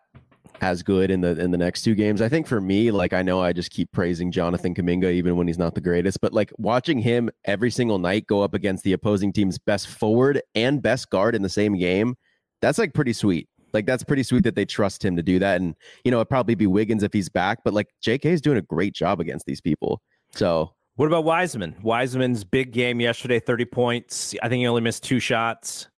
as 0.63 0.83
good 0.83 1.11
in 1.11 1.21
the 1.21 1.39
in 1.39 1.51
the 1.51 1.59
next 1.59 1.83
two 1.83 1.95
games. 1.95 2.23
I 2.23 2.29
think 2.29 2.47
for 2.47 2.61
me, 2.61 2.91
like 2.91 3.13
I 3.13 3.23
know 3.23 3.43
I 3.43 3.53
just 3.53 3.71
keep 3.71 3.91
praising 3.93 4.31
Jonathan 4.31 4.75
Kuminga 4.75 5.13
even 5.13 5.37
when 5.37 5.49
he's 5.49 5.59
not 5.59 5.75
the 5.75 5.81
greatest, 5.81 6.21
but 6.21 6.33
like 6.33 6.53
watching 6.57 7.01
him 7.01 7.31
every 7.45 7.71
single 7.71 7.99
night 7.99 8.27
go 8.29 8.43
up 8.43 8.55
against 8.55 8.85
the 8.85 8.93
opposing 8.93 9.33
team's 9.33 9.59
best 9.59 9.89
forward 9.89 10.41
and 10.55 10.81
best 10.81 11.11
guard 11.11 11.35
in 11.35 11.43
the 11.43 11.49
same 11.49 11.77
game, 11.77 12.15
that's 12.63 12.79
like 12.79 12.95
pretty 12.95 13.13
sweet. 13.13 13.49
Like 13.73 13.87
that's 13.87 14.05
pretty 14.05 14.23
sweet 14.23 14.45
that 14.45 14.55
they 14.55 14.65
trust 14.65 15.05
him 15.05 15.17
to 15.17 15.23
do 15.23 15.41
that. 15.41 15.61
And 15.61 15.75
you 16.05 16.13
know, 16.13 16.19
it'd 16.19 16.29
probably 16.29 16.55
be 16.55 16.69
Wiggins 16.69 17.03
if 17.03 17.13
he's 17.13 17.29
back, 17.29 17.59
but 17.65 17.75
like 17.75 17.89
JK 18.03 18.25
is 18.27 18.41
doing 18.41 18.59
a 18.59 18.63
great 18.63 18.95
job 18.95 19.21
against 19.21 19.47
these 19.47 19.61
people. 19.61 20.01
So 20.31 20.73
what 20.95 21.07
about 21.07 21.25
Wiseman? 21.25 21.75
Wiseman's 21.83 22.45
big 22.45 22.71
game 22.71 23.01
yesterday, 23.01 23.41
30 23.41 23.65
points. 23.65 24.35
I 24.43 24.49
think 24.49 24.61
he 24.61 24.67
only 24.69 24.83
missed 24.83 25.03
two 25.03 25.19
shots. 25.19 25.89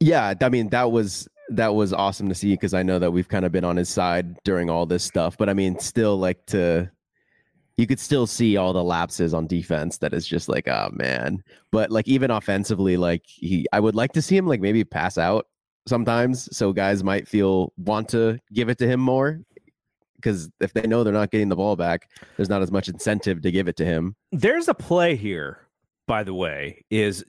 Yeah, 0.00 0.34
I 0.40 0.48
mean 0.48 0.70
that 0.70 0.90
was 0.90 1.28
that 1.50 1.74
was 1.74 1.92
awesome 1.92 2.28
to 2.28 2.34
see 2.34 2.52
because 2.52 2.74
I 2.74 2.82
know 2.82 2.98
that 2.98 3.10
we've 3.10 3.28
kind 3.28 3.44
of 3.44 3.52
been 3.52 3.64
on 3.64 3.76
his 3.76 3.88
side 3.88 4.36
during 4.44 4.70
all 4.70 4.86
this 4.86 5.04
stuff. 5.04 5.36
But 5.36 5.48
I 5.48 5.54
mean, 5.54 5.78
still 5.78 6.18
like 6.18 6.44
to 6.46 6.90
you 7.76 7.86
could 7.86 7.98
still 7.98 8.26
see 8.26 8.56
all 8.56 8.72
the 8.72 8.84
lapses 8.84 9.34
on 9.34 9.46
defense 9.46 9.98
that 9.98 10.14
is 10.14 10.26
just 10.26 10.48
like, 10.48 10.68
oh 10.68 10.90
man. 10.92 11.42
But 11.72 11.90
like 11.90 12.08
even 12.08 12.30
offensively, 12.30 12.96
like 12.96 13.22
he 13.26 13.66
I 13.72 13.80
would 13.80 13.94
like 13.94 14.12
to 14.12 14.22
see 14.22 14.36
him 14.36 14.46
like 14.46 14.60
maybe 14.60 14.84
pass 14.84 15.18
out 15.18 15.46
sometimes 15.86 16.48
so 16.56 16.72
guys 16.72 17.04
might 17.04 17.28
feel 17.28 17.72
want 17.76 18.08
to 18.08 18.38
give 18.54 18.70
it 18.70 18.78
to 18.78 18.86
him 18.86 19.00
more 19.00 19.40
because 20.16 20.50
if 20.60 20.72
they 20.72 20.86
know 20.86 21.04
they're 21.04 21.12
not 21.12 21.30
getting 21.30 21.50
the 21.50 21.56
ball 21.56 21.76
back, 21.76 22.08
there's 22.36 22.48
not 22.48 22.62
as 22.62 22.72
much 22.72 22.88
incentive 22.88 23.42
to 23.42 23.50
give 23.50 23.68
it 23.68 23.76
to 23.76 23.84
him. 23.84 24.16
There's 24.32 24.68
a 24.68 24.74
play 24.74 25.16
here, 25.16 25.58
by 26.06 26.22
the 26.22 26.32
way, 26.32 26.82
is 26.90 27.22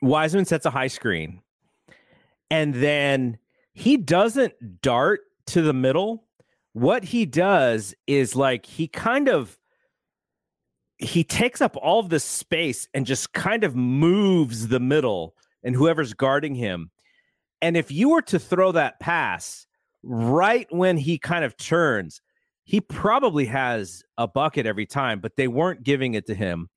Wiseman 0.00 0.44
sets 0.44 0.64
a 0.64 0.70
high 0.70 0.86
screen 0.86 1.42
and 2.50 2.74
then 2.74 3.38
he 3.72 3.96
doesn't 3.96 4.82
dart 4.82 5.20
to 5.46 5.62
the 5.62 5.72
middle. 5.72 6.26
What 6.72 7.04
he 7.04 7.26
does 7.26 7.94
is 8.06 8.36
like 8.36 8.66
he 8.66 8.88
kind 8.88 9.28
of 9.28 9.58
he 10.98 11.24
takes 11.24 11.62
up 11.62 11.76
all 11.76 11.98
of 11.98 12.10
this 12.10 12.24
space 12.24 12.86
and 12.92 13.06
just 13.06 13.32
kind 13.32 13.64
of 13.64 13.74
moves 13.74 14.68
the 14.68 14.80
middle 14.80 15.34
and 15.62 15.74
whoever's 15.74 16.12
guarding 16.12 16.54
him. 16.54 16.90
And 17.62 17.76
if 17.76 17.90
you 17.90 18.10
were 18.10 18.22
to 18.22 18.38
throw 18.38 18.72
that 18.72 19.00
pass 19.00 19.66
right 20.02 20.66
when 20.70 20.98
he 20.98 21.18
kind 21.18 21.44
of 21.44 21.56
turns, 21.56 22.20
he 22.64 22.80
probably 22.80 23.46
has 23.46 24.02
a 24.18 24.28
bucket 24.28 24.66
every 24.66 24.86
time, 24.86 25.20
but 25.20 25.36
they 25.36 25.48
weren't 25.48 25.82
giving 25.82 26.14
it 26.14 26.26
to 26.26 26.34
him. 26.34 26.68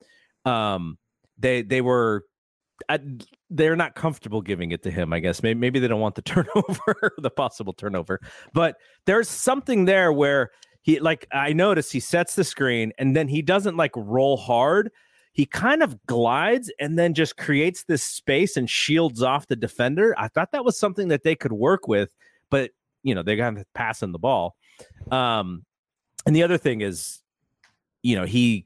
Um, 0.45 0.97
they 1.37 1.61
they 1.61 1.81
were 1.81 2.25
I, 2.89 2.99
they're 3.49 3.75
not 3.75 3.95
comfortable 3.95 4.41
giving 4.41 4.71
it 4.71 4.83
to 4.83 4.91
him. 4.91 5.13
I 5.13 5.19
guess 5.19 5.43
maybe, 5.43 5.59
maybe 5.59 5.79
they 5.79 5.87
don't 5.87 6.01
want 6.01 6.15
the 6.15 6.21
turnover, 6.23 7.13
the 7.17 7.29
possible 7.29 7.73
turnover. 7.73 8.19
But 8.53 8.77
there's 9.05 9.29
something 9.29 9.85
there 9.85 10.11
where 10.11 10.51
he, 10.81 10.99
like, 10.99 11.27
I 11.31 11.53
notice 11.53 11.91
he 11.91 11.99
sets 11.99 12.35
the 12.35 12.43
screen 12.43 12.91
and 12.97 13.15
then 13.15 13.27
he 13.27 13.41
doesn't 13.41 13.77
like 13.77 13.91
roll 13.95 14.37
hard. 14.37 14.91
He 15.33 15.45
kind 15.45 15.81
of 15.81 16.05
glides 16.05 16.71
and 16.79 16.97
then 16.99 17.13
just 17.13 17.37
creates 17.37 17.85
this 17.85 18.03
space 18.03 18.55
and 18.55 18.69
shields 18.69 19.23
off 19.23 19.47
the 19.47 19.55
defender. 19.55 20.13
I 20.17 20.27
thought 20.27 20.51
that 20.51 20.63
was 20.63 20.77
something 20.77 21.07
that 21.07 21.23
they 21.23 21.35
could 21.35 21.53
work 21.53 21.87
with, 21.87 22.13
but 22.49 22.71
you 23.01 23.15
know, 23.15 23.23
they 23.23 23.35
got 23.35 23.55
passing 23.73 24.11
the 24.11 24.19
ball. 24.19 24.55
Um, 25.11 25.65
and 26.25 26.35
the 26.35 26.43
other 26.43 26.57
thing 26.57 26.81
is, 26.81 27.21
you 28.01 28.15
know, 28.15 28.25
he 28.25 28.65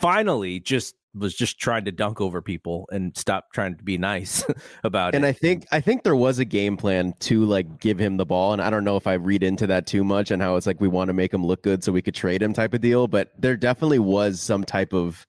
finally 0.00 0.60
just 0.60 0.94
was 1.14 1.34
just 1.34 1.58
trying 1.58 1.84
to 1.84 1.92
dunk 1.92 2.20
over 2.20 2.40
people 2.40 2.88
and 2.92 3.16
stop 3.16 3.52
trying 3.52 3.76
to 3.76 3.82
be 3.82 3.98
nice 3.98 4.44
about 4.84 5.14
and 5.14 5.24
it. 5.24 5.26
And 5.26 5.26
I 5.26 5.32
think 5.32 5.66
I 5.72 5.80
think 5.80 6.02
there 6.02 6.16
was 6.16 6.38
a 6.38 6.44
game 6.44 6.76
plan 6.76 7.14
to 7.20 7.44
like 7.44 7.80
give 7.80 7.98
him 7.98 8.16
the 8.16 8.26
ball, 8.26 8.52
and 8.52 8.62
I 8.62 8.70
don't 8.70 8.84
know 8.84 8.96
if 8.96 9.06
I 9.06 9.14
read 9.14 9.42
into 9.42 9.66
that 9.68 9.86
too 9.86 10.04
much 10.04 10.30
and 10.30 10.40
how 10.40 10.56
it's 10.56 10.66
like 10.66 10.80
we 10.80 10.88
want 10.88 11.08
to 11.08 11.14
make 11.14 11.32
him 11.32 11.44
look 11.44 11.62
good 11.62 11.82
so 11.82 11.92
we 11.92 12.02
could 12.02 12.14
trade 12.14 12.42
him 12.42 12.52
type 12.52 12.74
of 12.74 12.80
deal, 12.80 13.08
but 13.08 13.32
there 13.38 13.56
definitely 13.56 13.98
was 13.98 14.40
some 14.40 14.64
type 14.64 14.92
of 14.92 15.26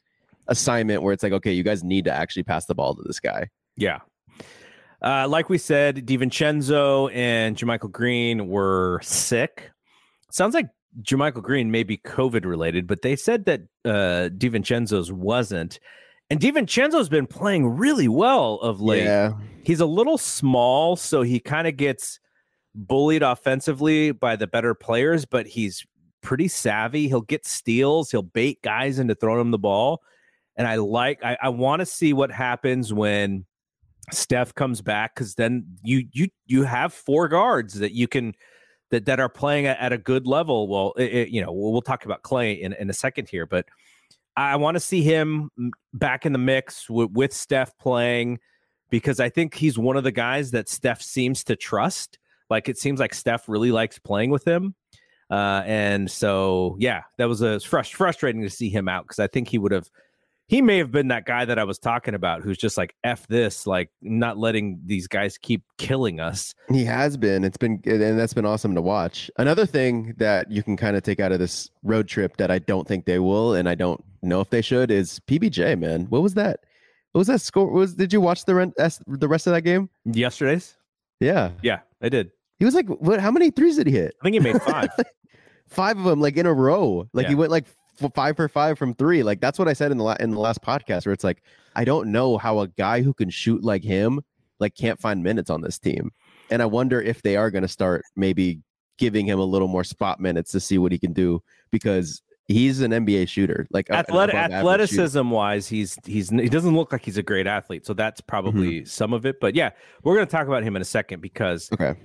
assignment 0.47 1.01
where 1.01 1.13
it's 1.13 1.23
like, 1.23 1.33
okay, 1.33 1.51
you 1.51 1.63
guys 1.63 1.83
need 1.83 2.05
to 2.05 2.11
actually 2.11 2.43
pass 2.43 2.65
the 2.65 2.75
ball 2.75 2.95
to 2.95 3.01
this 3.03 3.19
guy. 3.19 3.49
Yeah. 3.75 3.99
Uh, 5.01 5.27
like 5.27 5.49
we 5.49 5.57
said, 5.57 6.05
DiVincenzo 6.05 7.13
and 7.13 7.55
JaMychal 7.55 7.91
Green 7.91 8.47
were 8.49 8.99
sick. 9.01 9.71
Sounds 10.29 10.53
like 10.53 10.67
JaMychal 11.01 11.43
Green 11.43 11.71
may 11.71 11.83
be 11.83 11.97
COVID 11.97 12.45
related, 12.45 12.87
but 12.87 13.01
they 13.01 13.15
said 13.15 13.45
that 13.45 13.61
uh, 13.85 14.29
DiVincenzo's 14.37 15.11
wasn't. 15.11 15.79
And 16.29 16.39
DiVincenzo's 16.39 17.09
been 17.09 17.27
playing 17.27 17.67
really 17.67 18.07
well 18.07 18.55
of 18.55 18.81
late. 18.81 19.03
Yeah. 19.03 19.33
He's 19.63 19.79
a 19.79 19.85
little 19.85 20.17
small, 20.17 20.95
so 20.95 21.21
he 21.21 21.39
kind 21.39 21.67
of 21.67 21.77
gets 21.77 22.19
bullied 22.73 23.21
offensively 23.21 24.11
by 24.11 24.35
the 24.35 24.47
better 24.47 24.73
players, 24.73 25.25
but 25.25 25.45
he's 25.45 25.85
pretty 26.21 26.47
savvy. 26.47 27.07
He'll 27.07 27.21
get 27.21 27.45
steals, 27.45 28.11
he'll 28.11 28.21
bait 28.21 28.61
guys 28.61 28.99
into 28.99 29.15
throwing 29.15 29.41
him 29.41 29.51
the 29.51 29.59
ball. 29.59 30.01
And 30.55 30.67
I 30.67 30.75
like 30.75 31.23
I, 31.23 31.37
I 31.41 31.49
want 31.49 31.79
to 31.79 31.85
see 31.85 32.13
what 32.13 32.31
happens 32.31 32.93
when 32.93 33.45
Steph 34.11 34.53
comes 34.53 34.81
back 34.81 35.15
because 35.15 35.35
then 35.35 35.65
you 35.83 36.05
you 36.11 36.27
you 36.45 36.63
have 36.63 36.93
four 36.93 37.27
guards 37.27 37.75
that 37.75 37.93
you 37.93 38.07
can 38.07 38.33
that 38.91 39.05
that 39.05 39.19
are 39.19 39.29
playing 39.29 39.65
at, 39.65 39.91
a 39.91 39.97
good 39.97 40.27
level. 40.27 40.67
Well, 40.67 40.93
it, 40.97 41.13
it, 41.13 41.29
you 41.29 41.41
know, 41.41 41.51
we'll, 41.51 41.71
we'll, 41.71 41.81
talk 41.81 42.05
about 42.05 42.21
Klay 42.21 42.59
in, 42.59 42.73
in 42.73 42.89
a 42.89 42.93
second 42.93 43.29
here, 43.29 43.45
but 43.45 43.65
I 44.37 44.55
want 44.57 44.75
to 44.75 44.79
see 44.79 45.01
him 45.01 45.49
back 45.93 46.25
in 46.25 46.33
the 46.33 46.39
mix 46.39 46.85
w- 46.87 47.09
with 47.11 47.33
Steph 47.33 47.77
playing 47.77 48.39
because 48.89 49.19
I 49.19 49.29
think 49.29 49.55
he's 49.55 49.77
one 49.77 49.97
of 49.97 50.03
the 50.03 50.11
guys 50.11 50.51
that 50.51 50.69
Steph 50.69 51.01
seems 51.01 51.43
to 51.45 51.55
trust. 51.55 52.19
Like 52.49 52.69
it 52.69 52.77
seems 52.77 52.99
like 52.99 53.13
Steph 53.13 53.49
really 53.49 53.71
likes 53.71 53.97
playing 53.97 54.29
with 54.29 54.45
him. 54.45 54.75
Uh, 55.29 55.63
and 55.65 56.11
so, 56.11 56.75
yeah, 56.77 57.03
that 57.17 57.29
was 57.29 57.41
a 57.41 57.57
frust- 57.57 57.93
frustrating 57.93 58.41
to 58.41 58.49
see 58.49 58.69
him 58.69 58.89
out 58.89 59.05
because 59.05 59.19
I 59.19 59.27
think 59.27 59.47
he 59.47 59.57
would 59.57 59.71
have 59.71 59.89
he 60.51 60.61
may 60.61 60.79
have 60.79 60.91
been 60.91 61.07
that 61.07 61.25
guy 61.25 61.45
that 61.45 61.57
I 61.57 61.63
was 61.63 61.79
talking 61.79 62.13
about 62.13 62.41
who's 62.41 62.57
just 62.57 62.75
like 62.77 62.93
F 63.05 63.25
this, 63.27 63.65
like 63.65 63.89
not 64.01 64.37
letting 64.37 64.81
these 64.85 65.07
guys 65.07 65.37
keep 65.37 65.63
killing 65.77 66.19
us. 66.19 66.53
He 66.67 66.83
has 66.83 67.15
been. 67.15 67.45
It's 67.45 67.55
been 67.55 67.81
and 67.85 68.19
that's 68.19 68.33
been 68.33 68.45
awesome 68.45 68.75
to 68.75 68.81
watch. 68.81 69.31
Another 69.37 69.65
thing 69.65 70.13
that 70.17 70.51
you 70.51 70.61
can 70.61 70.75
kind 70.75 70.97
of 70.97 71.03
take 71.03 71.21
out 71.21 71.31
of 71.31 71.39
this 71.39 71.69
road 71.83 72.09
trip 72.09 72.35
that 72.35 72.51
I 72.51 72.59
don't 72.59 72.85
think 72.85 73.05
they 73.05 73.17
will, 73.17 73.53
and 73.53 73.69
I 73.69 73.75
don't 73.75 74.03
know 74.21 74.41
if 74.41 74.49
they 74.49 74.61
should, 74.61 74.91
is 74.91 75.21
PBJ, 75.21 75.79
man. 75.79 76.07
What 76.09 76.21
was 76.21 76.33
that? 76.33 76.59
What 77.13 77.19
was 77.19 77.27
that 77.27 77.39
score? 77.39 77.67
What 77.67 77.73
was 77.79 77.95
did 77.95 78.11
you 78.11 78.19
watch 78.19 78.43
the 78.43 78.53
rent 78.53 78.73
the 78.75 79.27
rest 79.29 79.47
of 79.47 79.53
that 79.53 79.61
game? 79.61 79.89
Yesterday's? 80.03 80.75
Yeah. 81.21 81.51
Yeah, 81.61 81.79
I 82.01 82.09
did. 82.09 82.29
He 82.59 82.65
was 82.65 82.75
like, 82.75 82.87
what 82.89 83.21
how 83.21 83.31
many 83.31 83.51
threes 83.51 83.77
did 83.77 83.87
he 83.87 83.93
hit? 83.93 84.15
I 84.19 84.23
think 84.25 84.33
he 84.33 84.39
made 84.41 84.61
five. 84.63 84.89
five 85.69 85.97
of 85.97 86.03
them 86.03 86.19
like 86.19 86.35
in 86.35 86.45
a 86.45 86.53
row. 86.53 87.07
Like 87.13 87.23
Yeah. 87.23 87.29
he 87.29 87.35
went 87.35 87.51
like 87.51 87.67
five 88.09 88.35
for 88.35 88.49
five 88.49 88.77
from 88.77 88.93
three. 88.93 89.23
Like 89.23 89.39
that's 89.39 89.59
what 89.59 89.67
I 89.67 89.73
said 89.73 89.91
in 89.91 89.97
the 89.97 90.03
la- 90.03 90.17
in 90.19 90.31
the 90.31 90.39
last 90.39 90.61
podcast 90.61 91.05
where 91.05 91.13
it's 91.13 91.23
like 91.23 91.43
I 91.75 91.85
don't 91.85 92.11
know 92.11 92.37
how 92.37 92.59
a 92.59 92.67
guy 92.67 93.01
who 93.01 93.13
can 93.13 93.29
shoot 93.29 93.63
like 93.63 93.83
him 93.83 94.21
like 94.61 94.75
can't 94.75 94.99
find 94.99 95.23
minutes 95.23 95.49
on 95.49 95.61
this 95.61 95.77
team. 95.77 96.11
And 96.49 96.61
I 96.61 96.65
wonder 96.65 97.01
if 97.01 97.21
they 97.21 97.35
are 97.35 97.51
going 97.51 97.63
to 97.63 97.67
start 97.67 98.03
maybe 98.15 98.61
giving 98.97 99.25
him 99.25 99.39
a 99.39 99.43
little 99.43 99.67
more 99.67 99.83
spot 99.83 100.19
minutes 100.19 100.51
to 100.51 100.59
see 100.59 100.77
what 100.77 100.91
he 100.91 100.99
can 100.99 101.11
do 101.11 101.41
because 101.71 102.21
he's 102.47 102.81
an 102.81 102.91
NBA 102.91 103.27
shooter. 103.27 103.67
Like 103.71 103.89
a- 103.89 103.93
an 103.93 103.99
Athletic, 103.99 104.35
above 104.35 104.51
average 104.51 104.89
shooter. 104.89 105.03
athleticism 105.03 105.29
wise, 105.29 105.67
he's 105.67 105.97
he's 106.05 106.29
he 106.29 106.49
doesn't 106.49 106.75
look 106.75 106.91
like 106.91 107.03
he's 107.03 107.17
a 107.17 107.23
great 107.23 107.47
athlete. 107.47 107.85
So 107.85 107.93
that's 107.93 108.21
probably 108.21 108.81
mm-hmm. 108.81 108.85
some 108.85 109.13
of 109.13 109.25
it. 109.25 109.39
But 109.41 109.55
yeah, 109.55 109.71
we're 110.03 110.15
gonna 110.15 110.27
talk 110.27 110.47
about 110.47 110.63
him 110.63 110.75
in 110.75 110.81
a 110.81 110.85
second 110.85 111.21
because 111.21 111.69
Okay. 111.73 111.95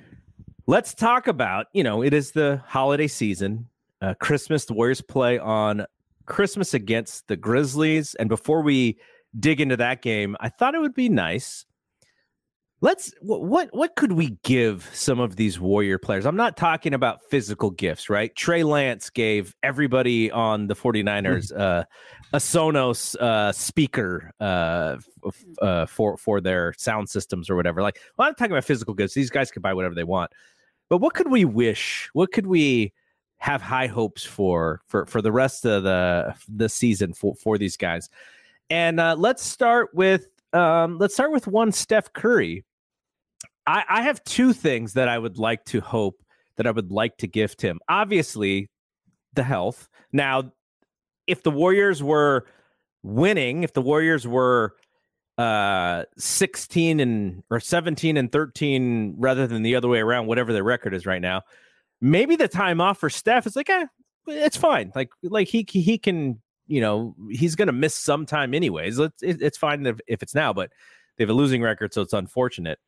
let's 0.66 0.94
talk 0.94 1.28
about 1.28 1.66
you 1.72 1.84
know 1.84 2.03
it 2.03 2.14
is 2.14 2.32
the 2.32 2.62
holiday 2.66 3.07
season 3.07 3.68
uh, 4.07 4.14
christmas 4.14 4.64
the 4.64 4.74
warriors 4.74 5.00
play 5.00 5.38
on 5.38 5.84
christmas 6.26 6.74
against 6.74 7.26
the 7.28 7.36
grizzlies. 7.36 8.14
And 8.16 8.28
before 8.28 8.62
we 8.62 8.98
dig 9.38 9.61
into 9.61 9.76
that 9.76 10.02
game 10.02 10.36
i 10.40 10.48
thought 10.48 10.74
it 10.74 10.80
would 10.80 10.94
be 10.94 11.09
nice. 11.09 11.66
Let's 12.82 13.11
wh- 13.20 13.40
what 13.40 13.70
what 13.72 13.96
could 13.96 14.12
we 14.12 14.36
give 14.44 14.88
some 14.92 15.18
of 15.18 15.36
these 15.36 15.59
warrior 15.59 15.98
players? 15.98 16.26
I'm 16.26 16.36
not 16.36 16.59
talking 16.59 16.92
about 16.92 17.20
physical 17.30 17.70
gifts 17.70 18.11
right? 18.11 18.34
Trey 18.36 18.64
lance 18.64 19.09
gave 19.09 19.54
everybody 19.62 20.30
on 20.30 20.66
the 20.66 20.74
49ers 20.74 21.59
uh, 21.59 21.84
a 22.34 22.36
sonos 22.36 23.16
uh, 23.16 23.50
speaker 23.52 24.30
uh, 24.40 24.98
uh, 25.62 25.86
for 25.86 26.18
for 26.18 26.40
their 26.42 26.74
sound 26.76 27.09
systems 27.09 27.48
or 27.48 27.57
whatever. 27.57 27.80
Like 27.80 27.98
well, 28.18 28.28
i'm 28.28 28.34
talking 28.34 28.52
about 28.52 28.64
physical 28.64 28.92
goods 28.92 29.14
these 29.14 29.30
guys 29.30 29.50
can 29.50 29.62
buy 29.62 29.72
whatever 29.72 29.94
they 29.94 30.04
want. 30.04 30.30
But 30.90 30.98
what 30.98 31.14
could 31.14 31.30
we 31.30 31.44
wish? 31.46 32.11
What 32.12 32.30
could 32.30 32.46
we 32.46 32.92
have 33.39 33.62
high 33.62 33.87
hopes 33.87 34.24
for 34.24 34.80
for 34.87 35.07
for 35.07 35.22
the 35.22 35.32
rest 35.32 35.64
of 35.64 35.82
the 35.82 36.34
the 36.49 36.68
season 36.68 37.12
for 37.12 37.34
for 37.37 37.59
these 37.59 37.76
guys? 37.76 38.09
And 38.70 38.99
uh, 38.99 39.14
let's 39.18 39.45
start 39.45 39.91
with 39.95 40.26
um, 40.53 40.99
let's 40.99 41.14
start 41.14 41.32
with 41.32 41.47
one 41.47 41.72
Steph 41.72 42.12
Curry. 42.12 42.64
I, 43.66 43.84
I 43.89 44.03
have 44.03 44.22
two 44.24 44.53
things 44.53 44.95
that 44.95 45.09
I 45.09 45.18
would 45.18 45.39
like 45.39 45.64
to 45.66 45.80
hope 45.80 46.22
that 46.57 46.66
I 46.66 46.70
would 46.70 46.91
like 46.91 47.16
to 47.18 47.26
gift 47.26 47.61
him. 47.61 47.80
Obviously, 47.89 48.70
the 49.34 49.43
health. 49.43 49.89
Now, 50.12 50.53
if 51.26 51.43
the 51.43 51.51
Warriors 51.51 52.03
were 52.03 52.47
winning, 53.03 53.62
if 53.62 53.72
the 53.72 53.82
Warriors 53.82 54.26
were 54.26 54.74
uh 55.39 56.05
16 56.16 56.99
and 56.99 57.43
or 57.51 57.61
17 57.61 58.16
and 58.16 58.32
13 58.32 59.16
rather 59.18 59.47
than 59.47 59.62
the 59.62 59.74
other 59.74 59.87
way 59.87 59.99
around 59.99 60.26
whatever 60.26 60.51
their 60.55 60.64
record 60.64 60.95
is 60.95 61.05
right 61.05 61.20
now 61.20 61.43
maybe 62.01 62.36
the 62.36 62.49
time 62.49 62.80
off 62.80 62.99
for 62.99 63.11
Steph 63.11 63.47
is 63.47 63.57
like 63.57 63.70
eh, 63.70 63.86
it's 64.26 64.57
fine. 64.57 64.92
Like 64.94 65.11
like 65.22 65.49
he 65.49 65.66
he 65.68 65.99
can 65.99 66.40
you 66.66 66.80
know 66.80 67.14
he's 67.30 67.55
gonna 67.55 67.72
miss 67.72 67.94
some 67.94 68.26
time 68.26 68.55
anyways. 68.55 68.99
It's, 68.99 69.22
it, 69.22 69.42
it's 69.42 69.59
fine 69.59 69.86
if, 69.86 70.01
if 70.07 70.22
it's 70.22 70.34
now 70.34 70.53
but 70.53 70.70
they 71.16 71.24
have 71.24 71.30
a 71.30 71.34
losing 71.34 71.62
record 71.62 71.94
so 71.94 72.03
it's 72.03 72.12
unfortunate. 72.12 72.78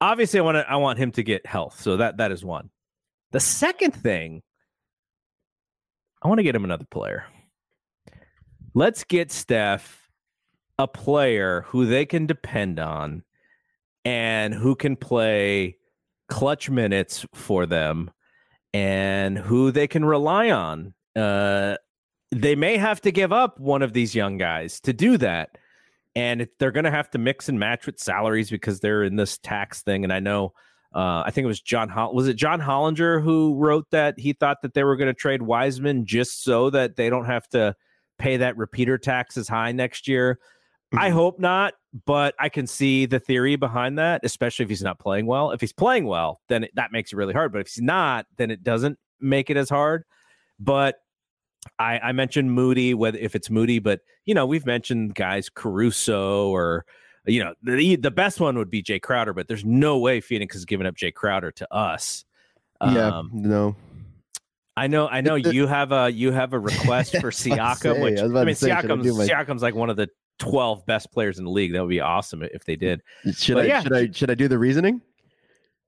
Obviously 0.00 0.40
i 0.40 0.42
want 0.42 0.56
to 0.56 0.68
i 0.68 0.76
want 0.76 0.98
him 0.98 1.12
to 1.12 1.22
get 1.22 1.46
health 1.46 1.80
so 1.80 1.96
that 1.96 2.16
that 2.16 2.32
is 2.32 2.44
one. 2.44 2.70
The 3.30 3.40
second 3.40 3.92
thing 3.92 4.42
i 6.22 6.28
want 6.28 6.38
to 6.38 6.44
get 6.44 6.54
him 6.54 6.64
another 6.64 6.86
player. 6.90 7.24
Let's 8.74 9.04
get 9.04 9.30
steph 9.30 10.08
a 10.78 10.88
player 10.88 11.64
who 11.68 11.84
they 11.86 12.06
can 12.06 12.26
depend 12.26 12.80
on 12.80 13.22
and 14.04 14.54
who 14.54 14.74
can 14.74 14.96
play 14.96 15.76
clutch 16.28 16.70
minutes 16.70 17.26
for 17.34 17.66
them 17.66 18.10
and 18.74 19.38
who 19.38 19.70
they 19.70 19.86
can 19.86 20.04
rely 20.04 20.50
on. 20.50 20.94
Uh, 21.14 21.76
they 22.30 22.54
may 22.54 22.78
have 22.78 23.00
to 23.02 23.12
give 23.12 23.32
up 23.32 23.60
one 23.60 23.82
of 23.82 23.92
these 23.92 24.14
young 24.14 24.38
guys 24.38 24.80
to 24.80 24.92
do 24.92 25.18
that. 25.18 25.50
And 26.14 26.46
they're 26.58 26.72
going 26.72 26.84
to 26.84 26.90
have 26.90 27.10
to 27.10 27.18
mix 27.18 27.48
and 27.48 27.58
match 27.58 27.86
with 27.86 27.98
salaries 27.98 28.50
because 28.50 28.80
they're 28.80 29.02
in 29.02 29.16
this 29.16 29.38
tax 29.38 29.82
thing. 29.82 30.04
And 30.04 30.12
I 30.12 30.20
know, 30.20 30.52
uh, 30.94 31.22
I 31.24 31.30
think 31.30 31.44
it 31.44 31.48
was 31.48 31.60
John, 31.60 31.88
Holl- 31.88 32.14
was 32.14 32.28
it 32.28 32.34
John 32.34 32.60
Hollinger 32.60 33.22
who 33.22 33.54
wrote 33.56 33.86
that 33.92 34.18
he 34.18 34.34
thought 34.34 34.58
that 34.62 34.74
they 34.74 34.84
were 34.84 34.96
going 34.96 35.08
to 35.08 35.14
trade 35.14 35.40
Wiseman 35.42 36.04
just 36.04 36.42
so 36.42 36.68
that 36.70 36.96
they 36.96 37.08
don't 37.08 37.24
have 37.24 37.48
to 37.48 37.74
pay 38.18 38.36
that 38.38 38.56
repeater 38.58 38.98
tax 38.98 39.36
as 39.38 39.48
high 39.48 39.72
next 39.72 40.06
year. 40.06 40.38
I 40.94 41.08
Mhm. 41.08 41.12
hope 41.14 41.40
not, 41.40 41.74
but 42.06 42.34
I 42.38 42.48
can 42.48 42.66
see 42.66 43.06
the 43.06 43.18
theory 43.20 43.56
behind 43.56 43.98
that, 43.98 44.22
especially 44.24 44.62
if 44.64 44.68
he's 44.68 44.82
not 44.82 44.98
playing 44.98 45.26
well. 45.26 45.50
If 45.50 45.60
he's 45.60 45.72
playing 45.72 46.06
well, 46.06 46.40
then 46.48 46.64
it, 46.64 46.74
that 46.74 46.90
makes 46.92 47.12
it 47.12 47.16
really 47.16 47.34
hard. 47.34 47.52
But 47.52 47.60
if 47.60 47.68
he's 47.68 47.82
not, 47.82 48.26
then 48.36 48.50
it 48.50 48.62
doesn't 48.62 48.98
make 49.20 49.50
it 49.50 49.56
as 49.56 49.68
hard. 49.68 50.04
But 50.58 50.96
I, 51.78 51.98
I 51.98 52.12
mentioned 52.12 52.52
Moody, 52.52 52.94
whether 52.94 53.18
if 53.18 53.34
it's 53.34 53.50
Moody, 53.50 53.78
but 53.78 54.00
you 54.24 54.34
know 54.34 54.46
we've 54.46 54.66
mentioned 54.66 55.14
guys 55.14 55.48
Caruso 55.48 56.48
or 56.48 56.84
you 57.26 57.42
know 57.44 57.54
the 57.62 57.96
the 57.96 58.10
best 58.10 58.40
one 58.40 58.56
would 58.58 58.70
be 58.70 58.82
Jae 58.82 59.00
Crowder, 59.00 59.32
but 59.32 59.46
there's 59.46 59.64
no 59.64 59.98
way 59.98 60.20
Phoenix 60.20 60.56
is 60.56 60.64
giving 60.64 60.86
up 60.86 60.94
Jae 60.96 61.12
Crowder 61.14 61.50
to 61.52 61.72
us. 61.74 62.24
yeah. 62.82 63.08
Um, 63.18 63.30
No. 63.32 63.76
I 64.74 64.86
know, 64.86 65.06
I 65.06 65.20
know 65.20 65.34
you 65.34 65.66
have 65.66 65.92
a 65.92 66.08
you 66.10 66.32
have 66.32 66.54
a 66.54 66.58
request 66.58 67.12
for 67.20 67.26
I 67.26 67.28
was 67.28 67.46
about 67.46 67.78
to 67.80 67.88
Siakam, 67.88 67.94
say, 67.94 68.02
which 68.02 68.18
I 68.20 68.24
I, 68.24 68.44
mean, 68.44 68.54
say, 68.54 68.70
Siakam's 68.70 69.18
my- 69.18 69.26
Siakam's 69.28 69.60
like 69.62 69.74
one 69.74 69.90
of 69.90 69.96
the 69.96 70.08
twelve 70.42 70.84
best 70.86 71.12
players 71.12 71.38
in 71.38 71.44
the 71.44 71.50
league. 71.50 71.72
That 71.72 71.80
would 71.82 71.88
be 71.90 72.00
awesome 72.00 72.42
if 72.42 72.64
they 72.64 72.76
did. 72.76 73.00
Should 73.34 73.54
But 73.54 73.64
I 73.64 73.68
yeah. 73.68 73.82
should 73.82 73.92
I 73.92 74.10
should 74.10 74.30
I 74.30 74.34
do 74.34 74.48
the 74.48 74.58
reasoning? 74.58 75.00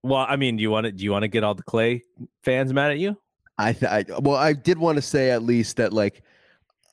Well, 0.02 0.26
I 0.28 0.36
mean, 0.36 0.57
do 0.57 0.62
you 0.62 0.70
want 0.70 0.84
to 0.86 0.92
do 0.92 1.02
you 1.02 1.11
want 1.11 1.22
to 1.22 1.28
get 1.28 1.42
all 1.44 1.55
the 1.55 1.62
Klay 1.62 2.02
fans 2.42 2.72
mad 2.72 2.90
at 2.92 2.98
you? 2.98 3.16
I, 3.59 3.72
th- 3.72 3.90
I 3.90 4.05
well, 4.20 4.36
I 4.36 4.52
did 4.52 4.78
want 4.78 4.96
to 4.96 5.02
say 5.02 5.30
at 5.30 5.42
least 5.42 5.76
that 5.78 5.92
like, 5.92 6.22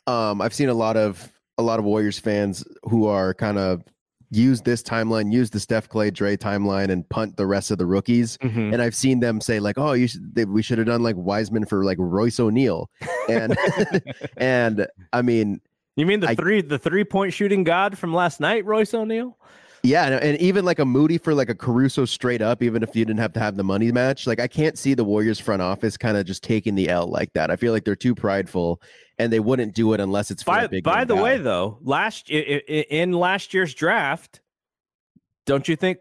um, 0.08 0.42
I've 0.42 0.54
seen 0.54 0.70
a 0.70 0.74
lot 0.74 0.96
of 0.98 1.32
a 1.58 1.62
lot 1.64 1.78
of 1.80 1.86
Warriors 1.86 2.20
fans 2.20 2.64
who 2.84 3.06
are 3.08 3.34
kind 3.34 3.58
of 3.58 3.84
use 4.30 4.62
this 4.62 4.82
timeline, 4.82 5.32
use 5.34 5.50
the 5.50 5.60
Steph 5.60 5.90
Klay 5.90 6.14
Dre 6.14 6.38
timeline, 6.38 6.90
and 6.90 7.08
punt 7.10 7.36
the 7.36 7.46
rest 7.46 7.70
of 7.70 7.78
the 7.78 7.86
rookies. 7.86 8.38
Mhm. 8.38 8.74
And 8.74 8.82
I've 8.82 8.96
seen 8.96 9.20
them 9.20 9.42
say 9.42 9.60
like, 9.60 9.78
"Oh, 9.78 9.92
you 9.94 10.08
should, 10.08 10.34
they, 10.34 10.46
we 10.46 10.62
should 10.62 10.78
have 10.78 10.88
done 10.88 11.04
like 11.04 11.16
Wiseman 11.18 11.66
for 11.66 11.84
like 11.84 11.98
Royce 12.00 12.40
O'Neale," 12.40 12.90
and 13.30 13.58
and 14.38 14.88
I 15.12 15.22
mean, 15.22 15.60
You 15.96 16.06
mean 16.06 16.20
the 16.22 16.30
I- 16.30 16.36
three 16.36 16.62
the 16.62 16.80
three 16.80 17.04
point 17.04 17.34
shooting 17.34 17.64
god 17.64 17.98
from 17.98 18.14
last 18.14 18.40
night, 18.40 18.66
Royce 18.66 18.94
O'Neale? 18.94 19.38
yeah, 19.84 20.20
and, 20.22 20.40
even 20.40 20.64
like 20.64 20.78
a 20.78 20.86
Moody 20.86 21.18
for 21.18 21.34
like 21.34 21.50
a 21.50 21.56
Caruso 21.56 22.06
straight 22.06 22.42
up, 22.42 22.62
even 22.62 22.84
if 22.84 22.96
you 22.96 23.04
didn't 23.04 23.20
have 23.20 23.34
to 23.34 23.40
have 23.40 23.58
the 23.58 23.64
money 23.64 23.92
match. 23.92 24.28
Like 24.28 24.40
I 24.40 24.48
can't 24.48 24.78
see 24.78 24.94
the 24.94 25.04
Warriors 25.04 25.40
front 25.40 25.62
office 25.62 25.98
kind 25.98 26.18
of 26.18 26.26
just 26.26 26.44
taking 26.44 26.76
the 26.76 26.88
L 26.90 27.08
like 27.08 27.34
that. 27.34 27.50
I 27.52 27.56
feel 27.56 27.74
like 27.74 27.84
they're 27.84 27.96
too 27.96 28.14
prideful, 28.16 28.80
and 29.18 29.34
they 29.34 29.40
wouldn't 29.40 29.74
do 29.74 29.94
it 29.94 30.00
unless 30.00 30.32
it's 30.32 30.44
for 30.44 30.52
By 30.52 30.68
by 30.82 31.04
the 31.04 31.16
guy. 31.16 31.22
way, 31.22 31.38
though, 31.38 31.80
last 31.82 32.30
in 32.30 33.12
last 33.14 33.54
year's 33.54 33.74
draft, 33.74 34.40
don't 35.46 35.68
you 35.68 35.76
think 35.76 35.98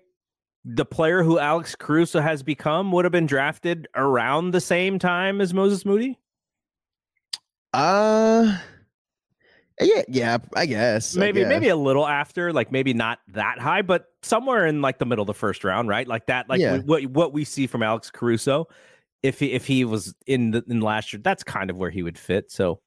the 0.64 0.84
player 0.84 1.22
who 1.22 1.38
Alex 1.38 1.74
Caruso 1.74 2.20
has 2.20 2.42
become 2.42 2.92
would 2.92 3.06
have 3.06 3.12
been 3.12 3.26
drafted 3.26 3.88
around 3.96 4.50
the 4.50 4.60
same 4.60 4.98
time 4.98 5.40
as 5.40 5.54
Moses 5.54 5.86
Moody? 5.86 6.18
Uh 7.72 8.58
yeah, 9.80 10.02
yeah, 10.08 10.38
I 10.54 10.66
guess. 10.66 11.16
I 11.16 11.20
Maybe 11.20 11.40
guess. 11.40 11.48
maybe 11.48 11.68
a 11.68 11.76
little 11.76 12.06
after, 12.06 12.52
like 12.52 12.70
maybe 12.72 12.92
not 12.94 13.18
that 13.28 13.58
high, 13.58 13.82
but 13.82 14.06
somewhere 14.22 14.66
in 14.66 14.82
like 14.82 14.98
the 14.98 15.06
middle 15.06 15.22
of 15.22 15.26
the 15.26 15.34
first 15.34 15.64
round, 15.64 15.88
right? 15.88 16.06
Like 16.06 16.26
that, 16.26 16.48
like 16.48 16.60
Yeah. 16.60 16.78
what 16.78 17.04
what 17.06 17.32
we 17.32 17.44
see 17.44 17.66
from 17.66 17.82
Alex 17.82 18.10
Caruso. 18.10 18.66
If 19.22 19.38
he 19.40 19.52
if 19.52 19.66
he 19.66 19.84
was 19.84 20.14
in 20.26 20.50
the 20.52 20.64
in 20.68 20.80
last 20.80 21.12
year, 21.12 21.20
that's 21.22 21.42
kind 21.42 21.70
of 21.70 21.76
where 21.76 21.90
he 21.90 22.02
would 22.02 22.16
fit. 22.18 22.50
So 22.50 22.80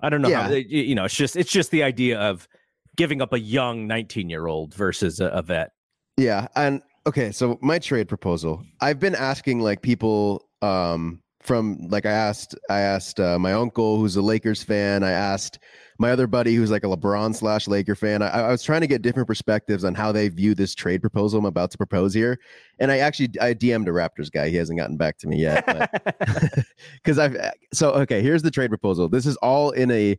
I 0.00 0.08
don't 0.08 0.22
know. 0.22 0.28
Yeah. 0.28 0.48
y- 0.50 0.64
you 0.68 0.94
know, 0.94 1.04
it's 1.04 1.14
just 1.16 1.36
it's 1.36 1.50
just 1.50 1.70
the 1.70 1.82
idea 1.82 2.18
of 2.18 2.48
giving 2.96 3.20
up 3.22 3.32
a 3.32 3.38
young 3.40 3.86
19 3.86 4.28
year 4.30 4.46
old 4.46 4.74
versus 4.74 5.20
a, 5.20 5.26
a 5.26 5.42
vet. 5.42 5.72
Yeah, 6.16 6.48
and 6.56 6.82
okay, 7.06 7.30
so 7.30 7.58
my 7.62 7.78
trade 7.78 8.08
proposal. 8.08 8.62
I've 8.80 8.98
been 8.98 9.14
asking 9.14 9.60
like 9.60 9.82
people 9.82 10.48
um 10.62 11.20
from 11.48 11.88
like 11.88 12.06
I 12.06 12.10
asked 12.10 12.54
I 12.70 12.80
asked 12.80 13.18
uh, 13.18 13.38
my 13.38 13.54
uncle 13.54 13.98
who's 13.98 14.14
a 14.14 14.22
Lakers 14.22 14.62
fan. 14.62 15.02
I 15.02 15.10
asked 15.10 15.58
my 15.98 16.12
other 16.12 16.28
buddy 16.28 16.54
who's 16.54 16.70
like 16.70 16.84
a 16.84 16.86
LeBron 16.86 17.34
slash 17.34 17.66
Laker 17.66 17.96
fan. 17.96 18.22
I, 18.22 18.28
I 18.28 18.50
was 18.50 18.62
trying 18.62 18.82
to 18.82 18.86
get 18.86 19.02
different 19.02 19.26
perspectives 19.26 19.82
on 19.82 19.94
how 19.94 20.12
they 20.12 20.28
view 20.28 20.54
this 20.54 20.74
trade 20.74 21.00
proposal 21.00 21.40
I'm 21.40 21.46
about 21.46 21.72
to 21.72 21.78
propose 21.78 22.14
here. 22.14 22.38
And 22.78 22.92
I 22.92 22.98
actually 22.98 23.30
I 23.40 23.54
DM'd 23.54 23.88
a 23.88 23.90
Raptors 23.90 24.30
guy. 24.30 24.50
He 24.50 24.56
hasn't 24.56 24.78
gotten 24.78 24.96
back 24.96 25.18
to 25.18 25.26
me 25.26 25.38
yet. 25.38 25.66
because 27.02 27.18
I've 27.18 27.36
so 27.72 27.92
okay. 27.92 28.22
Here's 28.22 28.42
the 28.42 28.50
trade 28.50 28.68
proposal. 28.68 29.08
This 29.08 29.26
is 29.26 29.36
all 29.38 29.70
in 29.70 29.90
a 29.90 30.16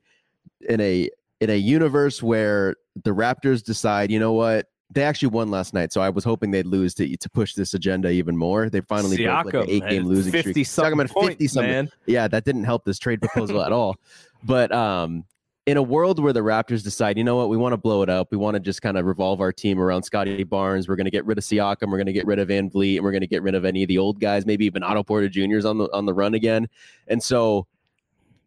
in 0.68 0.82
a 0.82 1.10
in 1.40 1.50
a 1.50 1.58
universe 1.58 2.22
where 2.22 2.76
the 3.04 3.12
Raptors 3.12 3.64
decide, 3.64 4.12
you 4.12 4.20
know 4.20 4.34
what? 4.34 4.66
They 4.92 5.04
actually 5.04 5.30
won 5.30 5.52
last 5.52 5.74
night, 5.74 5.94
so 5.94 6.02
I 6.02 6.10
was 6.10 6.24
hoping 6.24 6.50
they'd 6.50 6.66
lose 6.66 6.96
to 6.96 7.16
to 7.16 7.30
push 7.30 7.54
this 7.54 7.74
agenda 7.74 8.10
even 8.10 8.36
more. 8.36 8.70
They 8.70 8.82
finally 8.82 9.24
broke 9.24 9.46
like 9.46 9.54
an 9.54 9.66
eight 9.70 9.88
game 9.88 10.06
losing 10.06 10.32
50 10.32 10.64
streak. 10.64 10.84
Talking 10.84 11.00
about 11.00 11.10
points, 11.12 11.30
fifty 11.30 11.48
something. 11.48 11.72
man. 11.72 11.90
Yeah, 12.08 12.28
that 12.28 12.44
didn't 12.44 12.64
help 12.64 12.86
this 12.86 12.98
trade 12.98 13.22
proposal 13.22 13.62
at 13.64 13.72
all. 13.72 13.98
But 14.44 14.72
um, 14.72 15.26
in 15.70 15.78
a 15.78 15.84
world 15.84 16.18
where 16.18 16.34
the 16.34 16.40
Raptors 16.40 16.84
decide, 16.84 17.18
you 17.18 17.24
know 17.24 17.36
what, 17.36 17.50
we 17.50 17.56
want 17.58 17.74
to 17.74 17.78
blow 17.78 18.02
it 18.02 18.10
up. 18.10 18.32
We 18.32 18.38
want 18.38 18.56
to 18.56 18.60
just 18.60 18.82
kind 18.82 18.98
of 18.98 19.06
revolve 19.06 19.42
our 19.42 19.52
team 19.52 19.80
around 19.80 20.02
Scottie 20.02 20.44
Barnes. 20.44 20.88
We're 20.88 20.96
going 20.96 21.06
to 21.06 21.12
get 21.12 21.26
rid 21.28 21.38
of 21.38 21.44
Siakam. 21.44 21.92
We're 21.92 21.98
going 21.98 22.08
to 22.08 22.14
get 22.14 22.26
rid 22.26 22.40
of 22.40 22.48
VanVleet, 22.48 22.96
and 22.96 23.04
we're 23.04 23.12
going 23.12 23.22
to 23.22 23.28
get 23.28 23.44
rid 23.44 23.54
of 23.54 23.66
any 23.66 23.84
of 23.84 23.88
the 23.88 24.00
old 24.00 24.20
guys, 24.20 24.48
maybe 24.48 24.66
even 24.66 24.82
Otto 24.82 25.04
Porter 25.04 25.30
Jr.'s 25.30 25.66
on 25.66 25.78
the 25.78 25.86
on 25.94 26.08
the 26.08 26.14
run 26.14 26.34
again. 26.34 26.68
And 27.08 27.22
so 27.22 27.68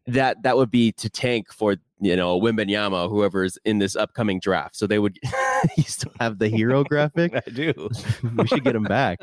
that 0.09 0.43
that 0.43 0.57
would 0.57 0.71
be 0.71 0.91
to 0.93 1.09
tank 1.09 1.53
for 1.53 1.77
you 2.01 2.17
know 2.17 2.41
Wembanyama, 2.41 3.09
whoever's 3.09 3.57
in 3.65 3.79
this 3.79 3.95
upcoming 3.95 4.41
draft. 4.41 4.75
So 4.75 4.89
they 4.89 4.99
would 4.99 5.17
you 5.77 5.83
still 5.85 6.13
have 6.21 6.39
the 6.39 6.49
hero 6.49 6.85
graphic. 6.89 7.35
I 7.35 7.51
do. 7.51 7.89
we 8.37 8.47
should 8.47 8.65
get 8.65 8.75
him 8.75 8.85
back. 8.85 9.19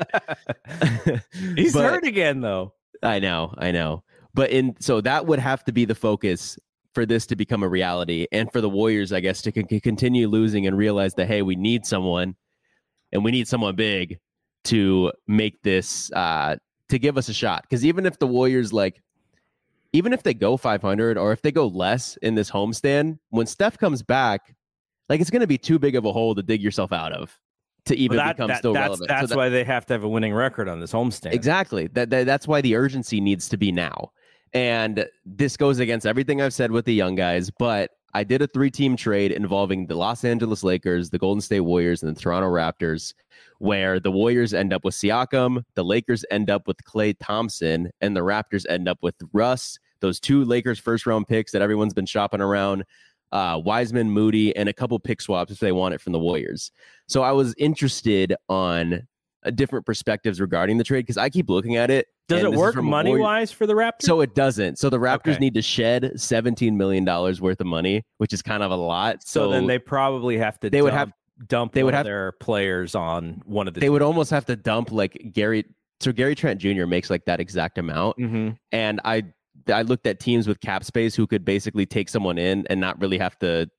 He's 1.56 1.72
But- 1.72 1.84
hurt 1.84 2.04
again 2.04 2.40
though. 2.40 2.74
I 3.02 3.18
know, 3.18 3.54
I 3.56 3.70
know. 3.70 4.04
But 4.34 4.50
in 4.50 4.76
so 4.78 5.00
that 5.00 5.26
would 5.26 5.38
have 5.38 5.64
to 5.64 5.72
be 5.72 5.84
the 5.84 5.94
focus 5.94 6.58
for 6.92 7.06
this 7.06 7.26
to 7.26 7.36
become 7.36 7.62
a 7.62 7.68
reality, 7.68 8.26
and 8.32 8.50
for 8.52 8.60
the 8.60 8.68
Warriors, 8.68 9.12
I 9.12 9.20
guess, 9.20 9.42
to 9.42 9.52
con- 9.52 9.80
continue 9.80 10.28
losing 10.28 10.66
and 10.66 10.76
realize 10.76 11.14
that 11.14 11.26
hey, 11.26 11.42
we 11.42 11.56
need 11.56 11.86
someone, 11.86 12.36
and 13.12 13.24
we 13.24 13.30
need 13.30 13.48
someone 13.48 13.74
big 13.76 14.18
to 14.64 15.10
make 15.26 15.62
this 15.62 16.12
uh 16.12 16.56
to 16.90 16.98
give 16.98 17.16
us 17.16 17.28
a 17.28 17.32
shot. 17.34 17.62
Because 17.62 17.84
even 17.84 18.04
if 18.06 18.18
the 18.18 18.26
Warriors 18.26 18.72
like, 18.72 19.00
even 19.92 20.12
if 20.12 20.22
they 20.22 20.34
go 20.34 20.56
500 20.56 21.16
or 21.16 21.32
if 21.32 21.40
they 21.42 21.52
go 21.52 21.66
less 21.68 22.16
in 22.18 22.34
this 22.34 22.50
homestand, 22.50 23.18
when 23.30 23.46
Steph 23.46 23.78
comes 23.78 24.02
back, 24.02 24.54
like 25.10 25.20
it's 25.20 25.28
going 25.30 25.40
to 25.40 25.46
be 25.46 25.58
too 25.58 25.78
big 25.78 25.94
of 25.96 26.06
a 26.06 26.12
hole 26.12 26.34
to 26.34 26.42
dig 26.42 26.62
yourself 26.62 26.92
out 26.92 27.12
of 27.12 27.38
to 27.84 27.94
even 27.96 28.16
Well, 28.16 28.26
that- 28.26 28.36
become 28.36 28.48
that- 28.48 28.58
still 28.58 28.72
that's 28.72 28.82
relevant. 28.88 29.08
So 29.10 29.14
that's 29.14 29.28
that- 29.30 29.36
why 29.36 29.48
they 29.50 29.64
have 29.64 29.84
to 29.86 29.92
have 29.94 30.04
a 30.04 30.08
winning 30.08 30.32
record 30.32 30.68
on 30.68 30.80
this 30.80 30.92
homestand. 30.92 31.34
Exactly. 31.34 31.88
That, 31.88 32.08
that 32.10 32.24
that's 32.24 32.48
why 32.48 32.62
the 32.62 32.76
urgency 32.76 33.20
needs 33.20 33.48
to 33.50 33.58
be 33.58 33.70
now. 33.72 34.12
And 34.52 35.06
this 35.26 35.56
goes 35.56 35.78
against 35.78 36.06
everything 36.06 36.40
I've 36.42 36.54
said 36.54 36.70
with 36.72 36.84
the 36.84 36.94
young 36.94 37.14
guys, 37.14 37.50
but 37.50 37.90
I 38.14 38.24
did 38.24 38.42
a 38.42 38.48
three-team 38.48 38.96
trade 38.96 39.30
involving 39.30 39.86
the 39.86 39.94
Los 39.94 40.24
Angeles 40.24 40.64
Lakers, 40.64 41.10
the 41.10 41.18
Golden 41.18 41.40
State 41.40 41.60
Warriors, 41.60 42.02
and 42.02 42.14
the 42.16 42.20
Toronto 42.20 42.48
Raptors, 42.48 43.14
where 43.58 44.00
the 44.00 44.10
Warriors 44.10 44.52
end 44.52 44.72
up 44.72 44.84
with 44.84 44.94
Siakam, 44.96 45.62
the 45.76 45.84
Lakers 45.84 46.24
end 46.32 46.50
up 46.50 46.66
with 46.66 46.78
Klay 46.84 47.14
Thompson, 47.20 47.90
and 48.00 48.16
the 48.16 48.20
Raptors 48.22 48.66
end 48.68 48.88
up 48.88 48.98
with 49.02 49.14
Russ, 49.32 49.78
those 50.00 50.18
two 50.18 50.44
Lakers 50.44 50.80
first-round 50.80 51.28
picks 51.28 51.52
that 51.52 51.62
everyone's 51.62 51.94
been 51.94 52.06
shopping 52.06 52.40
around, 52.40 52.84
uh, 53.32 53.60
Wiseman, 53.64 54.10
Moody, 54.10 54.54
and 54.56 54.68
a 54.68 54.72
couple 54.72 54.98
pick 54.98 55.20
swaps 55.20 55.52
if 55.52 55.58
they 55.60 55.72
want 55.72 55.94
it 55.94 56.00
from 56.00 56.12
the 56.12 56.18
Warriors. 56.18 56.70
So 57.08 57.22
I 57.22 57.32
was 57.32 57.54
interested 57.58 58.34
on 58.48 59.06
uh, 59.44 59.50
different 59.50 59.86
perspectives 59.86 60.40
regarding 60.40 60.78
the 60.78 60.84
trade 60.84 61.00
because 61.02 61.16
I 61.16 61.30
keep 61.30 61.48
looking 61.48 61.76
at 61.76 61.90
it. 61.90 62.06
Does 62.28 62.44
it 62.44 62.52
work 62.52 62.76
money 62.76 63.10
Warrior- 63.10 63.22
wise 63.24 63.50
for 63.52 63.66
the 63.66 63.72
Raptors? 63.74 64.02
So 64.02 64.20
it 64.20 64.34
doesn't. 64.34 64.78
So 64.78 64.88
the 64.90 64.98
Raptors 64.98 65.32
Okay. 65.32 65.38
need 65.38 65.54
to 65.54 65.62
shed 65.62 66.12
seventeen 66.20 66.76
million 66.76 67.04
dollars 67.04 67.40
worth 67.40 67.60
of 67.60 67.66
money, 67.66 68.02
which 68.18 68.32
is 68.32 68.42
kind 68.42 68.62
of 68.62 68.70
a 68.70 68.76
lot. 68.76 69.22
So, 69.24 69.46
So, 69.46 69.50
then 69.50 69.66
they 69.66 69.78
probably 69.78 70.36
have 70.38 70.58
to. 70.60 70.70
they 70.70 70.82
would 70.82 70.92
have 70.92 71.10
dump. 71.48 71.72
they 71.72 71.82
would 71.82 71.94
have- 71.94 72.04
their 72.06 72.32
players 72.32 72.94
on 72.94 73.42
one 73.46 73.66
of 73.66 73.74
the. 73.74 73.80
they 73.80 73.90
would 73.90 74.02
almost 74.02 74.30
have 74.30 74.44
to 74.46 74.54
dump 74.56 74.92
like 74.92 75.30
Gary. 75.32 75.64
So 76.00 76.12
Gary 76.12 76.34
Trent 76.34 76.60
Jr. 76.60 76.86
makes 76.86 77.10
like 77.10 77.24
that 77.26 77.40
exact 77.40 77.76
amount, 77.78 78.16
Mhm. 78.18 78.56
and 78.72 79.00
I 79.04 79.24
I 79.70 79.82
looked 79.82 80.06
at 80.06 80.20
teams 80.20 80.46
with 80.46 80.60
cap 80.60 80.84
space 80.84 81.14
who 81.14 81.26
could 81.26 81.44
basically 81.44 81.86
take 81.86 82.08
someone 82.08 82.38
in 82.38 82.66
and 82.68 82.80
not 82.80 83.00
really 83.00 83.18
have 83.18 83.38
to 83.40 83.70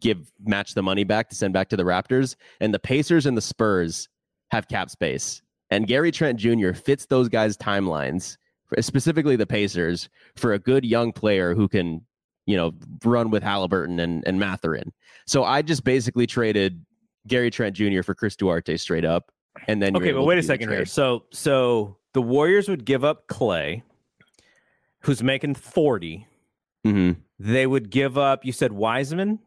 give 0.00 0.30
match 0.44 0.74
the 0.74 0.82
money 0.82 1.04
back 1.04 1.28
to 1.30 1.34
send 1.34 1.54
back 1.54 1.68
to 1.70 1.76
the 1.76 1.82
Raptors. 1.82 2.36
And 2.60 2.74
the 2.74 2.78
Pacers 2.78 3.26
and 3.26 3.36
the 3.36 3.42
Spurs 3.42 4.08
have 4.50 4.68
cap 4.68 4.90
space, 4.90 5.42
and 5.70 5.86
Gary 5.86 6.12
Trent 6.12 6.38
Jr. 6.38 6.72
fits 6.72 7.06
those 7.06 7.28
guys' 7.28 7.56
timelines, 7.56 8.36
specifically 8.80 9.36
the 9.36 9.46
Pacers, 9.46 10.08
for 10.36 10.52
a 10.52 10.58
good 10.58 10.84
young 10.84 11.12
player 11.12 11.54
who 11.54 11.66
can, 11.66 12.02
you 12.46 12.56
know, 12.56 12.72
run 13.04 13.30
with 13.30 13.42
Halliburton 13.42 13.98
and 13.98 14.22
and 14.26 14.38
Mathurin. 14.38 14.92
So 15.26 15.44
I 15.44 15.62
just 15.62 15.84
basically 15.84 16.26
traded 16.26 16.84
Gary 17.26 17.50
Trent 17.50 17.74
Jr. 17.74 18.02
for 18.02 18.14
Chris 18.14 18.36
Duarte 18.36 18.76
straight 18.76 19.04
up, 19.04 19.32
and 19.66 19.82
then 19.82 19.96
Okay, 19.96 20.12
but 20.12 20.24
wait 20.24 20.38
a 20.38 20.42
second 20.42 20.68
here. 20.68 20.84
So 20.84 21.24
so 21.32 21.96
the 22.12 22.22
Warriors 22.22 22.68
would 22.68 22.84
give 22.84 23.04
up 23.04 23.26
Klay, 23.26 23.82
who's 25.04 25.22
making 25.22 25.54
forty. 25.54 26.26
Mhm. 26.86 27.16
They 27.38 27.66
would 27.66 27.90
give 27.90 28.16
up. 28.18 28.44
You 28.44 28.52
said 28.52 28.72
Wiseman. 28.72 29.38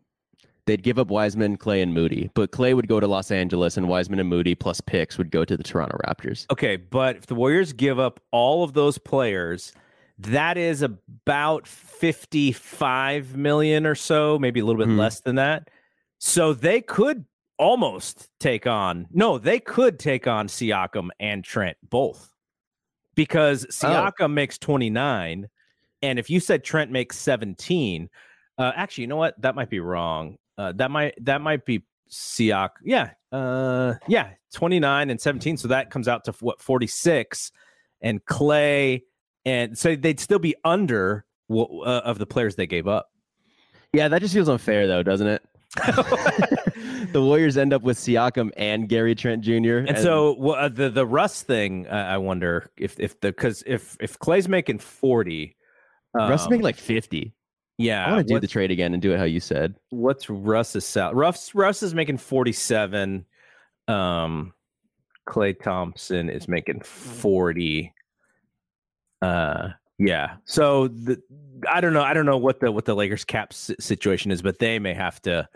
They'd 0.65 0.83
give 0.83 0.99
up 0.99 1.07
Wiseman, 1.07 1.57
Klay, 1.57 1.81
and 1.81 1.93
Moody, 1.93 2.29
but 2.33 2.51
Klay 2.51 2.75
would 2.75 2.89
go 2.89 2.99
to 2.99 3.07
Los 3.07 3.31
Angeles, 3.31 3.77
and 3.77 3.87
Wiseman 3.87 4.19
and 4.19 4.27
Moody 4.27 4.53
plus 4.53 4.81
picks 4.81 5.17
would 5.17 5.31
go 5.31 5.45
to 5.45 5.55
the 5.55 5.63
Toronto 5.63 5.97
Raptors. 6.05 6.45
Okay, 6.51 6.75
but 6.75 7.15
if 7.15 7.27
the 7.27 7.35
Warriors 7.35 7.71
give 7.71 7.99
up 7.99 8.19
all 8.31 8.65
of 8.65 8.73
those 8.73 8.97
players, 8.97 9.71
that 10.17 10.57
is 10.57 10.81
about 10.81 11.67
55 11.67 13.37
million 13.37 13.85
or 13.85 13.95
so, 13.95 14.37
maybe 14.37 14.59
a 14.59 14.65
little 14.65 14.79
bit 14.83 14.89
Mhm. 14.89 14.97
less 14.97 15.21
than 15.21 15.35
that. 15.35 15.69
So 16.19 16.53
they 16.53 16.81
could 16.81 17.23
almost 17.57 18.29
take 18.39 18.67
on, 18.67 19.07
no, 19.11 19.37
they 19.37 19.59
could 19.59 19.97
take 19.99 20.27
on 20.27 20.47
Siakam 20.47 21.09
and 21.19 21.43
Trent 21.45 21.77
both 21.89 22.33
because 23.17 23.65
Siakam 23.65 24.31
makes 24.31 24.57
29. 24.59 25.49
And 26.03 26.19
if 26.19 26.29
you 26.29 26.39
said 26.39 26.63
Trent 26.63 26.91
makes 26.91 27.17
17, 27.17 28.09
uh, 28.59 28.71
actually, 28.75 29.01
you 29.01 29.07
know 29.07 29.17
what? 29.17 29.33
That 29.41 29.55
might 29.55 29.71
be 29.71 29.79
wrong. 29.79 30.37
Uh, 30.57 30.71
that 30.75 30.91
might 30.91 31.13
that 31.25 31.41
might 31.41 31.65
be 31.65 31.83
Siak. 32.09 32.69
Yeah, 32.83 33.11
uh, 33.31 33.95
yeah, 34.07 34.29
29 34.53 35.09
and 35.09 35.19
17. 35.19 35.57
So 35.57 35.67
that 35.67 35.89
comes 35.89 36.07
out 36.07 36.23
to 36.25 36.31
what 36.39 36.61
46. 36.61 37.51
And 38.01 38.23
Klay, 38.25 39.01
and 39.45 39.75
so 39.77 39.95
they'd 39.95 40.19
still 40.19 40.39
be 40.39 40.55
under 40.63 41.25
uh, 41.49 41.63
of 41.83 42.19
the 42.19 42.27
players 42.27 42.55
they 42.55 42.67
gave 42.67 42.87
up. 42.87 43.11
Yeah, 43.93 44.07
that 44.09 44.21
just 44.21 44.33
feels 44.33 44.49
unfair, 44.49 44.85
though, 44.85 45.01
doesn't 45.01 45.27
it? 45.27 45.43
the 47.11 47.21
Warriors 47.21 47.57
end 47.57 47.73
up 47.73 47.81
with 47.81 47.97
Siakam 47.97 48.51
and 48.57 48.89
Gary 48.89 49.15
Trent 49.15 49.43
Jr. 49.43 49.77
And 49.87 49.97
so 49.97 50.35
well, 50.37 50.55
uh, 50.55 50.69
the 50.69 50.89
the 50.89 51.05
Russ 51.05 51.43
thing, 51.43 51.87
uh, 51.87 51.93
I 51.93 52.17
wonder 52.17 52.71
if 52.77 52.99
if 52.99 53.19
the 53.19 53.29
because 53.29 53.63
if 53.65 53.97
if 53.99 54.17
Klay's 54.19 54.47
making 54.47 54.79
40, 54.79 55.55
Russ 56.13 56.45
um, 56.45 56.51
making 56.51 56.63
like 56.63 56.77
fifty. 56.77 57.33
Yeah, 57.77 58.05
I 58.05 58.11
want 58.11 58.27
to 58.27 58.33
do 58.33 58.39
the 58.39 58.47
trade 58.47 58.71
again 58.71 58.93
and 58.93 59.01
do 59.01 59.13
it 59.13 59.19
how 59.19 59.25
you 59.25 59.39
said. 59.39 59.75
what's 59.91 60.29
Russ's 60.29 60.85
salary? 60.85 61.15
Russ 61.15 61.53
Russ 61.53 61.83
is 61.83 61.93
making 61.93 62.17
forty 62.17 62.51
seven. 62.51 63.25
Um, 63.87 64.53
Klay 65.29 65.59
Thompson 65.61 66.29
is 66.29 66.47
making 66.47 66.81
forty. 66.81 67.93
Uh, 69.21 69.69
yeah. 69.97 70.35
So 70.45 70.87
the 70.87 71.21
I 71.69 71.81
don't 71.81 71.93
know. 71.93 72.03
I 72.03 72.13
don't 72.13 72.25
know 72.25 72.37
what 72.37 72.59
the 72.59 72.71
what 72.71 72.85
the 72.85 72.95
Lakers 72.95 73.25
cap 73.25 73.53
situation 73.53 74.31
is, 74.31 74.41
but 74.41 74.59
they 74.59 74.79
may 74.79 74.93
have 74.93 75.21
to. 75.23 75.47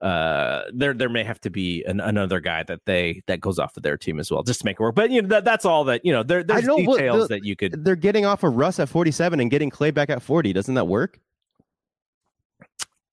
Uh, 0.00 0.64
there 0.74 0.94
there 0.94 1.08
may 1.08 1.22
have 1.22 1.40
to 1.40 1.50
be 1.50 1.84
an, 1.84 2.00
another 2.00 2.40
guy 2.40 2.64
that 2.64 2.80
they 2.86 3.22
that 3.26 3.40
goes 3.40 3.58
off 3.58 3.76
of 3.76 3.82
their 3.82 3.96
team 3.96 4.18
as 4.18 4.30
well, 4.30 4.42
just 4.42 4.60
to 4.60 4.66
make 4.66 4.74
it 4.74 4.80
work. 4.80 4.94
But 4.94 5.10
you 5.10 5.22
know 5.22 5.28
that 5.28 5.44
that's 5.44 5.64
all 5.64 5.84
that 5.84 6.04
you 6.04 6.12
know. 6.12 6.22
There 6.22 6.42
there's 6.42 6.64
know 6.64 6.76
details 6.76 7.28
that 7.28 7.44
you 7.44 7.54
could. 7.54 7.84
They're 7.84 7.94
getting 7.94 8.26
off 8.26 8.42
of 8.42 8.56
Russ 8.56 8.80
at 8.80 8.88
47 8.88 9.38
and 9.38 9.50
getting 9.50 9.70
Klay 9.70 9.94
back 9.94 10.10
at 10.10 10.22
40. 10.22 10.52
Doesn't 10.52 10.74
that 10.74 10.88
work? 10.88 11.20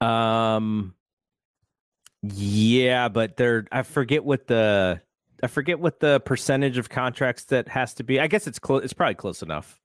Um, 0.02 0.96
yeah, 2.24 3.08
but 3.10 3.38
they're 3.38 3.68
I 3.72 3.84
forget 3.84 4.24
what 4.24 4.48
the 4.48 5.02
I 5.44 5.48
forget 5.48 5.80
what 5.80 6.00
the 6.00 6.20
percentage 6.22 6.78
of 6.78 6.90
contracts 6.90 7.46
that 7.46 7.68
has 7.68 7.94
to 7.96 8.04
be. 8.04 8.20
I 8.20 8.28
guess 8.28 8.48
it's 8.48 8.60
close. 8.60 8.84
It's 8.84 8.94
probably 8.94 9.16
close 9.16 9.42
enough. 9.44 9.80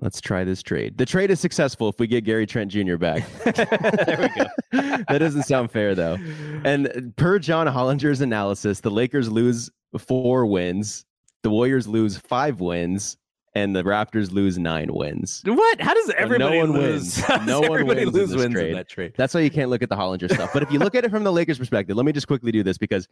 Let's 0.00 0.20
try 0.20 0.42
this 0.44 0.62
trade. 0.62 0.98
The 0.98 1.06
trade 1.06 1.30
is 1.30 1.38
successful 1.38 1.88
if 1.88 1.98
we 2.00 2.06
get 2.08 2.24
Gary 2.24 2.46
Trent 2.46 2.70
Jr. 2.70 2.96
back. 2.96 3.24
there 3.44 4.18
we 4.20 4.42
go. 4.42 4.46
that 5.08 5.18
doesn't 5.18 5.44
sound 5.44 5.70
fair 5.70 5.94
though. 5.94 6.18
And 6.64 7.12
per 7.16 7.38
John 7.38 7.66
Hollinger's 7.68 8.20
analysis, 8.20 8.80
the 8.80 8.90
Lakers 8.90 9.30
lose 9.30 9.70
four 9.98 10.46
wins, 10.46 11.04
the 11.42 11.50
Warriors 11.50 11.86
lose 11.86 12.16
five 12.16 12.58
wins, 12.60 13.16
and 13.54 13.74
the 13.76 13.84
Raptors 13.84 14.32
lose 14.32 14.58
nine 14.58 14.88
wins. 14.92 15.42
What? 15.44 15.80
How 15.80 15.94
does 15.94 16.10
everybody 16.18 16.58
No 16.58 16.66
one 16.66 16.72
lose? 16.72 17.22
wins. 17.28 17.46
No 17.46 17.60
one 17.60 17.86
wins 17.86 18.12
lose 18.12 18.30
this 18.30 18.36
wins 18.36 18.58
in 18.58 18.72
that 18.72 18.88
trade. 18.88 19.12
That's 19.16 19.32
why 19.32 19.40
you 19.40 19.50
can't 19.50 19.70
look 19.70 19.80
at 19.82 19.88
the 19.90 19.96
Hollinger 19.96 20.32
stuff. 20.32 20.50
But 20.52 20.64
if 20.64 20.72
you 20.72 20.80
look 20.80 20.96
at 20.96 21.04
it 21.04 21.12
from 21.12 21.22
the 21.22 21.30
Lakers 21.32 21.58
perspective, 21.58 21.96
let 21.96 22.04
me 22.04 22.10
just 22.10 22.26
quickly 22.26 22.50
do 22.50 22.64
this 22.64 22.78
because 22.78 23.06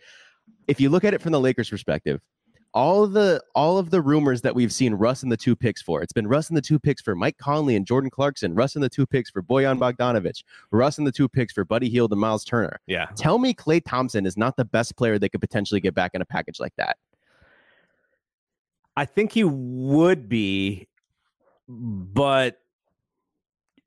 if 0.66 0.80
you 0.80 0.90
look 0.90 1.04
at 1.04 1.14
it 1.14 1.20
from 1.22 1.30
the 1.30 1.38
Lakers 1.40 1.70
perspective, 1.70 2.20
all 2.74 3.04
of 3.04 3.12
the 3.12 3.42
all 3.54 3.78
of 3.78 3.90
the 3.90 4.00
rumors 4.00 4.40
that 4.42 4.54
we've 4.54 4.72
seen 4.72 4.94
Russ 4.94 5.22
in 5.22 5.28
the 5.28 5.36
two 5.36 5.54
picks 5.54 5.82
for, 5.82 6.02
it's 6.02 6.12
been 6.12 6.26
Russ 6.26 6.48
in 6.50 6.54
the 6.54 6.62
two 6.62 6.78
picks 6.78 7.02
for 7.02 7.14
Mike 7.14 7.36
Conley 7.38 7.76
and 7.76 7.86
Jordan 7.86 8.10
Clarkson, 8.10 8.54
Russ 8.54 8.76
in 8.76 8.82
the 8.82 8.88
two 8.88 9.06
picks 9.06 9.30
for 9.30 9.42
Bojan 9.42 9.78
Bogdanovic, 9.78 10.42
Russ 10.70 10.98
in 10.98 11.04
the 11.04 11.12
two 11.12 11.28
picks 11.28 11.52
for 11.52 11.64
Buddy 11.64 11.88
Hield 11.88 12.12
and 12.12 12.20
Miles 12.20 12.44
Turner. 12.44 12.80
Yeah. 12.86 13.06
Tell 13.16 13.38
me 13.38 13.52
Klay 13.52 13.82
Thompson 13.84 14.24
is 14.24 14.36
not 14.36 14.56
the 14.56 14.64
best 14.64 14.96
player 14.96 15.18
they 15.18 15.28
could 15.28 15.40
potentially 15.40 15.80
get 15.80 15.94
back 15.94 16.12
in 16.14 16.22
a 16.22 16.26
package 16.26 16.60
like 16.60 16.74
that. 16.76 16.96
I 18.96 19.04
think 19.04 19.32
he 19.32 19.44
would 19.44 20.28
be, 20.28 20.86
but 21.68 22.58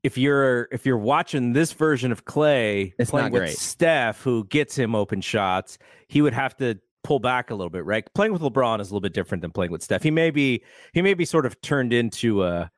if 0.02 0.16
you're 0.16 0.68
if 0.70 0.86
you're 0.86 0.98
watching 0.98 1.52
this 1.52 1.72
version 1.72 2.12
of 2.12 2.24
Klay 2.24 2.92
It's 2.98 3.10
playing 3.10 3.26
not 3.26 3.32
with 3.32 3.42
great. 3.42 3.58
Steph, 3.58 4.22
who 4.22 4.44
gets 4.44 4.76
him 4.76 4.94
open 4.94 5.20
shots, 5.20 5.78
he 6.06 6.22
would 6.22 6.32
have 6.32 6.56
to 6.58 6.78
pull 7.06 7.20
back 7.20 7.50
a 7.50 7.54
little 7.54 7.70
bit, 7.70 7.84
right? 7.84 8.04
Playing 8.14 8.32
with 8.32 8.42
LeBron 8.42 8.80
is 8.80 8.90
a 8.90 8.90
little 8.90 9.00
bit 9.00 9.12
different 9.12 9.40
than 9.40 9.52
playing 9.52 9.70
with 9.70 9.80
Steph. 9.80 10.02
He 10.02 10.10
may 10.10 10.30
be 10.30 10.62
he 10.92 11.02
may 11.02 11.14
be 11.14 11.24
sort 11.24 11.46
of 11.46 11.58
turned 11.60 11.92
into 11.92 12.42
a 12.42 12.68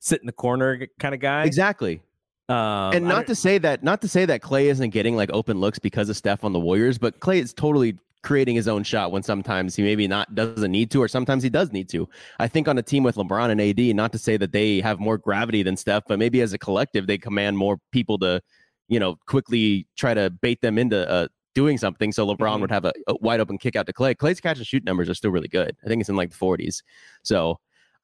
sit 0.00 0.20
in 0.20 0.26
the 0.26 0.32
corner 0.32 0.86
kind 0.98 1.14
of 1.14 1.20
guy. 1.20 1.44
Exactly. 1.44 2.00
Um, 2.48 2.94
and 2.94 3.04
not 3.04 3.26
to 3.26 3.34
say 3.34 3.58
that 3.58 3.82
not 3.82 4.00
to 4.00 4.08
say 4.08 4.24
that 4.24 4.40
Klay 4.40 4.64
isn't 4.64 4.90
getting 4.90 5.16
like 5.16 5.30
open 5.32 5.60
looks 5.60 5.78
because 5.78 6.08
of 6.08 6.16
Steph 6.16 6.44
on 6.44 6.54
the 6.54 6.60
Warriors, 6.60 6.96
but 6.96 7.20
Klay 7.20 7.42
is 7.42 7.52
totally 7.52 7.98
creating 8.22 8.56
his 8.56 8.68
own 8.68 8.82
shot 8.82 9.12
when 9.12 9.22
sometimes 9.22 9.76
he 9.76 9.82
maybe 9.82 10.08
not 10.08 10.34
doesn't 10.34 10.72
need 10.72 10.90
to 10.90 11.02
or 11.02 11.08
sometimes 11.08 11.42
he 11.42 11.50
does 11.50 11.70
need 11.70 11.90
to. 11.90 12.08
I 12.38 12.48
think 12.48 12.68
on 12.68 12.78
a 12.78 12.82
team 12.82 13.02
with 13.02 13.16
LeBron 13.16 13.50
and 13.50 13.60
AD, 13.60 13.94
not 13.94 14.12
to 14.12 14.18
say 14.18 14.38
that 14.38 14.52
they 14.52 14.80
have 14.80 14.98
more 14.98 15.18
gravity 15.18 15.62
than 15.62 15.76
Steph, 15.76 16.04
but 16.08 16.18
maybe 16.18 16.40
as 16.40 16.54
a 16.54 16.58
collective 16.58 17.06
they 17.06 17.18
command 17.18 17.58
more 17.58 17.78
people 17.92 18.18
to, 18.20 18.40
you 18.88 18.98
know, 18.98 19.16
quickly 19.26 19.86
try 19.94 20.14
to 20.14 20.30
bait 20.30 20.62
them 20.62 20.78
into 20.78 21.06
uh, 21.08 21.28
doing 21.54 21.78
something. 21.78 22.12
So 22.12 22.26
LeBron 22.26 22.56
Mhm. 22.56 22.60
would 22.62 22.70
have 22.70 22.84
a, 22.84 22.92
a 23.06 23.14
wide 23.20 23.40
open 23.40 23.58
kick 23.58 23.76
out 23.76 23.86
to 23.86 23.92
Klay. 23.92 24.14
Klay's 24.14 24.40
catch 24.40 24.58
and 24.58 24.66
shoot 24.66 24.84
numbers 24.84 25.08
are 25.08 25.14
still 25.14 25.30
really 25.30 25.48
good. 25.48 25.76
I 25.84 25.88
think 25.88 26.00
it's 26.00 26.08
in 26.10 26.16
like 26.16 26.30
the 26.30 26.36
40s. 26.36 26.82
So 27.22 27.58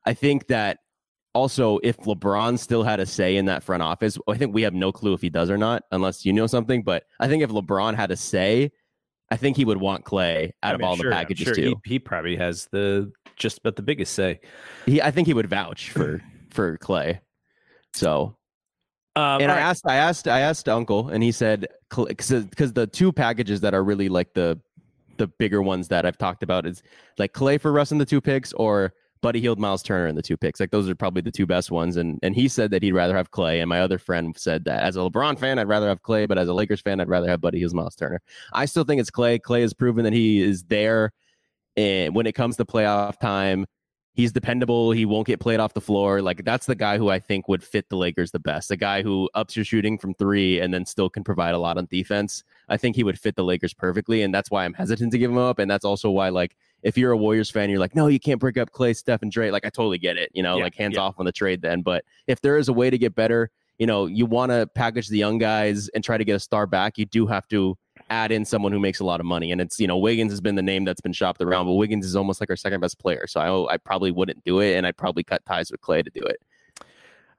I 0.07 0.15
think 0.15 0.47
that 0.49 0.79
also 1.35 1.79
if 1.83 1.97
LeBron 1.99 2.59
still 2.59 2.83
had 2.83 3.01
a 3.01 3.07
say 3.07 3.37
in 3.37 3.45
that 3.47 3.63
front 3.63 3.83
office, 3.83 4.19
I 4.29 4.37
think 4.37 4.55
we 4.55 4.63
have 4.63 4.75
no 4.75 4.91
clue 4.93 5.13
if 5.15 5.21
he 5.21 5.31
does 5.31 5.51
or 5.51 5.59
not, 5.59 5.83
unless 5.93 6.25
you 6.25 6.33
know 6.33 6.47
something. 6.47 6.83
But 6.83 7.05
I 7.21 7.29
think 7.29 7.43
if 7.43 7.51
LeBron 7.51 7.95
had 7.95 8.11
a 8.11 8.17
say, 8.17 8.71
I 9.31 9.37
think 9.37 9.57
he 9.57 9.65
would 9.65 9.79
want 9.79 10.05
Klay 10.05 10.51
out 10.63 10.73
I 10.73 10.75
of 10.75 10.83
all 10.83 10.97
sure, 10.97 11.09
the 11.11 11.15
packages 11.15 11.45
sure 11.45 11.55
too. 11.55 11.75
He, 11.85 11.93
he 11.95 11.99
probably 11.99 12.37
has 12.37 12.67
the 12.73 13.13
just 13.37 13.59
about 13.59 13.77
the 13.77 13.83
biggest 13.83 14.13
say. 14.15 14.41
He, 14.87 15.01
I 15.01 15.11
think 15.13 15.27
he 15.29 15.35
would 15.35 15.49
vouch 15.49 15.91
for 15.91 16.21
for 16.51 16.79
Klay. 16.79 17.21
So 17.95 18.37
Um, 19.21 19.43
and 19.43 19.53
I 19.53 19.57
right. 19.57 19.63
asked, 19.63 19.87
I 19.87 19.97
asked, 19.97 20.29
I 20.29 20.41
asked 20.41 20.69
Uncle, 20.69 21.09
and 21.09 21.23
he 21.23 21.31
said 21.31 21.69
because 21.91 22.73
the 22.73 22.89
two 22.91 23.13
packages 23.13 23.61
that 23.61 23.75
are 23.75 23.85
really 23.85 24.09
like 24.09 24.33
the 24.33 24.59
the 25.19 25.27
bigger 25.27 25.61
ones 25.61 25.89
that 25.89 26.07
I've 26.07 26.17
talked 26.17 26.43
about 26.43 26.65
is 26.65 26.83
like 27.19 27.35
Klay 27.35 27.61
for 27.61 27.71
Russ 27.71 27.93
in 27.93 27.99
the 27.99 28.07
two 28.07 28.23
picks 28.23 28.55
or 28.55 28.95
Buddy 29.21 29.39
Hield, 29.39 29.59
Miles 29.59 29.83
Turner 29.83 30.07
in 30.07 30.15
the 30.15 30.23
two 30.23 30.39
picks. 30.39 30.59
Like 30.59 30.71
those 30.71 30.89
are 30.89 30.95
probably 30.95 31.21
the 31.21 31.31
two 31.31 31.45
best 31.45 31.71
ones. 31.71 31.99
And 31.99 32.19
and 32.23 32.35
he 32.35 32.49
said 32.49 32.71
that 32.71 32.83
he'd 32.83 32.93
rather 32.93 33.15
have 33.15 33.31
Klay. 33.31 33.61
And 33.61 33.69
my 33.69 33.81
other 33.81 33.99
friend 33.99 34.35
said 34.39 34.65
that 34.65 34.83
as 34.83 34.97
a 34.97 35.01
LeBron 35.01 35.39
fan, 35.39 35.59
I'd 35.59 35.69
rather 35.69 35.89
have 35.89 36.01
Klay, 36.03 36.27
but 36.27 36.39
as 36.39 36.49
a 36.49 36.55
Lakers 36.55 36.81
fan, 36.81 37.01
I'd 37.01 37.09
rather 37.09 37.29
have 37.29 37.43
Buddy 37.43 37.59
Hield, 37.59 37.75
Miles 37.75 37.95
Turner. 37.95 38.23
I 38.55 38.65
still 38.65 38.85
think 38.85 39.01
it's 39.01 39.11
Klay. 39.11 39.39
Klay 39.39 39.61
has 39.61 39.75
proven 39.75 40.05
that 40.05 40.15
he 40.15 40.41
is 40.41 40.65
there, 40.65 41.13
and 41.77 42.15
when 42.15 42.27
it 42.27 42.35
comes 42.35 42.57
to 42.57 42.65
playoff 42.65 43.21
time. 43.21 43.67
He's 44.13 44.33
dependable. 44.33 44.91
He 44.91 45.07
won't 45.07 45.27
get 45.27 45.39
played 45.41 45.61
off 45.61 45.73
the 45.73 45.81
floor. 45.81 46.21
Like 46.21 46.45
that's 46.45 46.67
the 46.67 46.75
guy 46.75 46.99
who 46.99 47.11
I 47.11 47.21
think 47.21 47.47
would 47.49 47.63
fit 47.63 47.89
the 47.89 47.97
Lakers 47.97 48.33
the 48.33 48.41
best. 48.41 48.69
The 48.69 48.77
guy 48.77 49.03
who 49.03 49.31
ups 49.35 49.55
your 49.55 49.65
shooting 49.65 49.97
from 49.99 50.15
three 50.15 50.61
and 50.61 50.75
then 50.75 50.85
still 50.85 51.09
can 51.09 51.23
provide 51.23 51.55
a 51.55 51.59
lot 51.59 51.79
on 51.79 51.87
defense. 51.87 52.43
I 52.69 52.77
think 52.77 52.97
he 52.97 53.05
would 53.05 53.19
fit 53.19 53.37
the 53.37 53.45
Lakers 53.45 53.73
perfectly, 53.73 54.23
and 54.23 54.35
that's 54.35 54.51
why 54.51 54.65
I'm 54.65 54.75
hesitant 54.75 55.13
to 55.13 55.19
give 55.19 55.31
him 55.31 55.39
up. 55.39 55.59
And 55.59 55.71
that's 55.71 55.85
also 55.85 56.11
why, 56.11 56.29
like, 56.29 56.57
if 56.83 56.99
you're 56.99 57.13
a 57.13 57.17
Warriors 57.17 57.51
fan, 57.51 57.71
you're 57.71 57.79
like, 57.79 57.95
no, 57.95 58.09
you 58.09 58.19
can't 58.19 58.41
break 58.41 58.57
up 58.57 58.71
Klay, 58.71 58.97
Steph, 58.97 59.23
and 59.23 59.31
Dre. 59.31 59.51
Like, 59.51 59.65
I 59.65 59.69
totally 59.71 59.99
get 59.99 60.17
it. 60.17 60.31
You 60.35 60.43
know, 60.43 60.57
Yeah, 60.57 60.65
like 60.65 60.75
hands 60.75 60.97
yeah. 60.97 61.03
off 61.03 61.17
on 61.19 61.25
the 61.27 61.33
trade 61.33 61.63
then. 61.63 61.83
But 61.83 62.05
if 62.27 62.41
there 62.41 62.57
is 62.57 62.69
a 62.69 62.73
way 62.73 62.91
to 62.91 62.99
get 62.99 63.15
better, 63.15 63.51
you 63.79 63.87
know, 63.87 64.07
you 64.07 64.27
want 64.27 64.51
to 64.51 64.67
package 64.75 65.09
the 65.09 65.19
young 65.19 65.39
guys 65.39 65.89
and 65.91 66.03
try 66.03 66.19
to 66.19 66.25
get 66.25 66.35
a 66.35 66.41
star 66.41 66.67
back. 66.67 66.99
You 66.99 67.07
do 67.07 67.27
have 67.27 67.47
to 67.49 67.79
add 68.11 68.33
in 68.33 68.45
someone 68.45 68.73
who 68.73 68.81
makes 68.81 69.01
a 69.01 69.05
lot 69.05 69.21
of 69.21 69.27
money. 69.27 69.53
And 69.53 69.61
it's, 69.61 69.81
you 69.81 69.87
know, 69.87 69.97
Wiggins 69.97 70.33
has 70.33 70.41
been 70.41 70.57
the 70.57 70.63
name 70.63 70.85
that's 70.85 71.01
been 71.01 71.13
shopped 71.13 71.41
around, 71.41 71.67
but 71.67 71.75
Wiggins 71.75 72.05
is 72.05 72.17
almost 72.17 72.41
like 72.41 72.51
our 72.51 72.57
second 72.57 72.81
best 72.81 72.99
player. 72.99 73.27
So 73.27 73.67
I, 73.67 73.75
I 73.75 73.77
probably 73.79 74.11
wouldn't 74.11 74.45
do 74.45 74.61
it. 74.61 74.77
And 74.77 74.87
I'd 74.87 74.97
probably 74.97 75.23
cut 75.23 75.45
ties 75.47 75.71
with 75.71 75.81
Klay 75.81 76.05
to 76.05 76.11
do 76.11 76.21
it. 76.21 76.37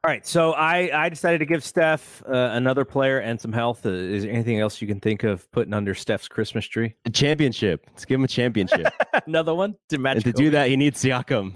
All 0.04 0.10
right, 0.10 0.26
so 0.26 0.54
I 0.54 0.90
I 1.06 1.10
decided 1.10 1.38
to 1.40 1.46
give 1.46 1.64
Steph 1.64 2.24
uh, 2.28 2.32
another 2.54 2.84
player 2.84 3.20
and 3.20 3.40
some 3.40 3.54
health. 3.54 3.86
Uh, 3.86 3.90
is 3.90 4.24
there 4.24 4.32
anything 4.32 4.60
else 4.60 4.82
you 4.82 4.88
can 4.88 5.00
think 5.00 5.24
of 5.24 5.50
putting 5.52 5.76
under 5.76 5.94
Steph's 5.94 6.28
Christmas 6.28 6.66
tree? 6.66 6.96
A 7.06 7.12
championship. 7.12 7.86
Let's 7.92 8.06
give 8.06 8.16
him 8.16 8.24
a 8.24 8.28
championship. 8.28 8.88
another 9.28 9.54
one 9.54 9.76
to 9.90 10.00
match. 10.00 10.16
and 10.16 10.24
to 10.24 10.32
do 10.32 10.50
that, 10.50 10.70
he 10.70 10.76
needs 10.76 11.04
Siakam. 11.04 11.54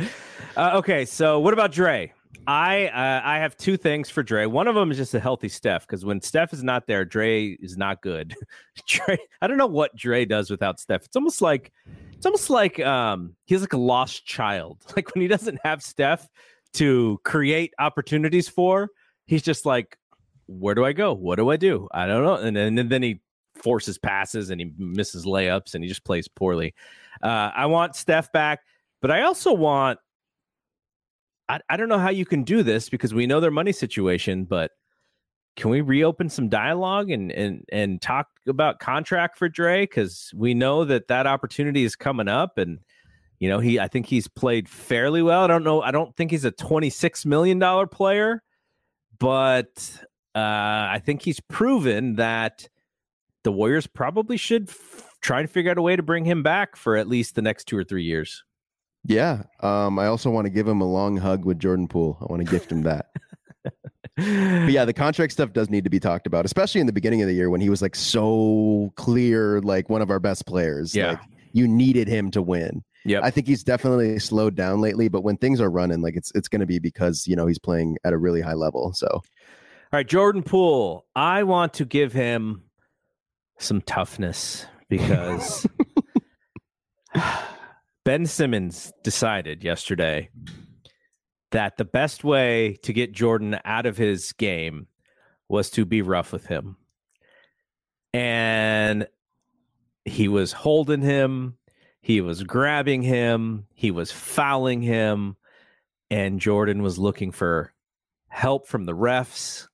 uh, 0.56 0.78
okay, 0.78 1.04
so 1.04 1.38
what 1.38 1.52
about 1.52 1.70
Dre? 1.70 2.12
I 2.46 2.86
uh, 2.88 3.22
I 3.24 3.38
have 3.38 3.56
two 3.56 3.76
things 3.76 4.08
for 4.08 4.22
Dre. 4.22 4.46
One 4.46 4.68
of 4.68 4.74
them 4.74 4.90
is 4.90 4.96
just 4.96 5.14
a 5.14 5.20
healthy 5.20 5.48
Steph 5.48 5.86
because 5.86 6.04
when 6.04 6.20
Steph 6.20 6.52
is 6.52 6.62
not 6.62 6.86
there, 6.86 7.04
Dre 7.04 7.50
is 7.60 7.76
not 7.76 8.02
good. 8.02 8.34
Dre, 8.86 9.18
I 9.42 9.46
don't 9.46 9.58
know 9.58 9.66
what 9.66 9.94
Dre 9.96 10.24
does 10.24 10.50
without 10.50 10.78
Steph. 10.78 11.04
It's 11.04 11.16
almost 11.16 11.42
like 11.42 11.72
it's 12.12 12.26
almost 12.26 12.50
like 12.50 12.80
um 12.80 13.34
he's 13.46 13.60
like 13.60 13.72
a 13.72 13.78
lost 13.78 14.26
child. 14.26 14.82
Like 14.96 15.14
when 15.14 15.22
he 15.22 15.28
doesn't 15.28 15.58
have 15.64 15.82
Steph 15.82 16.28
to 16.74 17.20
create 17.24 17.74
opportunities 17.78 18.48
for, 18.48 18.88
he's 19.26 19.42
just 19.42 19.66
like, 19.66 19.98
where 20.46 20.74
do 20.74 20.84
I 20.84 20.92
go? 20.92 21.12
What 21.12 21.36
do 21.36 21.50
I 21.50 21.56
do? 21.56 21.88
I 21.92 22.06
don't 22.06 22.22
know. 22.24 22.36
And 22.36 22.56
then 22.56 22.78
and 22.78 22.90
then 22.90 23.02
he 23.02 23.20
forces 23.54 23.98
passes 23.98 24.50
and 24.50 24.60
he 24.60 24.72
misses 24.78 25.24
layups 25.24 25.74
and 25.74 25.82
he 25.82 25.88
just 25.88 26.04
plays 26.04 26.28
poorly. 26.28 26.74
Uh, 27.22 27.50
I 27.54 27.66
want 27.66 27.96
Steph 27.96 28.30
back, 28.32 28.60
but 29.02 29.10
I 29.10 29.22
also 29.22 29.52
want. 29.52 29.98
I, 31.48 31.60
I 31.68 31.76
don't 31.76 31.88
know 31.88 31.98
how 31.98 32.10
you 32.10 32.26
can 32.26 32.42
do 32.42 32.62
this 32.62 32.88
because 32.88 33.14
we 33.14 33.26
know 33.26 33.40
their 33.40 33.50
money 33.50 33.72
situation, 33.72 34.44
but 34.44 34.72
can 35.56 35.70
we 35.70 35.80
reopen 35.80 36.28
some 36.28 36.48
dialogue 36.48 37.10
and 37.10 37.32
and 37.32 37.64
and 37.72 38.00
talk 38.00 38.28
about 38.46 38.78
contract 38.78 39.38
for 39.38 39.48
Dre? 39.48 39.82
Because 39.82 40.30
we 40.34 40.54
know 40.54 40.84
that 40.84 41.08
that 41.08 41.26
opportunity 41.26 41.84
is 41.84 41.96
coming 41.96 42.28
up, 42.28 42.58
and 42.58 42.78
you 43.38 43.48
know 43.48 43.58
he 43.58 43.80
I 43.80 43.88
think 43.88 44.06
he's 44.06 44.28
played 44.28 44.68
fairly 44.68 45.22
well. 45.22 45.42
I 45.42 45.46
don't 45.46 45.64
know. 45.64 45.82
I 45.82 45.90
don't 45.90 46.14
think 46.14 46.30
he's 46.30 46.44
a 46.44 46.50
twenty 46.50 46.90
six 46.90 47.24
million 47.24 47.58
dollar 47.58 47.86
player, 47.86 48.42
but 49.18 50.04
uh, 50.34 50.38
I 50.92 51.00
think 51.04 51.22
he's 51.22 51.40
proven 51.40 52.16
that 52.16 52.68
the 53.44 53.52
Warriors 53.52 53.86
probably 53.86 54.36
should 54.36 54.68
f- 54.68 55.14
try 55.22 55.40
and 55.40 55.48
figure 55.48 55.70
out 55.70 55.78
a 55.78 55.82
way 55.82 55.96
to 55.96 56.02
bring 56.02 56.24
him 56.26 56.42
back 56.42 56.76
for 56.76 56.96
at 56.96 57.08
least 57.08 57.34
the 57.34 57.42
next 57.42 57.64
two 57.64 57.78
or 57.78 57.84
three 57.84 58.04
years. 58.04 58.44
Yeah. 59.06 59.44
Um, 59.60 59.98
I 59.98 60.06
also 60.06 60.30
want 60.30 60.46
to 60.46 60.50
give 60.50 60.66
him 60.66 60.80
a 60.80 60.90
long 60.90 61.16
hug 61.16 61.44
with 61.44 61.58
Jordan 61.58 61.88
Poole. 61.88 62.18
I 62.20 62.24
want 62.24 62.44
to 62.44 62.50
gift 62.50 62.70
him 62.70 62.82
that. 62.82 63.06
But 63.62 64.70
yeah, 64.70 64.84
the 64.84 64.92
contract 64.96 65.32
stuff 65.32 65.52
does 65.52 65.70
need 65.70 65.84
to 65.84 65.90
be 65.90 66.00
talked 66.00 66.26
about, 66.26 66.44
especially 66.44 66.80
in 66.80 66.86
the 66.86 66.92
beginning 66.92 67.22
of 67.22 67.28
the 67.28 67.34
year 67.34 67.50
when 67.50 67.60
he 67.60 67.70
was 67.70 67.82
like 67.82 67.94
so 67.94 68.92
clear, 68.96 69.60
like 69.60 69.88
one 69.88 70.02
of 70.02 70.10
our 70.10 70.18
best 70.18 70.46
players. 70.46 70.94
Yeah. 70.94 71.10
Like 71.10 71.20
you 71.52 71.68
needed 71.68 72.08
him 72.08 72.30
to 72.32 72.42
win. 72.42 72.82
Yep. 73.04 73.22
I 73.22 73.30
think 73.30 73.46
he's 73.46 73.62
definitely 73.62 74.18
slowed 74.18 74.56
down 74.56 74.80
lately, 74.80 75.08
but 75.08 75.22
when 75.22 75.36
things 75.36 75.60
are 75.60 75.70
running, 75.70 76.00
like 76.00 76.16
it's 76.16 76.32
it's 76.34 76.48
going 76.48 76.60
to 76.60 76.66
be 76.66 76.80
because 76.80 77.26
you 77.28 77.36
know 77.36 77.46
he's 77.46 77.58
playing 77.58 77.98
at 78.04 78.12
a 78.12 78.18
really 78.18 78.40
high 78.40 78.54
level. 78.54 78.92
So, 78.94 79.06
all 79.06 79.22
right, 79.92 80.06
Jordan 80.06 80.42
Poole, 80.42 81.06
I 81.14 81.44
want 81.44 81.74
to 81.74 81.84
give 81.84 82.12
him 82.12 82.64
some 83.58 83.80
toughness 83.82 84.66
because 84.88 85.68
Ben 88.06 88.24
Simmons 88.24 88.92
decided 89.02 89.64
yesterday 89.64 90.30
that 91.50 91.76
the 91.76 91.84
best 91.84 92.22
way 92.22 92.76
to 92.84 92.92
get 92.92 93.10
Jordan 93.10 93.58
out 93.64 93.84
of 93.84 93.96
his 93.96 94.30
game 94.30 94.86
was 95.48 95.70
to 95.70 95.84
be 95.84 96.02
rough 96.02 96.30
with 96.30 96.46
him. 96.46 96.76
And 98.14 99.08
he 100.04 100.28
was 100.28 100.52
holding 100.52 101.00
him, 101.00 101.56
he 102.00 102.20
was 102.20 102.44
grabbing 102.44 103.02
him, 103.02 103.66
he 103.74 103.90
was 103.90 104.12
fouling 104.12 104.82
him, 104.82 105.36
and 106.08 106.38
Jordan 106.38 106.82
was 106.84 107.00
looking 107.00 107.32
for 107.32 107.72
help 108.28 108.68
from 108.68 108.84
the 108.84 108.94
refs. 108.94 109.66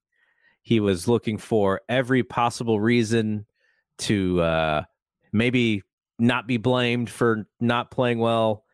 He 0.62 0.80
was 0.80 1.06
looking 1.06 1.36
for 1.36 1.82
every 1.86 2.22
possible 2.22 2.80
reason 2.80 3.44
to 3.98 4.40
uh, 4.40 4.84
maybe 5.34 5.82
not 6.22 6.46
be 6.46 6.56
blamed 6.56 7.10
for 7.10 7.46
not 7.60 7.90
playing 7.90 8.18
well. 8.18 8.64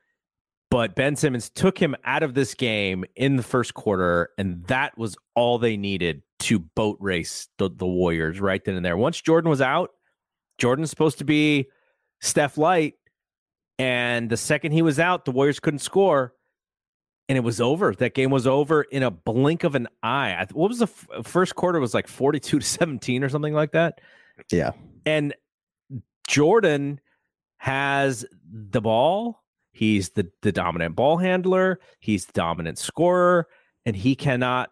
But 0.70 0.94
Ben 0.94 1.16
Simmons 1.16 1.49
took 1.49 1.78
him 1.78 1.96
out 2.05 2.22
of 2.22 2.34
this 2.34 2.53
game 2.53 3.07
in 3.16 3.36
the 3.36 3.42
first 3.42 3.72
quarter, 3.72 4.28
and 4.36 4.64
that 4.66 4.99
was 4.99 5.16
all 5.34 5.59
they 5.59 5.78
needed 5.78 6.22
to 6.40 6.59
boat 6.59 6.99
race 7.01 7.49
the, 7.57 7.70
the 7.70 7.86
Warriors 7.86 8.38
right 8.38 8.62
then 8.62 8.74
and 8.74 8.84
there. 8.84 8.96
Once 8.96 9.20
Jordan 9.22 9.49
was 9.49 9.62
out, 9.62 9.90
Jordan's 10.59 10.90
supposed 10.90 11.18
to 11.18 11.24
be 11.24 11.68
Steph 12.20 12.59
Light. 12.59 12.94
And 13.78 14.28
the 14.28 14.36
second 14.36 14.72
he 14.72 14.82
was 14.82 15.01
out, 15.01 15.24
the 15.24 15.30
Warriors 15.30 15.59
couldn't 15.59 15.78
score. 15.78 16.34
And 17.30 17.36
it 17.36 17.42
was 17.42 17.61
over. 17.61 17.94
That 17.94 18.14
game 18.14 18.30
was 18.30 18.46
over 18.46 18.82
in 18.82 19.03
a 19.03 19.11
blink 19.11 19.64
of 19.64 19.74
an 19.74 19.88
eye. 20.03 20.46
What 20.53 20.68
was 20.68 20.78
the 20.78 20.86
f- 20.86 21.26
first 21.26 21.55
quarter? 21.55 21.78
Was 21.78 21.94
like 21.94 22.09
42 22.09 22.59
to 22.59 22.64
17 22.64 23.22
or 23.22 23.28
something 23.28 23.55
like 23.55 23.72
that. 23.72 24.01
Yeah. 24.51 24.72
And 25.07 25.34
Jordan 26.26 27.01
has 27.59 28.24
the 28.50 28.80
ball. 28.80 29.42
He's 29.72 30.11
the, 30.11 30.30
the 30.42 30.52
dominant 30.52 30.96
ball 30.96 31.18
handler. 31.18 31.80
He's 32.00 32.26
the 32.26 32.32
dominant 32.32 32.78
scorer. 32.78 33.46
And 33.86 33.94
he 33.94 34.16
cannot 34.16 34.70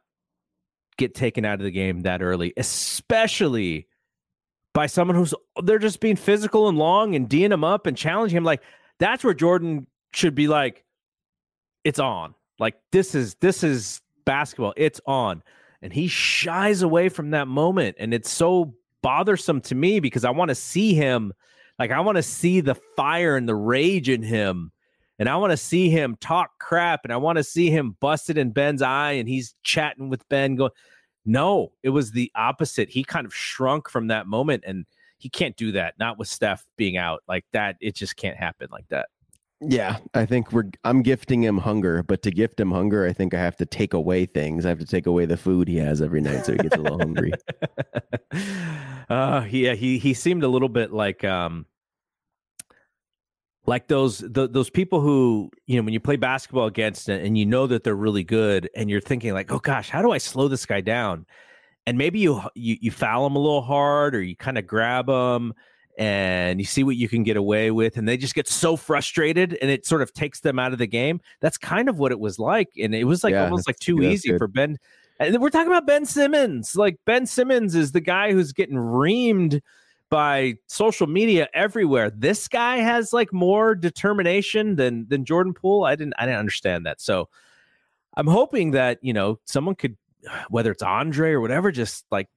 get 0.96 1.14
taken 1.14 1.44
out 1.44 1.60
of 1.60 1.64
the 1.64 1.70
game 1.70 2.00
that 2.02 2.22
early, 2.22 2.52
especially 2.56 3.86
by 4.74 4.86
someone 4.86 5.16
who's 5.16 5.34
they're 5.62 5.78
just 5.78 6.00
being 6.00 6.16
physical 6.16 6.68
and 6.68 6.76
long 6.76 7.14
and 7.14 7.28
D'ing 7.28 7.52
him 7.52 7.64
up 7.64 7.86
and 7.86 7.96
challenging 7.96 8.36
him. 8.36 8.44
Like 8.44 8.62
that's 8.98 9.24
where 9.24 9.34
Jordan 9.34 9.86
should 10.12 10.34
be 10.34 10.48
like, 10.48 10.84
it's 11.84 11.98
on. 11.98 12.34
Like 12.58 12.76
this 12.92 13.14
is 13.14 13.36
this 13.36 13.62
is 13.62 14.00
basketball. 14.24 14.74
It's 14.76 15.00
on. 15.06 15.42
And 15.82 15.92
he 15.92 16.08
shies 16.08 16.82
away 16.82 17.08
from 17.08 17.30
that 17.30 17.48
moment. 17.48 17.96
And 17.98 18.12
it's 18.12 18.30
so 18.30 18.74
bothersome 19.02 19.60
to 19.62 19.74
me 19.74 20.00
because 20.00 20.24
I 20.24 20.30
want 20.30 20.48
to 20.48 20.54
see 20.54 20.94
him, 20.94 21.32
like 21.78 21.90
I 21.90 22.00
want 22.00 22.16
to 22.16 22.22
see 22.22 22.60
the 22.60 22.74
fire 22.96 23.36
and 23.36 23.48
the 23.48 23.54
rage 23.54 24.08
in 24.08 24.22
him. 24.22 24.72
And 25.18 25.30
I 25.30 25.36
want 25.36 25.52
to 25.52 25.56
see 25.56 25.88
him 25.88 26.16
talk 26.20 26.50
crap 26.58 27.00
and 27.04 27.12
I 27.12 27.16
want 27.16 27.38
to 27.38 27.44
see 27.44 27.70
him 27.70 27.96
busted 28.00 28.36
in 28.36 28.50
Ben's 28.50 28.82
eye 28.82 29.12
and 29.12 29.26
he's 29.26 29.54
chatting 29.62 30.10
with 30.10 30.28
Ben 30.28 30.56
going, 30.56 30.72
no, 31.26 31.72
it 31.82 31.90
was 31.90 32.12
the 32.12 32.30
opposite. 32.36 32.88
He 32.88 33.02
kind 33.02 33.26
of 33.26 33.34
shrunk 33.34 33.90
from 33.90 34.06
that 34.06 34.28
moment, 34.28 34.62
and 34.66 34.86
he 35.18 35.28
can't 35.28 35.56
do 35.56 35.72
that. 35.72 35.94
Not 35.98 36.18
with 36.18 36.28
Steph 36.28 36.64
being 36.76 36.96
out 36.96 37.22
like 37.28 37.44
that. 37.52 37.76
It 37.80 37.96
just 37.96 38.16
can't 38.16 38.36
happen 38.36 38.68
like 38.70 38.88
that. 38.88 39.08
Yeah, 39.60 39.98
I 40.14 40.24
think 40.24 40.52
we're. 40.52 40.70
I'm 40.84 41.02
gifting 41.02 41.42
him 41.42 41.58
hunger, 41.58 42.02
but 42.02 42.22
to 42.22 42.30
gift 42.30 42.60
him 42.60 42.70
hunger, 42.70 43.04
I 43.06 43.12
think 43.12 43.34
I 43.34 43.38
have 43.38 43.56
to 43.56 43.66
take 43.66 43.92
away 43.92 44.26
things. 44.26 44.64
I 44.64 44.68
have 44.68 44.78
to 44.78 44.86
take 44.86 45.06
away 45.06 45.26
the 45.26 45.36
food 45.36 45.66
he 45.66 45.78
has 45.78 46.00
every 46.00 46.20
night, 46.20 46.46
so 46.46 46.52
he 46.52 46.58
gets 46.58 46.76
a 46.76 46.80
little 46.80 46.98
hungry. 46.98 47.32
Uh, 49.08 49.46
yeah, 49.50 49.74
he 49.74 49.98
he 49.98 50.14
seemed 50.14 50.42
a 50.42 50.48
little 50.48 50.68
bit 50.68 50.92
like 50.92 51.22
um, 51.24 51.66
like 53.66 53.88
those 53.88 54.18
the, 54.18 54.48
those 54.48 54.70
people 54.70 55.00
who 55.00 55.50
you 55.66 55.76
know 55.76 55.82
when 55.82 55.92
you 55.92 56.00
play 56.00 56.16
basketball 56.16 56.66
against 56.66 57.08
it 57.08 57.24
and 57.24 57.36
you 57.36 57.44
know 57.44 57.66
that 57.66 57.84
they're 57.84 57.94
really 57.94 58.24
good 58.24 58.70
and 58.74 58.88
you're 58.88 59.00
thinking 59.00 59.32
like 59.34 59.50
oh 59.52 59.58
gosh 59.58 59.90
how 59.90 60.00
do 60.00 60.12
i 60.12 60.18
slow 60.18 60.48
this 60.48 60.64
guy 60.64 60.80
down 60.80 61.26
and 61.86 61.98
maybe 61.98 62.18
you 62.18 62.40
you, 62.54 62.76
you 62.80 62.90
foul 62.90 63.26
him 63.26 63.36
a 63.36 63.38
little 63.38 63.62
hard 63.62 64.14
or 64.14 64.22
you 64.22 64.36
kind 64.36 64.56
of 64.56 64.66
grab 64.66 65.08
him 65.08 65.52
and 65.98 66.60
you 66.60 66.66
see 66.66 66.84
what 66.84 66.96
you 66.96 67.08
can 67.08 67.22
get 67.22 67.36
away 67.36 67.70
with 67.70 67.96
and 67.96 68.06
they 68.06 68.16
just 68.16 68.34
get 68.34 68.46
so 68.46 68.76
frustrated 68.76 69.58
and 69.60 69.70
it 69.70 69.86
sort 69.86 70.02
of 70.02 70.12
takes 70.12 70.40
them 70.40 70.58
out 70.58 70.72
of 70.72 70.78
the 70.78 70.86
game 70.86 71.20
that's 71.40 71.58
kind 71.58 71.88
of 71.88 71.98
what 71.98 72.12
it 72.12 72.20
was 72.20 72.38
like 72.38 72.68
and 72.80 72.94
it 72.94 73.04
was 73.04 73.24
like 73.24 73.32
yeah, 73.32 73.44
almost 73.44 73.66
like 73.66 73.78
too 73.78 74.02
easy 74.02 74.28
good. 74.30 74.38
for 74.38 74.46
ben 74.46 74.78
and 75.18 75.40
we're 75.40 75.50
talking 75.50 75.72
about 75.72 75.86
ben 75.86 76.04
simmons 76.04 76.76
like 76.76 76.98
ben 77.04 77.26
simmons 77.26 77.74
is 77.74 77.92
the 77.92 78.00
guy 78.00 78.32
who's 78.32 78.52
getting 78.52 78.76
reamed 78.76 79.60
by 80.08 80.54
social 80.66 81.06
media 81.06 81.48
everywhere. 81.52 82.10
This 82.10 82.48
guy 82.48 82.76
has 82.78 83.12
like 83.12 83.32
more 83.32 83.74
determination 83.74 84.76
than 84.76 85.06
than 85.08 85.24
Jordan 85.24 85.54
Poole. 85.54 85.84
I 85.84 85.96
didn't 85.96 86.14
I 86.18 86.26
didn't 86.26 86.38
understand 86.38 86.86
that. 86.86 87.00
So 87.00 87.28
I'm 88.16 88.26
hoping 88.26 88.72
that, 88.72 88.98
you 89.02 89.12
know, 89.12 89.38
someone 89.44 89.74
could 89.74 89.96
whether 90.48 90.70
it's 90.70 90.82
Andre 90.82 91.32
or 91.32 91.40
whatever 91.40 91.72
just 91.72 92.04
like 92.10 92.28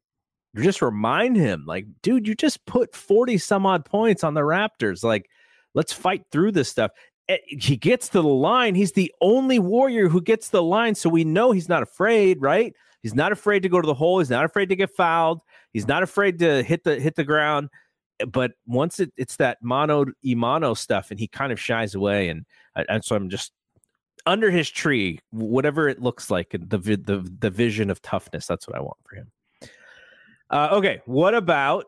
just 0.55 0.81
remind 0.81 1.37
him 1.37 1.63
like, 1.67 1.85
dude, 2.01 2.27
you 2.27 2.33
just 2.33 2.65
put 2.65 2.95
40 2.95 3.37
some 3.37 3.65
odd 3.65 3.85
points 3.85 4.23
on 4.23 4.33
the 4.33 4.41
Raptors. 4.41 5.03
Like 5.03 5.29
let's 5.75 5.93
fight 5.93 6.23
through 6.31 6.53
this 6.53 6.69
stuff. 6.69 6.91
Eh, 7.29 7.37
he 7.47 7.77
gets 7.77 8.09
to 8.09 8.21
the 8.21 8.27
line. 8.27 8.75
He's 8.75 8.91
the 8.91 9.13
only 9.21 9.59
warrior 9.59 10.09
who 10.09 10.21
gets 10.21 10.49
the 10.49 10.63
line, 10.63 10.95
so 10.95 11.09
we 11.09 11.23
know 11.23 11.51
he's 11.51 11.69
not 11.69 11.83
afraid, 11.83 12.41
right? 12.41 12.73
He's 13.03 13.15
not 13.15 13.31
afraid 13.31 13.61
to 13.61 13.69
go 13.69 13.79
to 13.79 13.85
the 13.85 13.93
hole. 13.93 14.19
He's 14.19 14.31
not 14.31 14.43
afraid 14.43 14.67
to 14.69 14.75
get 14.75 14.89
fouled. 14.89 15.41
He's 15.71 15.87
not 15.87 16.03
afraid 16.03 16.39
to 16.39 16.63
hit 16.63 16.83
the 16.83 16.99
hit 16.99 17.15
the 17.15 17.23
ground. 17.23 17.69
But 18.27 18.51
once 18.65 18.99
it, 18.99 19.13
it's 19.15 19.37
that 19.37 19.59
mono 19.61 20.05
imano 20.25 20.75
stuff, 20.75 21.11
and 21.11 21.19
he 21.19 21.27
kind 21.27 21.53
of 21.53 21.59
shies 21.59 21.95
away, 21.95 22.27
and, 22.27 22.45
and 22.75 23.05
so 23.05 23.15
I'm 23.15 23.29
just 23.29 23.53
under 24.25 24.51
his 24.51 24.69
tree, 24.69 25.19
whatever 25.31 25.87
it 25.87 26.01
looks 26.01 26.29
like, 26.29 26.49
the 26.51 26.77
the 26.77 27.29
the 27.39 27.49
vision 27.49 27.89
of 27.89 28.01
toughness. 28.01 28.47
That's 28.47 28.67
what 28.67 28.75
I 28.75 28.81
want 28.81 28.97
for 29.07 29.15
him. 29.15 29.31
Uh, 30.49 30.69
okay, 30.73 31.01
what 31.05 31.35
about 31.35 31.85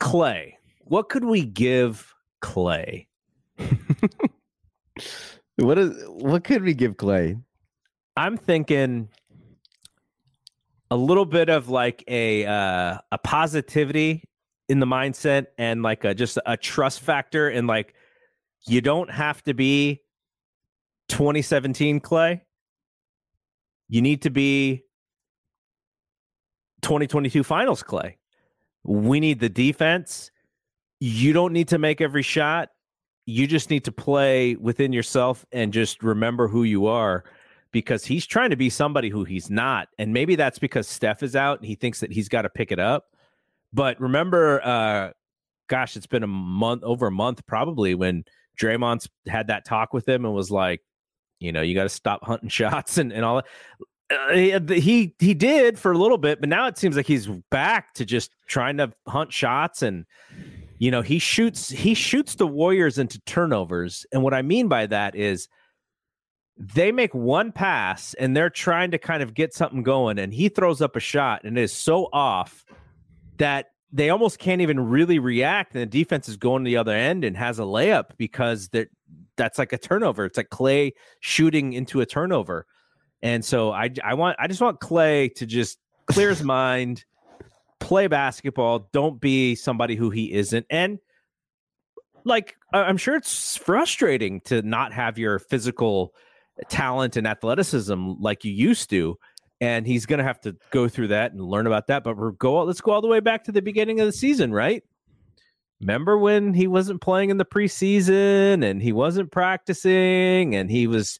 Klay? 0.00 0.54
What 0.80 1.08
could 1.08 1.24
we 1.24 1.46
give 1.46 2.12
Klay? 2.42 3.06
what 5.56 5.78
is 5.78 6.04
what 6.08 6.44
could 6.44 6.62
we 6.62 6.74
give 6.74 6.96
Klay? 6.96 7.40
I'm 8.16 8.36
thinking 8.36 9.08
a 10.90 10.96
little 10.96 11.24
bit 11.24 11.48
of 11.48 11.68
like 11.68 12.04
a 12.08 12.46
uh, 12.46 12.98
a 13.10 13.18
positivity 13.18 14.24
in 14.68 14.78
the 14.80 14.86
mindset 14.86 15.46
and 15.58 15.82
like 15.82 16.04
a 16.04 16.14
just 16.14 16.38
a 16.46 16.56
trust 16.56 17.00
factor 17.00 17.48
and 17.48 17.66
like 17.66 17.94
you 18.66 18.80
don't 18.80 19.10
have 19.10 19.42
to 19.42 19.54
be 19.54 20.00
2017 21.08 22.00
Klay. 22.00 22.40
You 23.88 24.02
need 24.02 24.22
to 24.22 24.30
be 24.30 24.84
2022 26.82 27.44
finals 27.44 27.82
Klay. 27.82 28.16
We 28.84 29.20
need 29.20 29.40
the 29.40 29.48
defense. 29.48 30.30
You 31.00 31.32
don't 31.32 31.52
need 31.52 31.68
to 31.68 31.78
make 31.78 32.00
every 32.00 32.22
shot. 32.22 32.70
You 33.26 33.46
just 33.46 33.70
need 33.70 33.84
to 33.84 33.92
play 33.92 34.56
within 34.56 34.92
yourself 34.92 35.46
and 35.52 35.72
just 35.72 36.02
remember 36.02 36.48
who 36.48 36.64
you 36.64 36.86
are 36.86 37.24
because 37.72 38.04
he's 38.04 38.26
trying 38.26 38.50
to 38.50 38.56
be 38.56 38.70
somebody 38.70 39.08
who 39.08 39.24
he's 39.24 39.50
not. 39.50 39.88
And 39.98 40.12
maybe 40.12 40.36
that's 40.36 40.58
because 40.58 40.86
Steph 40.86 41.22
is 41.22 41.34
out 41.34 41.58
and 41.58 41.66
he 41.66 41.74
thinks 41.74 42.00
that 42.00 42.12
he's 42.12 42.28
got 42.28 42.42
to 42.42 42.50
pick 42.50 42.70
it 42.70 42.78
up. 42.78 43.06
But 43.72 44.00
remember, 44.00 44.60
uh, 44.64 45.12
gosh, 45.68 45.96
it's 45.96 46.06
been 46.06 46.22
a 46.22 46.28
month, 46.28 46.82
over 46.84 47.06
a 47.06 47.12
month 47.12 47.46
probably, 47.46 47.94
when 47.94 48.24
Draymond 48.60 49.08
had 49.26 49.46
that 49.46 49.64
talk 49.64 49.94
with 49.94 50.06
him 50.06 50.24
and 50.24 50.34
was 50.34 50.50
like, 50.50 50.82
you 51.40 51.52
know, 51.52 51.62
you 51.62 51.74
got 51.74 51.84
to 51.84 51.88
stop 51.88 52.22
hunting 52.22 52.48
shots 52.50 52.98
and, 52.98 53.12
and 53.12 53.24
all 53.24 53.36
that. 53.36 53.46
Uh, 54.10 54.74
he 54.74 55.14
he 55.18 55.32
did 55.32 55.78
for 55.78 55.90
a 55.90 55.96
little 55.96 56.18
bit, 56.18 56.38
but 56.38 56.48
now 56.48 56.66
it 56.66 56.76
seems 56.76 56.96
like 56.96 57.06
he's 57.06 57.28
back 57.50 57.94
to 57.94 58.04
just 58.04 58.30
trying 58.46 58.76
to 58.76 58.92
hunt 59.08 59.32
shots 59.32 59.80
and 59.80 60.04
you 60.82 60.90
know 60.90 61.00
he 61.00 61.20
shoots 61.20 61.68
he 61.68 61.94
shoots 61.94 62.34
the 62.34 62.46
Warriors 62.48 62.98
into 62.98 63.20
turnovers, 63.20 64.04
and 64.10 64.24
what 64.24 64.34
I 64.34 64.42
mean 64.42 64.66
by 64.66 64.86
that 64.86 65.14
is 65.14 65.46
they 66.56 66.90
make 66.90 67.14
one 67.14 67.52
pass 67.52 68.14
and 68.14 68.36
they're 68.36 68.50
trying 68.50 68.90
to 68.90 68.98
kind 68.98 69.22
of 69.22 69.32
get 69.32 69.54
something 69.54 69.84
going 69.84 70.18
and 70.18 70.34
he 70.34 70.48
throws 70.48 70.82
up 70.82 70.96
a 70.96 71.00
shot 71.00 71.44
and 71.44 71.56
it 71.56 71.62
is 71.62 71.72
so 71.72 72.08
off 72.12 72.64
that 73.38 73.66
they 73.92 74.10
almost 74.10 74.40
can't 74.40 74.60
even 74.60 74.80
really 74.80 75.20
react 75.20 75.72
and 75.72 75.82
the 75.82 75.86
defense 75.86 76.28
is 76.28 76.36
going 76.36 76.64
to 76.64 76.68
the 76.68 76.76
other 76.76 76.96
end 76.96 77.22
and 77.22 77.36
has 77.36 77.60
a 77.60 77.62
layup 77.62 78.16
because 78.16 78.68
that 78.70 78.88
that's 79.36 79.60
like 79.60 79.72
a 79.72 79.78
turnover. 79.78 80.24
It's 80.24 80.36
like 80.36 80.50
Klay 80.50 80.94
shooting 81.20 81.74
into 81.74 82.00
a 82.00 82.06
turnover. 82.06 82.66
And 83.22 83.44
so 83.44 83.70
i 83.70 83.88
i 84.02 84.14
want 84.14 84.36
i 84.40 84.48
just 84.48 84.60
want 84.60 84.80
Klay 84.80 85.32
to 85.36 85.46
just 85.46 85.78
clear 86.06 86.30
his 86.30 86.42
mind 86.58 87.04
play 87.82 88.06
basketball 88.06 88.88
don't 88.92 89.20
be 89.20 89.54
somebody 89.54 89.96
who 89.96 90.10
he 90.10 90.32
isn't 90.32 90.66
and 90.70 90.98
like 92.24 92.56
I'm 92.72 92.96
sure 92.96 93.16
it's 93.16 93.56
frustrating 93.56 94.40
to 94.42 94.62
not 94.62 94.92
have 94.92 95.18
your 95.18 95.38
physical 95.38 96.14
talent 96.68 97.16
and 97.16 97.26
athleticism 97.26 98.14
like 98.20 98.44
you 98.44 98.52
used 98.52 98.90
to. 98.90 99.18
And 99.60 99.86
he's 99.86 100.06
going 100.06 100.18
to 100.18 100.24
have 100.24 100.40
to 100.40 100.56
go 100.70 100.88
through 100.88 101.08
that 101.08 101.32
and 101.32 101.40
learn 101.40 101.66
about 101.66 101.86
that. 101.86 102.02
But 102.02 102.16
we're 102.16 102.32
go. 102.32 102.62
Let's 102.64 102.80
go 102.80 102.92
all 102.92 103.00
the 103.00 103.08
way 103.08 103.20
back 103.20 103.44
to 103.44 103.52
the 103.52 103.62
beginning 103.62 104.00
of 104.00 104.06
the 104.06 104.12
season, 104.12 104.52
right? 104.52 104.82
Remember 105.80 106.18
when 106.18 106.54
he 106.54 106.66
wasn't 106.66 107.00
playing 107.00 107.30
in 107.30 107.36
the 107.36 107.44
preseason 107.44 108.64
and 108.64 108.82
he 108.82 108.92
wasn't 108.92 109.30
practicing 109.30 110.54
and 110.54 110.70
he 110.70 110.86
was 110.86 111.18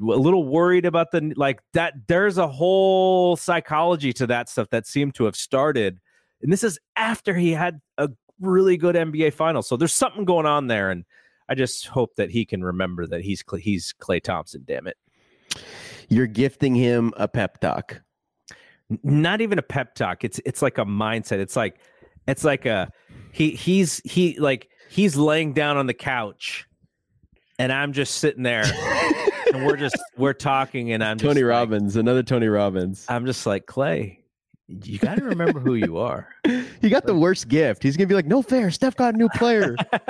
a 0.00 0.04
little 0.04 0.44
worried 0.44 0.86
about 0.86 1.10
the 1.10 1.32
like 1.36 1.60
that. 1.72 1.94
There's 2.06 2.38
a 2.38 2.46
whole 2.46 3.36
psychology 3.36 4.12
to 4.14 4.26
that 4.28 4.48
stuff 4.48 4.70
that 4.70 4.86
seemed 4.86 5.14
to 5.16 5.24
have 5.24 5.36
started. 5.36 6.00
And 6.42 6.52
this 6.52 6.62
is 6.62 6.78
after 6.96 7.34
he 7.34 7.52
had 7.52 7.80
a 7.96 8.08
really 8.40 8.76
good 8.76 8.94
NBA 8.94 9.32
final. 9.32 9.62
So 9.62 9.76
there's 9.76 9.94
something 9.94 10.24
going 10.24 10.46
on 10.46 10.68
there. 10.68 10.90
And 10.90 11.04
I 11.48 11.54
just 11.54 11.86
hope 11.86 12.16
that 12.16 12.30
he 12.30 12.44
can 12.44 12.62
remember 12.62 13.06
that 13.06 13.22
he's 13.22 13.42
he's 13.60 13.94
Klay 14.00 14.22
Thompson. 14.22 14.64
Damn 14.66 14.86
it! 14.86 14.96
You're 16.08 16.26
gifting 16.26 16.74
him 16.74 17.12
a 17.16 17.26
pep 17.26 17.60
talk. 17.60 18.00
Not 19.02 19.40
even 19.40 19.58
a 19.58 19.62
pep 19.62 19.94
talk. 19.94 20.24
It's 20.24 20.40
it's 20.44 20.62
like 20.62 20.78
a 20.78 20.84
mindset. 20.84 21.38
It's 21.38 21.56
like 21.56 21.80
it's 22.26 22.44
like 22.44 22.66
a 22.66 22.90
he 23.32 23.50
he's 23.50 24.00
he 24.04 24.38
like 24.38 24.68
he's 24.90 25.16
laying 25.16 25.52
down 25.52 25.76
on 25.76 25.86
the 25.86 25.94
couch, 25.94 26.66
and 27.58 27.72
I'm 27.72 27.92
just 27.92 28.16
sitting 28.16 28.42
there. 28.42 28.64
and 29.58 29.66
we're 29.66 29.76
just 29.76 29.96
we're 30.16 30.32
talking, 30.32 30.92
and 30.92 31.02
I'm 31.02 31.18
Tony 31.18 31.42
like, 31.42 31.50
Robbins, 31.50 31.96
another 31.96 32.22
Tony 32.22 32.46
Robbins. 32.48 33.04
I'm 33.08 33.26
just 33.26 33.46
like 33.46 33.66
Klay. 33.66 34.18
You 34.68 34.98
got 34.98 35.16
to 35.16 35.24
remember 35.24 35.60
who 35.60 35.74
you 35.74 35.98
are. 35.98 36.28
he 36.80 36.90
got 36.90 37.06
the 37.06 37.14
worst 37.14 37.48
gift. 37.48 37.82
He's 37.82 37.96
gonna 37.96 38.06
be 38.06 38.14
like, 38.14 38.26
"No 38.26 38.42
fair. 38.42 38.70
Steph 38.70 38.96
got 38.96 39.14
a 39.14 39.16
new 39.16 39.28
player." 39.30 39.76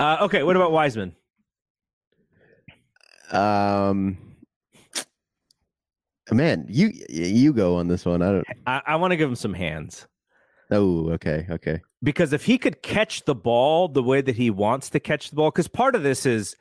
uh, 0.00 0.18
okay, 0.22 0.42
what 0.42 0.56
about 0.56 0.72
Wiseman? 0.72 1.14
Um, 3.30 4.18
man, 6.32 6.66
you 6.68 6.92
you 7.08 7.52
go 7.52 7.76
on 7.76 7.88
this 7.88 8.06
one. 8.06 8.22
I 8.22 8.32
don't. 8.32 8.46
I, 8.66 8.82
I 8.86 8.96
want 8.96 9.12
to 9.12 9.16
give 9.16 9.28
him 9.28 9.36
some 9.36 9.54
hands. 9.54 10.06
Oh, 10.70 11.10
okay, 11.10 11.46
okay. 11.50 11.80
Because 12.02 12.32
if 12.32 12.44
he 12.44 12.56
could 12.56 12.82
catch 12.82 13.24
the 13.24 13.34
ball 13.34 13.88
the 13.88 14.02
way 14.02 14.20
that 14.20 14.36
he 14.36 14.50
wants 14.50 14.90
to 14.90 15.00
catch 15.00 15.30
the 15.30 15.36
ball, 15.36 15.50
because 15.50 15.68
part 15.68 15.94
of 15.94 16.02
this 16.02 16.24
is, 16.24 16.56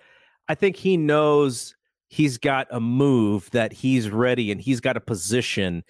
I 0.50 0.56
think 0.56 0.76
he 0.76 0.97
knows 0.97 1.76
he's 2.08 2.38
got 2.39 2.68
a 2.72 2.80
move 2.80 3.50
that 3.52 3.72
he's 3.72 4.10
ready 4.10 4.52
and 4.52 4.60
he's 4.60 4.82
got 4.82 4.97
a 4.97 5.00
position 5.00 5.84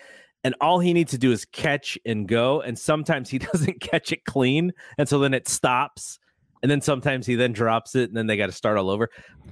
and 0.43 0.55
all 0.61 0.79
he 0.79 0.93
needs 0.93 1.11
to 1.11 1.17
do 1.17 1.31
is 1.31 1.45
catch 1.45 1.97
and 2.05 2.27
go 2.27 2.61
and 2.61 2.77
sometimes 2.77 3.29
he 3.29 3.37
doesn't 3.39 3.79
catch 3.81 4.11
it 4.11 4.25
clean 4.25 4.73
and 4.97 5.07
so 5.07 5.17
then 5.19 5.33
it 5.33 5.47
stops 5.47 6.19
and 6.61 6.69
then 6.69 6.81
sometimes 6.81 7.25
he 7.25 7.35
then 7.35 7.53
drops 7.53 7.95
it 7.95 8.09
and 8.09 8.17
then 8.17 8.27
they 8.27 8.35
got 8.35 8.47
to 8.47 8.51
start 8.51 8.77
all 8.77 8.89
over. 8.89 9.09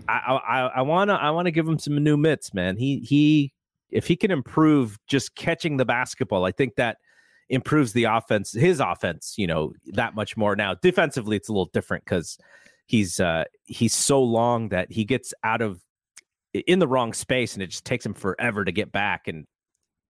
I 0.09 0.39
i 0.47 0.59
i 0.75 0.81
want 0.81 1.09
to 1.09 1.13
i 1.13 1.31
want 1.31 1.45
to 1.45 1.51
give 1.51 1.67
him 1.67 1.79
some 1.79 2.03
new 2.03 2.17
mitts 2.17 2.53
man. 2.53 2.75
He 2.75 2.99
he 2.99 3.53
if 3.89 4.07
he 4.07 4.17
can 4.17 4.29
improve 4.29 4.99
just 5.07 5.35
catching 5.35 5.77
the 5.77 5.85
basketball 5.85 6.43
i 6.43 6.51
think 6.51 6.75
that 6.75 6.97
improves 7.47 7.93
the 7.93 8.03
offense 8.03 8.51
his 8.51 8.81
offense 8.81 9.35
you 9.37 9.47
know 9.47 9.71
that 9.85 10.15
much 10.15 10.35
more. 10.35 10.55
Now 10.55 10.73
defensively 10.75 11.37
it's 11.37 11.47
a 11.47 11.53
little 11.53 11.69
different 11.73 12.03
because 12.03 12.37
he's 12.87 13.19
uh 13.19 13.43
he's 13.65 13.93
so 13.93 14.21
long 14.21 14.69
that 14.69 14.91
he 14.91 15.05
gets 15.05 15.33
out 15.43 15.61
of 15.61 15.79
in 16.53 16.79
the 16.79 16.87
wrong 16.87 17.13
space 17.13 17.53
and 17.53 17.61
it 17.61 17.67
just 17.67 17.85
takes 17.85 18.05
him 18.05 18.13
forever 18.13 18.65
to 18.65 18.71
get 18.71 18.91
back. 18.91 19.27
And 19.27 19.45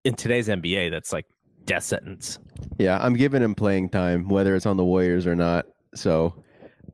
in 0.03 0.15
today's 0.15 0.47
NBA, 0.47 0.91
that's 0.91 1.11
like 1.11 1.25
death 1.65 1.83
sentence. 1.83 2.39
Yeah, 2.77 2.97
I'm 3.01 3.15
giving 3.15 3.41
him 3.41 3.55
playing 3.55 3.89
time, 3.89 4.29
whether 4.29 4.55
it's 4.55 4.65
on 4.65 4.77
the 4.77 4.85
Warriors 4.85 5.27
or 5.27 5.35
not. 5.35 5.65
So 5.95 6.43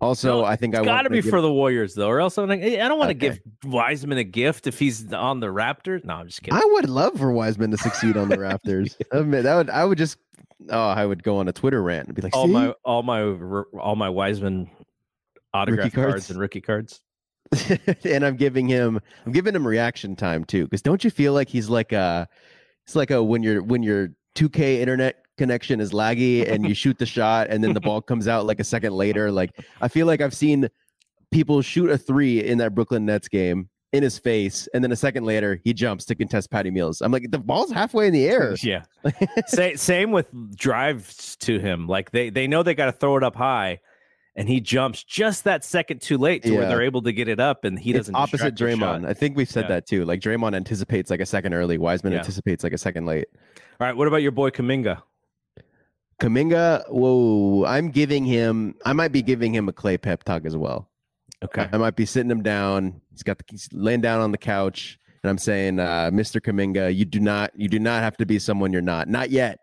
also, 0.01 0.41
no, 0.41 0.45
I 0.45 0.55
think 0.55 0.75
I 0.75 0.83
got 0.83 1.03
to 1.03 1.09
be 1.09 1.21
give... 1.21 1.29
for 1.29 1.41
the 1.41 1.51
Warriors 1.51 1.93
though, 1.93 2.07
or 2.07 2.19
else 2.19 2.37
I'm 2.37 2.49
like, 2.49 2.61
I 2.61 2.75
don't 2.87 2.97
want 2.97 3.17
to 3.17 3.27
okay. 3.27 3.39
give 3.61 3.71
Wiseman 3.71 4.17
a 4.17 4.23
gift 4.23 4.67
if 4.67 4.79
he's 4.79 5.13
on 5.13 5.39
the 5.39 5.47
Raptors. 5.47 6.03
No, 6.03 6.15
I'm 6.15 6.27
just 6.27 6.41
kidding. 6.41 6.59
I 6.59 6.65
would 6.65 6.89
love 6.89 7.19
for 7.19 7.31
Wiseman 7.31 7.71
to 7.71 7.77
succeed 7.77 8.17
on 8.17 8.29
the 8.29 8.37
Raptors. 8.37 8.95
I 9.11 9.21
mean, 9.21 9.43
that 9.43 9.55
would 9.55 9.69
I 9.69 9.85
would 9.85 9.97
just 9.97 10.17
oh 10.69 10.89
I 10.89 11.05
would 11.05 11.23
go 11.23 11.37
on 11.37 11.47
a 11.47 11.53
Twitter 11.53 11.81
rant 11.81 12.07
and 12.07 12.15
be 12.15 12.21
like, 12.21 12.35
all 12.35 12.47
See? 12.47 12.53
my 12.53 12.73
all 12.83 13.03
my 13.03 13.21
all 13.79 13.95
my 13.95 14.09
Wiseman 14.09 14.69
autograph 15.53 15.93
cards. 15.93 16.11
cards 16.11 16.29
and 16.29 16.39
rookie 16.39 16.61
cards. 16.61 17.01
and 18.03 18.25
I'm 18.25 18.35
giving 18.35 18.67
him 18.67 18.99
I'm 19.25 19.31
giving 19.31 19.55
him 19.55 19.67
reaction 19.67 20.15
time 20.15 20.43
too. 20.43 20.65
Because 20.65 20.81
don't 20.81 21.03
you 21.03 21.09
feel 21.09 21.33
like 21.33 21.49
he's 21.49 21.69
like 21.69 21.91
a 21.91 22.27
it's 22.85 22.95
like 22.95 23.11
a 23.11 23.21
when 23.23 23.43
your 23.43 23.61
when 23.61 23.83
your 23.83 24.09
2K 24.35 24.79
internet 24.79 25.17
connection 25.37 25.79
is 25.79 25.91
laggy 25.91 26.49
and 26.49 26.67
you 26.67 26.73
shoot 26.73 26.97
the 26.97 27.05
shot 27.05 27.47
and 27.49 27.63
then 27.63 27.73
the 27.73 27.81
ball 27.81 28.01
comes 28.01 28.27
out 28.27 28.45
like 28.45 28.59
a 28.59 28.63
second 28.63 28.93
later. 28.93 29.31
Like 29.31 29.51
I 29.81 29.87
feel 29.87 30.07
like 30.07 30.21
I've 30.21 30.33
seen 30.33 30.69
people 31.31 31.61
shoot 31.61 31.89
a 31.89 31.97
three 31.97 32.43
in 32.43 32.57
that 32.59 32.73
Brooklyn 32.73 33.05
Nets 33.05 33.27
game 33.27 33.69
in 33.93 34.01
his 34.01 34.17
face, 34.17 34.67
and 34.73 34.83
then 34.83 34.91
a 34.91 34.95
second 34.95 35.23
later 35.23 35.59
he 35.63 35.73
jumps 35.73 36.03
to 36.05 36.15
contest 36.15 36.49
Patty 36.49 36.71
Mills. 36.71 37.01
I'm 37.01 37.11
like, 37.11 37.29
the 37.29 37.37
ball's 37.37 37.71
halfway 37.71 38.07
in 38.07 38.13
the 38.13 38.27
air. 38.27 38.55
Yeah. 38.61 38.83
Same 39.75 40.11
with 40.11 40.27
drives 40.55 41.35
to 41.37 41.59
him. 41.59 41.87
Like 41.87 42.11
they 42.11 42.29
they 42.29 42.47
know 42.47 42.63
they 42.63 42.73
got 42.73 42.87
to 42.87 42.91
throw 42.91 43.17
it 43.17 43.23
up 43.23 43.35
high, 43.35 43.79
and 44.35 44.49
he 44.49 44.59
jumps 44.59 45.03
just 45.03 45.43
that 45.43 45.63
second 45.63 46.01
too 46.01 46.17
late 46.17 46.43
to 46.43 46.49
yeah. 46.49 46.59
where 46.59 46.67
they're 46.67 46.81
able 46.81 47.01
to 47.03 47.13
get 47.13 47.27
it 47.27 47.39
up, 47.39 47.65
and 47.65 47.77
he 47.77 47.91
it's 47.91 47.99
doesn't. 47.99 48.15
Opposite 48.15 48.55
Draymond, 48.55 49.07
I 49.07 49.13
think 49.13 49.37
we've 49.37 49.49
said 49.49 49.65
yeah. 49.65 49.75
that 49.75 49.87
too. 49.87 50.05
Like 50.05 50.21
Draymond 50.21 50.55
anticipates 50.55 51.09
like 51.11 51.19
a 51.19 51.25
second 51.25 51.53
early, 51.53 51.77
Wiseman 51.77 52.13
yeah. 52.13 52.19
anticipates 52.19 52.63
like 52.63 52.73
a 52.73 52.77
second 52.77 53.05
late. 53.05 53.27
All 53.79 53.87
right, 53.87 53.95
what 53.95 54.07
about 54.07 54.21
your 54.21 54.31
boy 54.31 54.49
Kuminga? 54.49 55.01
Kuminga, 56.19 56.89
whoa, 56.89 57.65
I'm 57.65 57.89
giving 57.89 58.25
him. 58.25 58.75
I 58.85 58.93
might 58.93 59.11
be 59.11 59.21
giving 59.21 59.53
him 59.53 59.67
a 59.67 59.73
Klay 59.73 60.01
pep 60.01 60.23
talk 60.23 60.45
as 60.45 60.55
well. 60.55 60.89
Okay, 61.43 61.67
I 61.71 61.77
might 61.77 61.95
be 61.95 62.05
sitting 62.05 62.31
him 62.31 62.41
down. 62.41 63.01
He's 63.11 63.23
got 63.23 63.37
the, 63.37 63.43
he's 63.49 63.69
laying 63.71 64.01
down 64.01 64.21
on 64.21 64.31
the 64.31 64.37
couch, 64.37 64.97
and 65.21 65.29
I'm 65.29 65.37
saying, 65.37 65.79
uh, 65.79 66.09
Mr. 66.13 66.41
Kuminga, 66.41 66.95
you 66.95 67.05
do 67.05 67.19
not, 67.19 67.51
you 67.55 67.67
do 67.67 67.79
not 67.79 68.01
have 68.01 68.17
to 68.17 68.25
be 68.25 68.39
someone 68.39 68.73
you're 68.73 68.81
not. 68.81 69.07
Not 69.07 69.29
yet. 69.29 69.59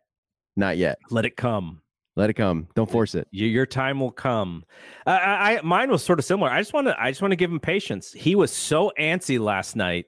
Not 0.57 0.77
yet. 0.77 0.99
Let 1.11 1.25
it 1.25 1.37
come. 1.37 1.80
Let 2.17 2.29
it 2.29 2.35
come. 2.35 2.67
Don't 2.75 2.91
force 2.91 3.15
it. 3.15 3.29
Your 3.31 3.67
time 3.67 4.01
will 4.01 4.11
come. 4.11 4.65
Uh, 5.07 5.11
I, 5.11 5.59
I 5.59 5.61
mine 5.63 5.91
was 5.91 6.03
sort 6.03 6.19
of 6.19 6.25
similar. 6.25 6.51
I 6.51 6.61
just 6.61 6.73
want 6.73 6.89
to 6.89 7.01
I 7.01 7.11
just 7.11 7.23
want 7.23 7.33
to 7.33 7.37
give 7.37 7.51
him 7.51 7.61
patience. 7.61 8.13
He 8.13 8.35
was 8.35 8.53
so 8.53 8.93
antsy 8.99 9.39
last 9.39 9.77
night, 9.77 10.07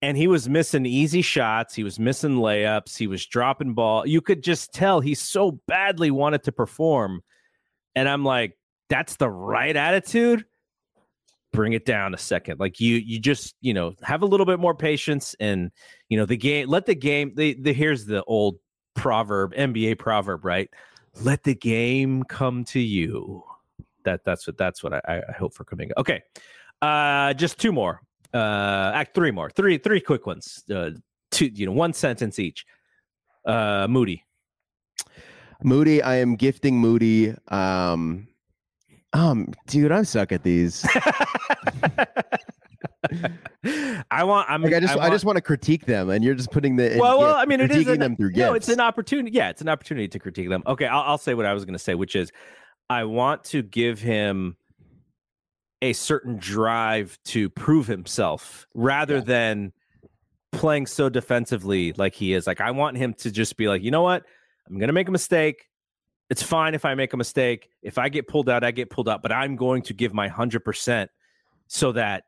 and 0.00 0.16
he 0.16 0.26
was 0.26 0.48
missing 0.48 0.86
easy 0.86 1.20
shots. 1.20 1.74
He 1.74 1.84
was 1.84 1.98
missing 1.98 2.36
layups. 2.36 2.96
He 2.96 3.06
was 3.06 3.26
dropping 3.26 3.74
ball. 3.74 4.06
You 4.06 4.22
could 4.22 4.42
just 4.42 4.72
tell 4.72 5.00
he 5.00 5.14
so 5.14 5.60
badly 5.68 6.10
wanted 6.10 6.44
to 6.44 6.52
perform. 6.52 7.22
And 7.94 8.08
I'm 8.08 8.24
like, 8.24 8.56
that's 8.88 9.16
the 9.16 9.28
right 9.30 9.76
attitude. 9.76 10.46
Bring 11.52 11.74
it 11.74 11.84
down 11.84 12.14
a 12.14 12.18
second. 12.18 12.58
Like 12.58 12.80
you, 12.80 12.96
you 12.96 13.20
just 13.20 13.54
you 13.60 13.74
know 13.74 13.94
have 14.02 14.22
a 14.22 14.26
little 14.26 14.46
bit 14.46 14.58
more 14.58 14.74
patience, 14.74 15.36
and 15.38 15.70
you 16.08 16.16
know 16.16 16.24
the 16.24 16.38
game. 16.38 16.68
Let 16.68 16.86
the 16.86 16.94
game. 16.94 17.34
The, 17.36 17.52
the 17.52 17.74
here's 17.74 18.06
the 18.06 18.24
old 18.24 18.56
proverb, 18.94 19.52
NBA 19.54 19.98
proverb, 19.98 20.46
right? 20.46 20.70
Let 21.20 21.42
the 21.42 21.54
game 21.54 22.22
come 22.24 22.64
to 22.64 22.80
you. 22.80 23.42
That 24.04 24.24
that's 24.24 24.46
what 24.46 24.56
that's 24.56 24.82
what 24.82 24.94
I, 24.94 25.22
I 25.28 25.32
hope 25.32 25.54
for 25.54 25.64
coming. 25.64 25.90
Okay, 25.96 26.22
uh, 26.80 27.34
just 27.34 27.58
two 27.58 27.72
more. 27.72 28.02
Uh, 28.34 28.90
act 28.94 29.14
three 29.14 29.30
more. 29.30 29.50
Three 29.50 29.78
three 29.78 30.00
quick 30.00 30.26
ones. 30.26 30.64
Uh, 30.72 30.90
two 31.30 31.46
you 31.46 31.66
know 31.66 31.72
one 31.72 31.92
sentence 31.92 32.38
each. 32.38 32.66
Uh, 33.44 33.86
Moody. 33.88 34.24
Moody, 35.62 36.02
I 36.02 36.16
am 36.16 36.34
gifting 36.34 36.78
Moody. 36.78 37.34
Um, 37.48 38.26
um, 39.12 39.52
dude, 39.66 39.92
I'm 39.92 40.04
stuck 40.04 40.32
at 40.32 40.42
these. 40.42 40.86
I 44.10 44.24
want. 44.24 44.50
I'm. 44.50 44.62
Like 44.62 44.74
I 44.74 44.80
just. 44.80 44.92
I, 44.92 44.96
want, 44.96 45.06
I, 45.06 45.14
just 45.14 45.24
want 45.24 45.36
to 45.36 45.42
critique 45.42 45.86
them, 45.86 46.10
and 46.10 46.24
you're 46.24 46.34
just 46.34 46.50
putting 46.50 46.76
the. 46.76 46.96
Well, 46.98 47.18
well. 47.18 47.36
I 47.36 47.44
mean, 47.46 47.60
it 47.60 47.70
is 47.70 47.86
an, 47.86 48.00
them 48.00 48.16
through. 48.16 48.32
No, 48.32 48.54
it's 48.54 48.68
an 48.68 48.80
opportunity. 48.80 49.30
Yeah, 49.36 49.50
it's 49.50 49.60
an 49.60 49.68
opportunity 49.68 50.08
to 50.08 50.18
critique 50.18 50.48
them. 50.48 50.62
Okay, 50.66 50.86
I'll, 50.86 51.02
I'll 51.02 51.18
say 51.18 51.34
what 51.34 51.46
I 51.46 51.54
was 51.54 51.64
going 51.64 51.74
to 51.74 51.78
say, 51.78 51.94
which 51.94 52.16
is, 52.16 52.32
I 52.90 53.04
want 53.04 53.44
to 53.44 53.62
give 53.62 54.00
him 54.00 54.56
a 55.80 55.92
certain 55.92 56.36
drive 56.38 57.18
to 57.26 57.50
prove 57.50 57.86
himself, 57.86 58.66
rather 58.74 59.16
yeah. 59.16 59.24
than 59.24 59.72
playing 60.52 60.86
so 60.86 61.08
defensively 61.08 61.92
like 61.94 62.14
he 62.14 62.34
is. 62.34 62.46
Like 62.46 62.60
I 62.60 62.70
want 62.70 62.96
him 62.96 63.14
to 63.14 63.30
just 63.30 63.56
be 63.56 63.68
like, 63.68 63.82
you 63.82 63.90
know 63.90 64.02
what, 64.02 64.24
I'm 64.68 64.78
going 64.78 64.88
to 64.88 64.92
make 64.92 65.08
a 65.08 65.12
mistake. 65.12 65.68
It's 66.30 66.42
fine 66.42 66.74
if 66.74 66.84
I 66.84 66.94
make 66.94 67.12
a 67.12 67.16
mistake. 67.16 67.68
If 67.82 67.98
I 67.98 68.08
get 68.08 68.28
pulled 68.28 68.48
out, 68.48 68.64
I 68.64 68.70
get 68.70 68.88
pulled 68.88 69.08
out. 69.08 69.22
But 69.22 69.32
I'm 69.32 69.56
going 69.56 69.82
to 69.82 69.94
give 69.94 70.14
my 70.14 70.28
hundred 70.28 70.64
percent 70.64 71.10
so 71.66 71.92
that 71.92 72.24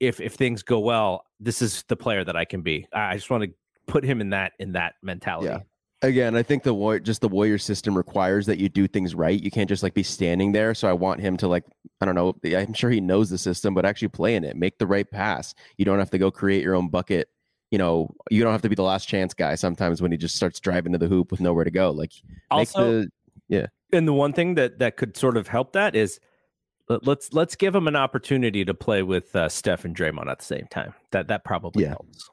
if 0.00 0.20
if 0.20 0.34
things 0.34 0.62
go 0.62 0.80
well, 0.80 1.26
this 1.38 1.62
is 1.62 1.84
the 1.88 1.96
player 1.96 2.24
that 2.24 2.36
I 2.36 2.44
can 2.44 2.62
be. 2.62 2.86
I 2.92 3.14
just 3.14 3.30
want 3.30 3.44
to 3.44 3.50
put 3.86 4.02
him 4.04 4.20
in 4.20 4.30
that 4.30 4.52
in 4.58 4.72
that 4.72 4.94
mentality. 5.02 5.48
Yeah. 5.48 5.60
Again, 6.02 6.34
I 6.34 6.42
think 6.42 6.62
the 6.62 6.72
war 6.72 6.98
just 6.98 7.20
the 7.20 7.28
warrior 7.28 7.58
system 7.58 7.94
requires 7.94 8.46
that 8.46 8.58
you 8.58 8.70
do 8.70 8.88
things 8.88 9.14
right. 9.14 9.38
You 9.40 9.50
can't 9.50 9.68
just 9.68 9.82
like 9.82 9.92
be 9.92 10.02
standing 10.02 10.52
there. 10.52 10.74
So 10.74 10.88
I 10.88 10.94
want 10.94 11.20
him 11.20 11.36
to 11.36 11.48
like 11.48 11.64
I 12.00 12.06
don't 12.06 12.14
know. 12.14 12.34
I'm 12.56 12.72
sure 12.72 12.90
he 12.90 13.02
knows 13.02 13.28
the 13.28 13.36
system, 13.36 13.74
but 13.74 13.84
actually 13.84 14.08
play 14.08 14.34
in 14.34 14.44
it. 14.44 14.56
Make 14.56 14.78
the 14.78 14.86
right 14.86 15.08
pass. 15.08 15.54
You 15.76 15.84
don't 15.84 15.98
have 15.98 16.10
to 16.10 16.18
go 16.18 16.30
create 16.30 16.62
your 16.62 16.74
own 16.74 16.88
bucket. 16.88 17.28
You 17.70 17.78
know, 17.78 18.12
you 18.30 18.42
don't 18.42 18.52
have 18.52 18.62
to 18.62 18.68
be 18.68 18.74
the 18.74 18.82
last 18.82 19.06
chance 19.06 19.34
guy. 19.34 19.54
Sometimes 19.54 20.00
when 20.00 20.10
he 20.10 20.16
just 20.16 20.34
starts 20.34 20.58
driving 20.58 20.92
to 20.92 20.98
the 20.98 21.06
hoop 21.06 21.30
with 21.30 21.40
nowhere 21.40 21.64
to 21.64 21.70
go, 21.70 21.90
like 21.90 22.12
also, 22.50 23.02
the, 23.02 23.10
yeah. 23.48 23.66
And 23.92 24.08
the 24.08 24.14
one 24.14 24.32
thing 24.32 24.54
that 24.54 24.78
that 24.78 24.96
could 24.96 25.16
sort 25.16 25.36
of 25.36 25.48
help 25.48 25.74
that 25.74 25.94
is 25.94 26.18
let, 26.90 27.06
let's 27.06 27.32
let's 27.32 27.56
give 27.56 27.74
him 27.74 27.86
an 27.86 27.96
opportunity 27.96 28.64
to 28.64 28.74
play 28.74 29.02
with 29.02 29.34
uh, 29.34 29.48
Steph 29.48 29.84
and 29.84 29.96
Draymond 29.96 30.28
at 30.30 30.38
the 30.40 30.44
same 30.44 30.66
time. 30.70 30.92
That 31.12 31.28
that 31.28 31.44
probably 31.44 31.84
Yeah. 31.84 31.90
helps. 31.90 32.28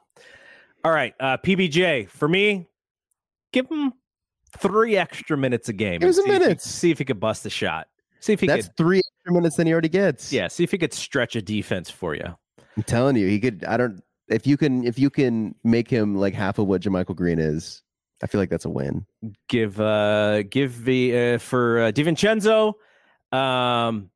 All 0.83 0.91
right, 0.91 1.13
uh, 1.19 1.37
PBJ 1.37 2.09
for 2.09 2.27
me, 2.27 2.67
give 3.53 3.67
him 3.69 3.93
three 4.57 4.97
extra 4.97 5.37
minutes 5.37 5.69
a 5.69 5.73
game. 5.73 5.99
Give 5.99 6.03
him 6.03 6.07
and 6.07 6.15
some 6.15 6.25
see 6.25 6.31
if 6.31 6.37
he- 6.37 6.43
minutes. 6.43 6.69
see 6.69 6.91
if 6.91 6.97
he 6.99 7.05
could 7.05 7.19
bust 7.19 7.45
a 7.45 7.49
shot. 7.49 7.87
See 8.19 8.33
if 8.33 8.39
he 8.41 8.47
That's 8.47 8.67
could, 8.67 8.77
three 8.77 8.99
extra 8.99 9.33
minutes 9.33 9.55
than 9.57 9.67
he 9.67 9.73
already 9.73 9.89
gets. 9.89 10.33
yeah. 10.33 10.47
See 10.47 10.63
if 10.63 10.71
he 10.71 10.77
could 10.77 10.93
stretch 10.93 11.35
a 11.35 11.41
defense 11.41 11.89
for 11.89 12.15
you. 12.15 12.25
I'm 12.75 12.83
telling 12.83 13.15
you, 13.15 13.27
he 13.27 13.39
could. 13.39 13.63
I 13.65 13.77
don't. 13.77 14.01
If 14.29 14.45
you 14.45 14.57
can, 14.57 14.83
if 14.85 14.99
you 14.99 15.09
can 15.09 15.55
make 15.63 15.89
him 15.89 16.15
like 16.15 16.33
half 16.33 16.57
of 16.59 16.67
what 16.67 16.81
JaMychal 16.81 17.15
Green 17.15 17.39
is, 17.39 17.81
I 18.23 18.27
feel 18.27 18.39
like 18.41 18.49
that's 18.49 18.65
a 18.65 18.69
win. 18.69 19.05
give 19.49 19.79
uh 19.79 20.43
give 20.43 20.83
the 20.85 21.33
uh, 21.35 21.37
for 21.37 21.79
uh, 21.83 21.91
DiVincenzo 21.91 22.73
um 23.31 24.09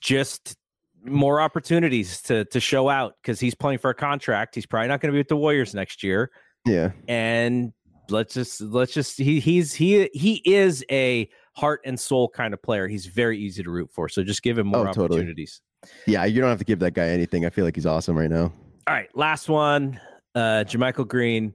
just 0.00 0.56
more 1.04 1.40
opportunities 1.40 2.20
to 2.22 2.44
to 2.46 2.60
show 2.60 2.88
out 2.88 3.14
because 3.22 3.38
he's 3.40 3.54
playing 3.54 3.78
for 3.78 3.90
a 3.90 3.94
contract. 3.94 4.54
He's 4.54 4.66
probably 4.66 4.88
not 4.88 5.00
going 5.00 5.10
to 5.10 5.12
be 5.12 5.18
with 5.20 5.28
the 5.28 5.36
Warriors 5.36 5.74
next 5.74 6.02
year. 6.02 6.30
Yeah. 6.64 6.90
And 7.08 7.72
let's 8.10 8.34
just 8.34 8.60
let's 8.60 8.92
just 8.92 9.18
he 9.18 9.38
he's 9.40 9.72
he 9.72 10.10
he 10.12 10.42
is 10.44 10.84
a 10.90 11.28
heart 11.54 11.80
and 11.84 11.98
soul 11.98 12.28
kind 12.28 12.52
of 12.52 12.60
player. 12.62 12.88
He's 12.88 13.06
very 13.06 13.38
easy 13.38 13.62
to 13.62 13.70
root 13.70 13.90
for. 13.92 14.08
So 14.08 14.22
just 14.24 14.42
give 14.42 14.58
him 14.58 14.66
more 14.66 14.80
Oh, 14.88 14.92
totally. 14.92 15.20
opportunities. 15.20 15.60
Yeah. 16.06 16.24
You 16.24 16.40
don't 16.40 16.50
have 16.50 16.58
to 16.58 16.64
give 16.64 16.80
that 16.80 16.94
guy 16.94 17.08
anything. 17.08 17.46
I 17.46 17.50
feel 17.50 17.64
like 17.64 17.76
he's 17.76 17.86
awesome 17.86 18.18
right 18.18 18.30
now. 18.30 18.52
All 18.88 18.94
right, 18.94 19.08
last 19.16 19.48
one. 19.48 20.00
Uh 20.34 20.64
JaMychal 20.66 21.06
Green. 21.08 21.54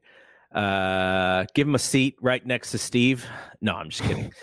Uh 0.54 1.46
give 1.54 1.68
him 1.68 1.76
a 1.76 1.80
seat 1.80 2.18
right 2.22 2.46
next 2.46 2.72
to 2.72 2.78
Steve. 2.78 3.26
No, 3.62 3.76
I'm 3.76 3.90
just 3.90 4.04
kidding. 4.04 4.34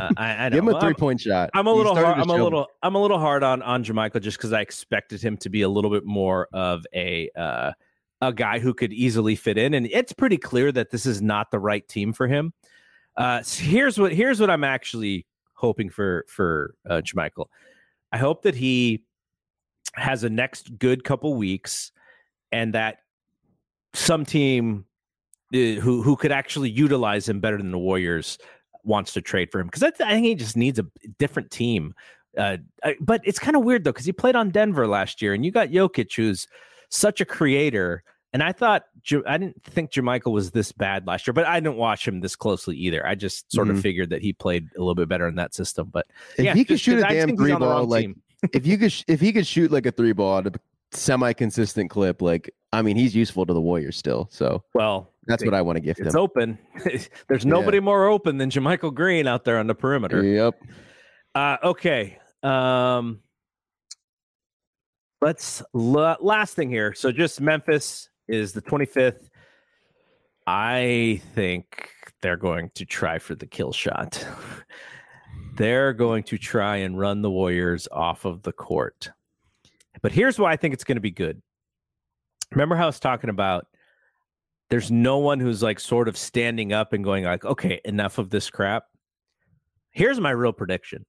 Uh, 0.00 0.10
I, 0.16 0.46
I. 0.46 0.50
Give 0.50 0.58
him 0.58 0.68
a 0.68 0.80
three 0.80 0.94
point 0.94 1.20
shot. 1.20 1.50
I'm 1.54 1.66
a 1.66 1.72
little 1.72 1.94
hard, 1.94 2.18
I'm 2.18 2.28
a 2.28 2.36
little 2.36 2.66
I'm 2.82 2.94
a 2.96 3.00
little 3.00 3.18
hard 3.18 3.42
on 3.42 3.62
on 3.62 3.82
JaMychal 3.82 4.20
just 4.20 4.36
because 4.36 4.52
I 4.52 4.60
expected 4.60 5.22
him 5.22 5.36
to 5.38 5.48
be 5.48 5.62
a 5.62 5.68
little 5.68 5.90
bit 5.90 6.04
more 6.04 6.48
of 6.52 6.84
a 6.94 7.30
uh, 7.34 7.72
a 8.20 8.32
guy 8.32 8.58
who 8.58 8.74
could 8.74 8.92
easily 8.92 9.36
fit 9.36 9.56
in, 9.56 9.74
and 9.74 9.86
it's 9.90 10.12
pretty 10.12 10.36
clear 10.36 10.70
that 10.72 10.90
this 10.90 11.06
is 11.06 11.22
not 11.22 11.50
the 11.50 11.58
right 11.58 11.86
team 11.88 12.12
for 12.12 12.26
him. 12.26 12.52
Uh, 13.16 13.42
so 13.42 13.64
here's 13.64 13.98
what 13.98 14.12
here's 14.12 14.40
what 14.40 14.50
I'm 14.50 14.64
actually 14.64 15.26
hoping 15.54 15.88
for 15.88 16.24
for 16.28 16.74
uh, 16.88 17.00
JaMychal. 17.00 17.46
I 18.12 18.18
hope 18.18 18.42
that 18.42 18.54
he 18.54 19.04
has 19.94 20.24
a 20.24 20.30
next 20.30 20.78
good 20.78 21.04
couple 21.04 21.34
weeks, 21.34 21.92
and 22.52 22.74
that 22.74 22.98
some 23.92 24.24
team 24.24 24.84
who 25.54 26.02
who 26.02 26.16
could 26.16 26.32
actually 26.32 26.70
utilize 26.70 27.28
him 27.28 27.40
better 27.40 27.56
than 27.56 27.70
the 27.70 27.78
Warriors 27.78 28.38
wants 28.82 29.12
to 29.14 29.22
trade 29.22 29.50
for 29.50 29.60
him 29.60 29.66
because 29.66 29.82
I, 29.82 29.90
th- 29.90 30.06
I 30.06 30.12
think 30.12 30.26
he 30.26 30.34
just 30.34 30.56
needs 30.56 30.78
a 30.78 30.86
different 31.18 31.50
team. 31.50 31.94
Uh, 32.36 32.58
I- 32.82 32.96
but 33.00 33.20
it's 33.24 33.38
kind 33.38 33.56
of 33.56 33.62
weird 33.64 33.84
though 33.84 33.92
because 33.92 34.06
he 34.06 34.12
played 34.12 34.36
on 34.36 34.50
Denver 34.50 34.86
last 34.86 35.22
year, 35.22 35.32
and 35.34 35.44
you 35.44 35.50
got 35.52 35.68
Jokic, 35.68 36.14
who's 36.16 36.46
such 36.90 37.20
a 37.20 37.24
creator. 37.24 38.02
And 38.32 38.42
I 38.42 38.50
thought 38.50 38.82
I 39.28 39.38
didn't 39.38 39.62
think 39.62 39.92
JaMychal 39.92 40.32
was 40.32 40.50
this 40.50 40.72
bad 40.72 41.06
last 41.06 41.24
year, 41.28 41.32
but 41.34 41.46
I 41.46 41.60
didn't 41.60 41.76
watch 41.76 42.06
him 42.08 42.18
this 42.20 42.34
closely 42.34 42.76
either. 42.76 43.06
I 43.06 43.14
just 43.14 43.50
sort 43.52 43.68
of 43.70 43.76
Mhm. 43.76 43.82
figured 43.82 44.10
that 44.10 44.22
he 44.22 44.32
played 44.32 44.70
a 44.76 44.80
little 44.80 44.96
bit 44.96 45.08
better 45.08 45.28
in 45.28 45.36
that 45.36 45.54
system. 45.54 45.88
But 45.92 46.08
If 46.36 46.44
yeah, 46.44 46.54
he 46.54 46.64
could 46.64 46.80
shoot 46.80 46.98
a 46.98 47.02
damn 47.02 47.36
three 47.36 47.54
ball, 47.54 47.84
like 47.86 48.10
if 48.52 48.66
you 48.66 48.76
could, 48.76 48.90
sh- 48.90 49.04
if 49.06 49.20
he 49.20 49.32
could 49.32 49.46
shoot 49.46 49.70
like 49.70 49.86
a 49.86 49.92
three 49.92 50.12
ball 50.12 50.38
at 50.38 50.48
a 50.48 50.52
semi 50.90 51.32
consistent 51.32 51.90
clip, 51.90 52.20
like 52.20 52.50
I 52.72 52.82
mean, 52.82 52.96
he's 52.96 53.14
useful 53.14 53.46
to 53.46 53.54
the 53.54 53.60
Warriors 53.60 53.96
still. 53.96 54.26
So 54.32 54.64
well, 54.74 55.12
that's 55.26 55.44
what 55.44 55.54
I 55.54 55.62
want 55.62 55.76
to 55.76 55.80
give 55.80 55.98
it's 55.98 56.14
him. 56.14 56.20
open. 56.20 56.58
There's 57.28 57.46
nobody 57.46 57.80
more 57.80 58.06
open 58.06 58.38
than 58.38 58.50
JaMychal 58.50 58.94
Green 58.94 59.26
out 59.26 59.44
there 59.44 59.58
on 59.58 59.66
the 59.66 59.74
perimeter. 59.74 60.22
Yep. 60.22 60.54
Uh, 61.34 61.56
okay. 61.62 62.18
Um, 62.42 63.20
let's 65.20 65.62
la- 65.72 66.16
last 66.20 66.54
thing 66.54 66.68
here. 66.68 66.94
So 66.94 67.10
just 67.10 67.40
Memphis 67.40 68.08
is 68.28 68.52
the 68.52 68.62
25th. 68.62 69.28
I 70.46 71.22
think 71.34 71.90
they're 72.20 72.36
going 72.36 72.70
to 72.74 72.84
try 72.84 73.18
for 73.18 73.34
the 73.34 73.46
kill 73.46 73.72
shot. 73.72 74.24
they're 75.56 75.92
going 75.92 76.22
to 76.24 76.38
try 76.38 76.76
and 76.76 76.98
run 76.98 77.22
the 77.22 77.30
Warriors 77.30 77.88
off 77.90 78.24
of 78.24 78.42
the 78.42 78.52
court. 78.52 79.10
But 80.02 80.12
here's 80.12 80.38
why 80.38 80.52
I 80.52 80.56
think 80.56 80.74
it's 80.74 80.84
going 80.84 80.96
to 80.96 81.00
be 81.00 81.10
good. 81.10 81.40
Remember 82.50 82.76
how 82.76 82.84
I 82.84 82.86
was 82.86 83.00
talking 83.00 83.30
about 83.30 83.66
there's 84.74 84.90
no 84.90 85.18
one 85.18 85.38
who's 85.38 85.62
like 85.62 85.78
sort 85.78 86.08
of 86.08 86.16
standing 86.16 86.72
up 86.72 86.92
and 86.92 87.04
going 87.04 87.22
like, 87.22 87.44
okay, 87.44 87.80
enough 87.84 88.18
of 88.18 88.30
this 88.30 88.50
crap. 88.50 88.82
Here's 89.92 90.18
my 90.18 90.32
real 90.32 90.52
prediction. 90.52 91.06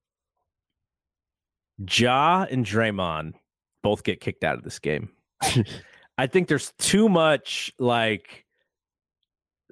Ja 1.80 2.45
and 2.47 2.63
Draymond 2.63 3.34
both 3.82 4.03
get 4.03 4.22
kicked 4.22 4.43
out 4.43 4.55
of 4.55 4.63
this 4.63 4.78
game. 4.78 5.09
I 6.20 6.28
think 6.28 6.47
there's 6.47 6.74
too 6.78 7.09
much 7.09 7.74
like 7.80 8.45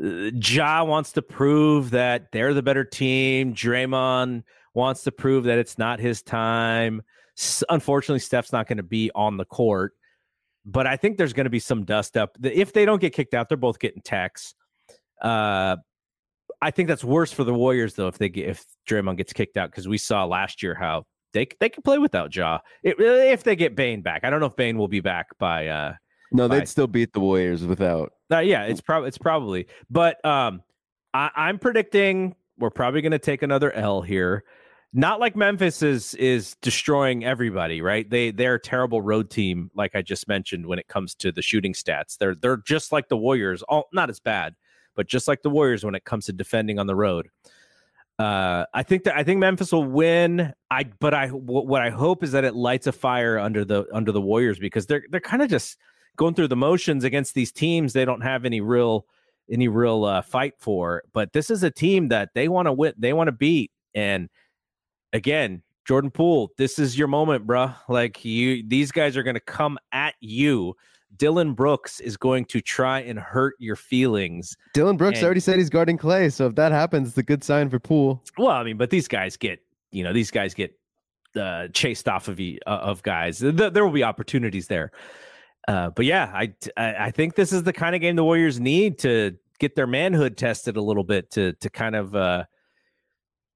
uh, 0.03 0.31
Ja 0.41 0.83
wants 0.85 1.11
to 1.11 1.21
prove 1.21 1.91
that 1.91 2.31
they're 2.31 2.55
the 2.55 2.63
better 2.63 2.83
team. 2.83 3.53
Draymond 3.53 4.41
wants 4.73 5.03
to 5.03 5.11
prove 5.11 5.43
that 5.43 5.59
it's 5.59 5.77
not 5.77 5.99
his 5.99 6.23
time. 6.23 7.03
Unfortunately, 7.69 8.21
Steph's 8.21 8.51
not 8.51 8.67
going 8.67 8.77
to 8.77 8.81
be 8.81 9.11
on 9.13 9.37
the 9.37 9.45
court, 9.45 9.93
but 10.65 10.87
I 10.87 10.95
think 10.97 11.17
there's 11.17 11.33
going 11.33 11.45
to 11.45 11.49
be 11.49 11.59
some 11.59 11.83
dust 11.85 12.17
up. 12.17 12.37
If 12.41 12.73
they 12.73 12.85
don't 12.85 13.01
get 13.01 13.13
kicked 13.13 13.33
out, 13.33 13.49
they're 13.49 13.57
both 13.57 13.79
getting 13.79 14.01
tax. 14.01 14.55
Uh, 15.21 15.77
I 16.61 16.71
think 16.71 16.87
that's 16.87 17.03
worse 17.03 17.31
for 17.31 17.43
the 17.43 17.53
Warriors 17.53 17.93
though 17.95 18.07
if 18.07 18.17
they 18.17 18.29
get 18.29 18.49
if 18.49 18.65
Draymond 18.89 19.17
gets 19.17 19.33
kicked 19.33 19.57
out 19.57 19.69
because 19.69 19.87
we 19.87 19.97
saw 19.97 20.23
last 20.25 20.63
year 20.63 20.73
how 20.73 21.05
they 21.33 21.47
they 21.59 21.69
can 21.69 21.83
play 21.83 21.97
without 21.97 22.29
Jaw 22.29 22.59
it, 22.83 22.95
if 22.99 23.43
they 23.43 23.55
get 23.55 23.75
Bane 23.75 24.01
back. 24.01 24.23
I 24.23 24.29
don't 24.29 24.39
know 24.39 24.45
if 24.45 24.55
Bane 24.55 24.77
will 24.77 24.87
be 24.87 25.01
back 25.01 25.27
by 25.39 25.67
uh 25.67 25.95
No, 26.31 26.47
Bye. 26.47 26.59
they'd 26.59 26.69
still 26.69 26.87
beat 26.87 27.11
the 27.11 27.19
Warriors 27.19 27.65
without. 27.65 28.13
uh, 28.31 28.39
yeah, 28.39 28.63
it's 28.63 28.81
probably 28.81 29.09
it's 29.09 29.17
probably, 29.17 29.67
but 29.89 30.23
um, 30.25 30.61
I, 31.13 31.29
I'm 31.35 31.59
predicting 31.59 32.35
we're 32.57 32.69
probably 32.69 33.01
going 33.01 33.11
to 33.11 33.19
take 33.19 33.41
another 33.41 33.71
L 33.73 34.01
here. 34.01 34.43
Not 34.95 35.19
like 35.19 35.35
Memphis 35.35 35.81
is 35.81 36.13
is 36.15 36.55
destroying 36.61 37.25
everybody, 37.25 37.81
right? 37.81 38.07
They 38.07 38.29
they're 38.29 38.55
a 38.55 38.59
terrible 38.59 39.01
road 39.01 39.31
team, 39.31 39.71
like 39.73 39.95
I 39.95 40.03
just 40.03 40.27
mentioned 40.27 40.67
when 40.67 40.77
it 40.77 40.87
comes 40.87 41.15
to 41.15 41.31
the 41.31 41.41
shooting 41.41 41.73
stats. 41.73 42.17
They're 42.17 42.35
they're 42.35 42.57
just 42.57 42.91
like 42.91 43.09
the 43.09 43.17
Warriors, 43.17 43.63
all 43.63 43.87
not 43.91 44.11
as 44.11 44.19
bad, 44.19 44.53
but 44.95 45.07
just 45.07 45.27
like 45.27 45.41
the 45.41 45.49
Warriors 45.49 45.83
when 45.83 45.95
it 45.95 46.05
comes 46.05 46.27
to 46.27 46.33
defending 46.33 46.77
on 46.77 46.85
the 46.85 46.95
road. 46.95 47.29
Uh, 48.19 48.65
I 48.73 48.83
think 48.83 49.05
that 49.05 49.17
I 49.17 49.23
think 49.23 49.39
Memphis 49.39 49.71
will 49.71 49.83
win. 49.83 50.53
I 50.69 50.83
but 50.83 51.15
I 51.15 51.29
what 51.29 51.81
I 51.81 51.89
hope 51.89 52.23
is 52.23 52.31
that 52.33 52.43
it 52.43 52.53
lights 52.53 52.85
a 52.85 52.91
fire 52.91 53.39
under 53.39 53.65
the 53.65 53.85
under 53.91 54.11
the 54.11 54.21
Warriors 54.21 54.59
because 54.59 54.85
they're 54.85 55.05
they're 55.09 55.19
kind 55.19 55.41
of 55.41 55.49
just 55.49 55.79
going 56.17 56.35
through 56.35 56.49
the 56.49 56.55
motions 56.55 57.03
against 57.03 57.33
these 57.33 57.51
teams 57.51 57.93
they 57.93 58.05
don't 58.05 58.21
have 58.21 58.45
any 58.45 58.61
real 58.61 59.07
any 59.51 59.67
real 59.67 60.05
uh, 60.05 60.21
fight 60.21 60.53
for. 60.59 61.03
But 61.13 61.33
this 61.33 61.49
is 61.49 61.63
a 61.63 61.71
team 61.71 62.09
that 62.09 62.29
they 62.35 62.47
want 62.47 62.67
to 62.67 62.73
win, 62.73 62.93
they 62.97 63.13
want 63.13 63.27
to 63.27 63.33
beat. 63.33 63.71
And 63.95 64.29
again, 65.13 65.61
Jordan 65.85 66.11
Poole, 66.11 66.51
this 66.57 66.79
is 66.79 66.97
your 66.97 67.07
moment, 67.07 67.45
bruh. 67.47 67.75
Like 67.89 68.23
you, 68.23 68.63
these 68.67 68.91
guys 68.91 69.15
are 69.17 69.23
going 69.23 69.35
to 69.35 69.39
come 69.39 69.77
at 69.91 70.15
you. 70.19 70.75
Dillon 71.17 71.53
Brooks 71.53 71.99
is 71.99 72.17
going 72.17 72.45
to 72.45 72.59
try 72.59 72.99
and 73.01 73.19
hurt 73.19 73.53
your 73.59 73.75
feelings. 73.75 74.57
Dillon 74.73 74.97
Brooks 74.97 75.19
And- 75.19 75.25
already 75.25 75.39
said 75.41 75.57
he's 75.57 75.69
guarding 75.69 75.97
Klay, 75.97 76.31
so 76.33 76.47
if 76.47 76.55
that 76.55 76.71
happens, 76.71 77.09
it's 77.09 77.17
a 77.17 77.23
good 77.23 77.43
sign 77.43 77.69
for 77.69 77.79
Poole. 77.79 78.23
Well, 78.37 78.49
I 78.49 78.63
mean, 78.63 78.77
but 78.77 78.89
these 78.89 79.07
guys 79.07 79.37
get, 79.37 79.59
you 79.91 80.03
know, 80.03 80.11
these 80.11 80.31
guys 80.31 80.53
get 80.55 80.73
uh, 81.35 81.67
chased 81.69 82.07
off 82.09 82.27
of 82.27 82.39
uh, 82.39 82.69
of 82.69 83.03
guys. 83.03 83.39
Th- 83.39 83.55
there 83.55 83.83
will 83.85 83.91
be 83.91 84.03
opportunities 84.03 84.67
there. 84.67 84.91
Uh, 85.67 85.89
but 85.91 86.05
yeah, 86.05 86.31
I, 86.33 86.53
I 86.77 86.95
I 87.05 87.11
think 87.11 87.35
this 87.35 87.53
is 87.53 87.63
the 87.63 87.73
kind 87.73 87.95
of 87.95 88.01
game 88.01 88.15
the 88.15 88.23
Warriors 88.23 88.59
need 88.59 88.99
to 88.99 89.35
get 89.59 89.75
their 89.75 89.87
manhood 89.87 90.35
tested 90.37 90.77
a 90.77 90.81
little 90.81 91.03
bit 91.03 91.31
to 91.31 91.53
to 91.53 91.69
kind 91.69 91.95
of 91.95 92.15
uh, 92.15 92.43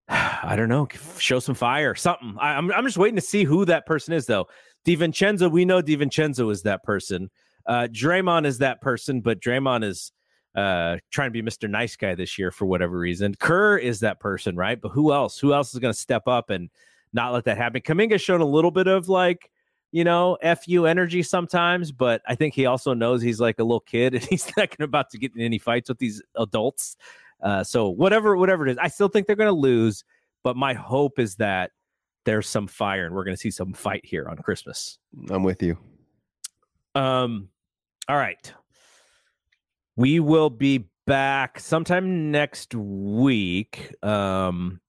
I 0.10 0.56
don't 0.56 0.70
know, 0.70 0.88
show 1.18 1.40
some 1.40 1.56
fire, 1.56 1.94
something. 1.96 2.36
I, 2.40 2.54
I'm 2.54 2.72
I'm 2.72 2.86
just 2.86 2.98
waiting 2.98 3.16
to 3.16 3.22
see 3.22 3.44
who 3.44 3.66
that 3.66 3.86
person 3.86 4.14
is 4.14 4.26
though. 4.26 4.48
DiVincenzo, 4.86 5.52
we 5.52 5.66
know 5.66 5.82
DiVincenzo 5.82 6.52
is 6.52 6.64
that 6.64 6.84
person. 6.84 7.30
Uh, 7.66 7.88
Draymond 7.92 8.46
is 8.46 8.60
that 8.60 8.80
person, 8.80 9.20
but 9.22 9.42
Draymond 9.42 9.84
is 9.84 10.12
uh 10.56 10.98
trying 11.12 11.28
to 11.28 11.32
be 11.32 11.42
Mr. 11.42 11.70
Nice 11.70 11.96
Guy 11.96 12.16
this 12.16 12.38
year 12.38 12.52
for 12.52 12.66
whatever 12.66 12.98
reason. 12.98 13.36
Kerr 13.36 13.78
is 13.78 14.00
that 14.00 14.20
person, 14.20 14.56
right? 14.56 14.80
But 14.80 14.90
who 14.90 15.12
else? 15.12 15.40
Who 15.40 15.54
else 15.54 15.74
is 15.74 15.80
going 15.80 15.94
to 15.94 16.00
step 16.00 16.28
up 16.28 16.50
and 16.50 16.70
not 17.12 17.34
let 17.34 17.44
that 17.46 17.58
happen? 17.58 17.82
Kuminga's 17.82 18.22
shown 18.22 18.40
a 18.42 18.46
little 18.46 18.72
bit 18.72 18.88
of 18.88 19.10
like, 19.10 19.52
you 19.92 20.06
know, 20.06 20.38
fu 20.64 20.86
energy 20.86 21.22
sometimes, 21.22 21.92
but 21.92 22.22
I 22.26 22.36
think 22.36 22.54
he 22.54 22.66
also 22.66 22.94
knows 22.94 23.22
he's 23.22 23.42
like 23.42 23.60
a 23.60 23.64
little 23.64 23.82
kid 23.82 24.14
and 24.16 24.24
he's 24.24 24.50
not 24.56 24.80
about 24.80 25.10
to 25.10 25.18
get 25.18 25.36
in 25.36 25.42
any 25.42 25.60
fights 25.60 25.90
with 25.90 26.00
these 26.00 26.22
adults. 26.38 26.96
Uh, 27.42 27.64
so 27.64 27.90
whatever, 27.90 28.36
whatever 28.36 28.68
it 28.68 28.72
is, 28.72 28.78
I 28.78 28.88
still 28.88 29.08
think 29.08 29.28
they're 29.28 29.36
going 29.36 29.48
to 29.48 29.52
lose. 29.54 30.04
But 30.44 30.56
my 30.56 30.74
hope 30.74 31.20
is 31.20 31.36
that 31.36 31.72
there's 32.26 32.48
some 32.48 32.68
fire 32.68 33.06
and 33.06 33.16
we're 33.16 33.24
going 33.24 33.36
to 33.36 33.42
see 33.42 33.52
some 33.52 33.74
fight 33.74 34.06
here 34.06 34.28
on 34.28 34.38
Christmas. 34.38 35.00
I'm 35.30 35.44
with 35.44 35.64
you. 35.64 35.78
Um, 36.96 37.50
all 38.08 38.18
right. 38.18 38.54
We 39.96 40.20
will 40.20 40.50
be 40.50 40.90
back 41.06 41.60
sometime 41.60 42.32
next 42.32 42.76
week. 42.76 43.96
Um, 44.04 44.82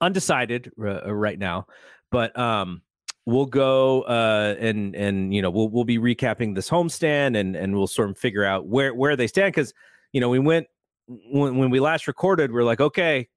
undecided 0.00 0.72
uh, 0.80 1.14
right 1.14 1.38
now, 1.38 1.66
but 2.10 2.36
um, 2.38 2.82
we'll 3.26 3.46
go 3.46 4.02
uh, 4.02 4.56
and 4.58 4.94
and 4.94 5.34
you 5.34 5.42
know 5.42 5.50
we'll 5.50 5.68
we'll 5.68 5.84
be 5.84 5.98
recapping 5.98 6.54
this 6.54 6.68
homestand 6.68 7.38
and 7.38 7.56
and 7.56 7.74
we'll 7.76 7.86
sort 7.86 8.10
of 8.10 8.18
figure 8.18 8.44
out 8.44 8.66
where 8.66 8.94
where 8.94 9.16
they 9.16 9.26
stand 9.26 9.54
because 9.54 9.72
you 10.12 10.20
know 10.20 10.28
we 10.28 10.38
went 10.38 10.66
when 11.06 11.56
when 11.58 11.70
we 11.70 11.80
last 11.80 12.06
recorded 12.06 12.52
we're 12.52 12.64
like 12.64 12.80
okay 12.80 13.28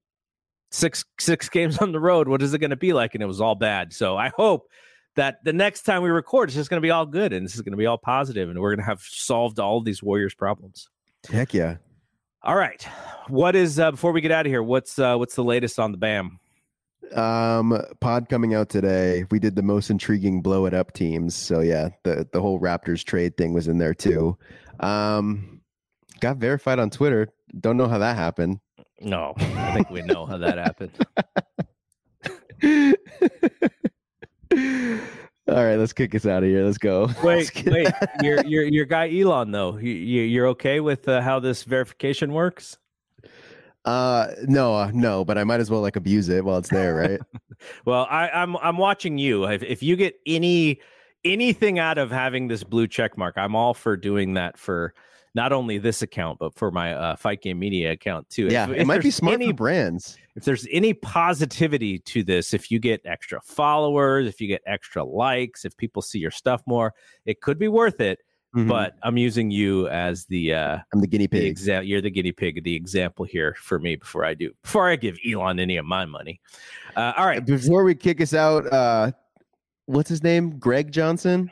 six 0.70 1.04
six 1.18 1.48
games 1.48 1.78
on 1.78 1.92
the 1.92 2.00
road 2.00 2.28
what 2.28 2.42
is 2.42 2.54
it 2.54 2.58
going 2.58 2.70
to 2.70 2.76
be 2.76 2.92
like 2.92 3.14
and 3.14 3.22
it 3.22 3.26
was 3.26 3.40
all 3.40 3.54
bad 3.54 3.92
so 3.92 4.16
I 4.16 4.30
hope 4.36 4.68
that 5.16 5.42
the 5.44 5.52
next 5.52 5.82
time 5.82 6.02
we 6.02 6.10
record 6.10 6.48
it's 6.48 6.56
just 6.56 6.70
going 6.70 6.80
to 6.80 6.86
be 6.86 6.90
all 6.90 7.04
good 7.04 7.32
and 7.32 7.44
this 7.44 7.54
is 7.54 7.62
going 7.62 7.72
to 7.72 7.78
be 7.78 7.86
all 7.86 7.98
positive 7.98 8.48
and 8.48 8.58
we're 8.60 8.70
going 8.70 8.84
to 8.84 8.84
have 8.84 9.00
solved 9.02 9.58
all 9.58 9.80
these 9.80 10.02
Warriors 10.02 10.34
problems. 10.34 10.88
Heck 11.28 11.52
yeah. 11.52 11.76
All 12.42 12.54
right. 12.54 12.86
What 13.26 13.56
is 13.56 13.80
uh, 13.80 13.90
before 13.90 14.12
we 14.12 14.20
get 14.20 14.30
out 14.30 14.46
of 14.46 14.50
here? 14.50 14.62
What's 14.62 14.98
uh, 14.98 15.16
what's 15.16 15.34
the 15.34 15.44
latest 15.44 15.78
on 15.78 15.90
the 15.90 15.98
BAM? 15.98 16.38
Um, 17.14 17.82
pod 18.00 18.28
coming 18.28 18.54
out 18.54 18.68
today. 18.68 19.24
We 19.30 19.38
did 19.38 19.56
the 19.56 19.62
most 19.62 19.90
intriguing 19.90 20.40
blow 20.40 20.66
it 20.66 20.74
up 20.74 20.92
teams. 20.92 21.34
So 21.34 21.60
yeah, 21.60 21.88
the 22.04 22.28
the 22.32 22.40
whole 22.40 22.60
Raptors 22.60 23.02
trade 23.02 23.36
thing 23.36 23.52
was 23.52 23.66
in 23.66 23.78
there 23.78 23.94
too. 23.94 24.38
Um, 24.78 25.60
got 26.20 26.36
verified 26.36 26.78
on 26.78 26.90
Twitter. 26.90 27.28
Don't 27.60 27.76
know 27.76 27.88
how 27.88 27.98
that 27.98 28.16
happened. 28.16 28.60
No, 29.00 29.34
I 29.38 29.74
think 29.74 29.90
we 29.90 30.02
know 30.02 30.26
how 30.26 30.38
that 30.38 30.58
happened. 30.58 30.92
All 35.48 35.64
right, 35.64 35.76
let's 35.76 35.94
kick 35.94 36.14
us 36.14 36.26
out 36.26 36.42
of 36.42 36.48
here. 36.48 36.64
Let's 36.64 36.78
go. 36.78 37.08
Wait, 37.22 37.50
Let's 37.64 37.64
wait. 37.64 37.88
Your 38.22 38.44
your 38.44 38.64
your 38.64 38.84
guy 38.84 39.18
Elon 39.18 39.50
though. 39.50 39.78
You, 39.78 39.92
you 39.92 40.22
you're 40.22 40.46
okay 40.48 40.80
with 40.80 41.08
uh, 41.08 41.22
how 41.22 41.40
this 41.40 41.62
verification 41.62 42.32
works? 42.32 42.76
Uh, 43.84 44.28
no, 44.42 44.74
uh, 44.74 44.90
no, 44.92 45.24
but 45.24 45.38
I 45.38 45.44
might 45.44 45.60
as 45.60 45.70
well 45.70 45.80
like 45.80 45.96
abuse 45.96 46.28
it 46.28 46.44
while 46.44 46.58
it's 46.58 46.68
there, 46.68 46.94
right? 46.94 47.20
Well, 47.84 48.06
I, 48.08 48.28
I'm 48.28 48.56
I'm 48.58 48.76
watching 48.76 49.18
you. 49.18 49.48
If 49.48 49.64
if 49.64 49.82
you 49.82 49.96
get 49.96 50.14
any 50.26 50.78
anything 51.24 51.80
out 51.80 51.98
of 51.98 52.12
having 52.12 52.46
this 52.46 52.62
blue 52.62 52.86
check 52.86 53.18
mark, 53.18 53.36
I'm 53.36 53.56
all 53.56 53.74
for 53.74 53.96
doing 53.96 54.34
that 54.34 54.56
for 54.56 54.94
not 55.38 55.52
only 55.52 55.78
this 55.78 56.02
account 56.02 56.38
but 56.40 56.52
for 56.58 56.70
my 56.72 56.92
uh, 56.94 57.14
Fight 57.16 57.40
Game 57.42 57.58
Media 57.60 57.92
account 57.92 58.28
too. 58.28 58.48
yeah, 58.50 58.64
If- 58.64 58.70
it 58.70 58.78
if 58.80 58.86
might 58.86 59.02
be 59.02 59.10
smart 59.12 59.34
any 59.34 59.48
for 59.48 59.54
brands. 59.54 60.18
if 60.34 60.42
there's 60.44 60.66
any 60.72 60.92
positivity 60.94 61.98
to 62.00 62.22
this, 62.24 62.52
if 62.54 62.70
you 62.72 62.78
get 62.80 63.00
extra 63.04 63.40
followers, 63.42 64.26
if 64.26 64.40
you 64.40 64.48
get 64.48 64.62
extra 64.66 65.04
likes, 65.04 65.64
if 65.64 65.76
people 65.76 66.02
see 66.02 66.18
your 66.18 66.30
stuff 66.32 66.60
more, 66.66 66.92
it 67.24 67.40
could 67.40 67.58
be 67.58 67.68
worth 67.68 68.00
it. 68.00 68.18
Mhm. 68.56 68.66
But 68.66 68.94
I'm 69.02 69.18
using 69.18 69.50
you 69.50 69.88
as 69.88 70.24
the 70.24 70.54
uh 70.54 70.78
I'm 70.92 71.00
the 71.00 71.06
guinea 71.06 71.26
the 71.26 71.38
pig. 71.40 71.54
exa- 71.56 71.86
you're 71.86 72.00
the 72.00 72.10
guinea 72.10 72.32
pig, 72.32 72.64
the 72.64 72.74
example 72.74 73.24
here 73.26 73.54
for 73.60 73.78
me 73.78 73.94
before 73.96 74.24
I 74.24 74.32
do 74.34 74.52
before 74.62 74.88
I 74.88 74.96
give 74.96 75.18
Elon 75.30 75.60
any 75.60 75.76
of 75.76 75.84
my 75.84 76.04
money. 76.06 76.40
Uh, 76.96 77.12
all 77.18 77.26
right, 77.26 77.44
Before 77.44 77.84
we 77.84 77.94
kick 77.94 78.20
us 78.22 78.32
out, 78.34 78.66
uh, 78.72 79.12
what's 79.84 80.08
his 80.08 80.22
name? 80.22 80.58
Greg 80.58 80.90
Johnson. 80.90 81.50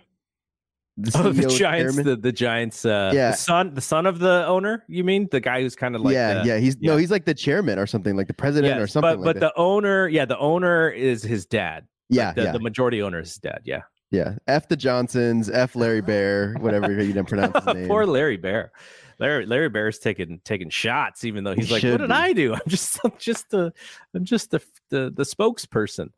The 0.98 1.12
oh, 1.22 1.30
the 1.32 1.46
Giants, 1.48 1.96
the, 1.96 2.16
the 2.16 2.32
Giants, 2.32 2.84
uh, 2.86 3.10
Yeah. 3.14 3.32
the 3.32 3.36
son, 3.36 3.74
the 3.74 3.80
son 3.82 4.06
of 4.06 4.18
the 4.18 4.46
owner. 4.46 4.82
You 4.88 5.04
mean 5.04 5.28
the 5.30 5.40
guy 5.40 5.60
who's 5.60 5.76
kind 5.76 5.94
of 5.94 6.00
like 6.00 6.14
yeah, 6.14 6.40
the- 6.42 6.48
yeah. 6.48 6.56
He's 6.56 6.78
no, 6.80 6.96
he's 6.96 7.10
like 7.10 7.26
the 7.26 7.34
chairman 7.34 7.78
or 7.78 7.86
something, 7.86 8.16
like 8.16 8.28
the 8.28 8.34
president 8.34 8.80
or 8.80 8.86
something. 8.86 9.10
But 9.10 9.18
like 9.18 9.24
but 9.34 9.40
that. 9.40 9.52
the 9.54 9.60
owner, 9.60 10.08
yeah, 10.08 10.24
the 10.24 10.38
owner 10.38 10.88
is 10.88 11.22
his 11.22 11.44
dad. 11.44 11.86
yeah, 12.08 12.32
the, 12.32 12.44
yeah, 12.44 12.52
the 12.52 12.60
majority 12.60 13.02
owner 13.02 13.20
is 13.20 13.28
his 13.28 13.38
dad. 13.38 13.60
Yeah. 13.64 13.82
yeah. 14.10 14.36
F 14.46 14.68
the 14.68 14.76
Johnsons, 14.76 15.50
F 15.50 15.76
Larry 15.76 16.00
Baer, 16.00 16.54
whatever 16.60 16.90
you 16.90 17.12
didn't 17.12 17.26
pronounce 17.28 17.62
his 17.62 17.74
name. 17.74 17.88
Poor 17.88 18.06
Larry 18.06 18.38
Baer. 18.38 18.72
Larry 19.18 19.46
Larry 19.46 19.68
Baer's 19.68 19.98
taking 19.98 20.40
taking 20.44 20.70
shots, 20.70 21.24
even 21.24 21.44
though 21.44 21.54
he's 21.54 21.68
He 21.68 21.74
like, 21.74 21.82
"What 21.82 21.98
did 21.98 22.08
be. 22.08 22.14
I 22.14 22.32
do? 22.32 22.54
I'm 22.54 22.60
just 22.68 23.00
I'm 23.04 23.12
just 23.18 23.50
the 23.50 23.72
I'm 24.14 24.24
just 24.24 24.50
the 24.50 24.60
the, 24.90 25.12
the 25.14 25.22
spokesperson." 25.22 26.10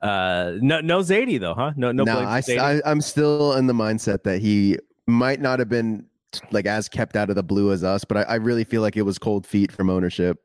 Uh, 0.00 0.52
no 0.60 0.80
no 0.80 1.00
Zadie 1.00 1.40
though, 1.40 1.54
huh? 1.54 1.72
No 1.76 1.92
no. 1.92 2.04
no, 2.04 2.18
I? 2.18 2.42
I, 2.48 2.80
I'm 2.84 3.00
still 3.00 3.54
in 3.54 3.66
the 3.66 3.74
mindset 3.74 4.22
that 4.24 4.40
he 4.40 4.78
might 5.06 5.40
not 5.40 5.58
have 5.58 5.68
been 5.68 6.06
like 6.50 6.66
as 6.66 6.88
kept 6.88 7.16
out 7.16 7.30
of 7.30 7.36
the 7.36 7.42
blue 7.42 7.72
as 7.72 7.84
us, 7.84 8.04
but 8.04 8.18
I, 8.18 8.22
I 8.22 8.34
really 8.36 8.64
feel 8.64 8.82
like 8.82 8.96
it 8.96 9.02
was 9.02 9.18
cold 9.18 9.46
feet 9.46 9.72
from 9.72 9.90
ownership. 9.90 10.42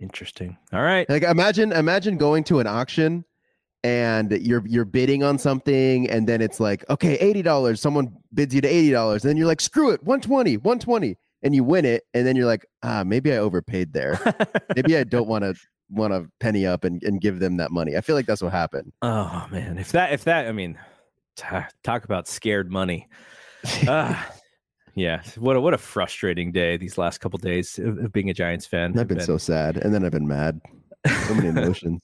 Interesting. 0.00 0.56
All 0.72 0.82
right. 0.82 1.08
Like 1.08 1.22
imagine 1.24 1.72
imagine 1.72 2.16
going 2.16 2.44
to 2.44 2.60
an 2.60 2.66
auction 2.66 3.24
and 3.88 4.32
you're 4.32 4.62
you're 4.66 4.84
bidding 4.84 5.22
on 5.22 5.38
something 5.38 6.08
and 6.10 6.28
then 6.28 6.42
it's 6.42 6.60
like 6.60 6.84
okay 6.90 7.16
$80 7.18 7.78
someone 7.78 8.14
bids 8.34 8.54
you 8.54 8.60
to 8.60 8.68
$80 8.68 9.12
and 9.12 9.20
then 9.22 9.36
you're 9.36 9.46
like 9.46 9.60
screw 9.60 9.90
it 9.90 10.02
120 10.02 10.58
120 10.58 11.16
and 11.42 11.54
you 11.54 11.64
win 11.64 11.84
it 11.84 12.04
and 12.12 12.26
then 12.26 12.36
you're 12.36 12.46
like 12.46 12.66
ah 12.82 13.02
maybe 13.04 13.32
I 13.32 13.38
overpaid 13.38 13.92
there 13.92 14.20
maybe 14.76 14.96
I 14.96 15.04
don't 15.04 15.28
want 15.28 15.44
to 15.44 15.54
want 15.90 16.12
to 16.12 16.30
penny 16.38 16.66
up 16.66 16.84
and, 16.84 17.02
and 17.02 17.20
give 17.20 17.38
them 17.38 17.56
that 17.56 17.70
money 17.70 17.96
I 17.96 18.02
feel 18.02 18.14
like 18.14 18.26
that's 18.26 18.42
what 18.42 18.52
happened 18.52 18.92
oh 19.00 19.46
man, 19.50 19.78
if 19.78 19.92
that 19.92 20.12
if 20.12 20.24
that 20.24 20.46
I 20.46 20.52
mean, 20.52 20.78
ta- 21.36 21.68
talk 21.82 22.04
about 22.04 22.28
scared 22.28 22.70
money. 22.70 23.08
Ah, 23.88 24.32
yeah. 24.94 25.20
What 25.36 25.56
a 25.56 25.60
what 25.60 25.74
a 25.74 25.78
frustrating 25.78 26.52
day 26.52 26.76
these 26.76 26.96
last 26.96 27.18
couple 27.18 27.38
days 27.38 27.78
of, 27.78 27.98
of 27.98 28.12
being 28.12 28.30
a 28.30 28.34
Giants 28.34 28.66
fan. 28.66 28.92
I've 28.92 28.98
have 28.98 29.08
been 29.08 29.20
so 29.20 29.36
sad 29.36 29.76
and 29.78 29.92
then 29.92 30.04
I've 30.04 30.12
been 30.12 30.28
mad 30.28 30.60
so 31.26 31.34
many 31.34 31.48
emotions 31.56 32.00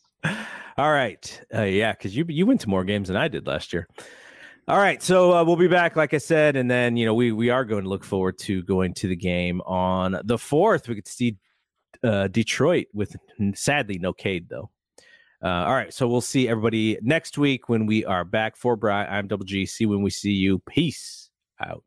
All 0.77 0.91
right. 0.91 1.41
Uh, 1.55 1.63
yeah, 1.63 1.93
because 1.93 2.17
you 2.17 2.25
you 2.29 2.47
went 2.47 2.61
to 2.63 2.69
more 2.69 2.85
games 2.85 3.09
than 3.09 3.17
I 3.17 3.29
did 3.29 3.47
last 3.47 3.73
year. 3.73 3.89
All 4.67 4.79
right, 4.79 5.03
so 5.03 5.35
uh, 5.35 5.45
we'll 5.45 5.57
be 5.57 5.69
back, 5.69 5.95
like 5.95 6.15
I 6.15 6.19
said, 6.19 6.57
and 6.57 6.71
then 6.71 6.97
you 6.97 7.05
know 7.05 7.13
we 7.13 7.33
we 7.33 7.51
are 7.51 7.67
going 7.67 7.83
to 7.83 7.89
look 7.89 8.03
forward 8.03 8.39
to 8.39 8.63
going 8.63 8.95
to 8.95 9.09
the 9.09 9.17
game 9.17 9.61
on 9.63 10.19
the 10.25 10.39
fourth. 10.39 10.89
We 10.89 10.95
could 10.95 11.07
see 11.07 11.37
uh, 12.03 12.29
Detroit 12.29 12.87
with 12.95 13.15
sadly 13.55 13.99
no 13.99 14.15
Cade 14.15 14.49
though. 14.49 14.71
Uh, 15.43 15.67
all 15.67 15.75
right, 15.75 15.93
so 15.93 16.09
we'll 16.09 16.23
see 16.23 16.49
everybody 16.49 16.99
next 17.03 17.37
week 17.37 17.69
when 17.69 17.85
we 17.85 18.07
are 18.07 18.25
back 18.25 18.57
for 18.57 18.75
Bry. 18.75 19.05
I'm 19.05 19.29
Double 19.29 19.45
G. 19.45 19.67
See 19.67 19.85
when 19.85 20.01
we 20.01 20.09
see 20.09 20.33
you. 20.33 20.61
Peace 20.61 21.29
out. 21.61 21.85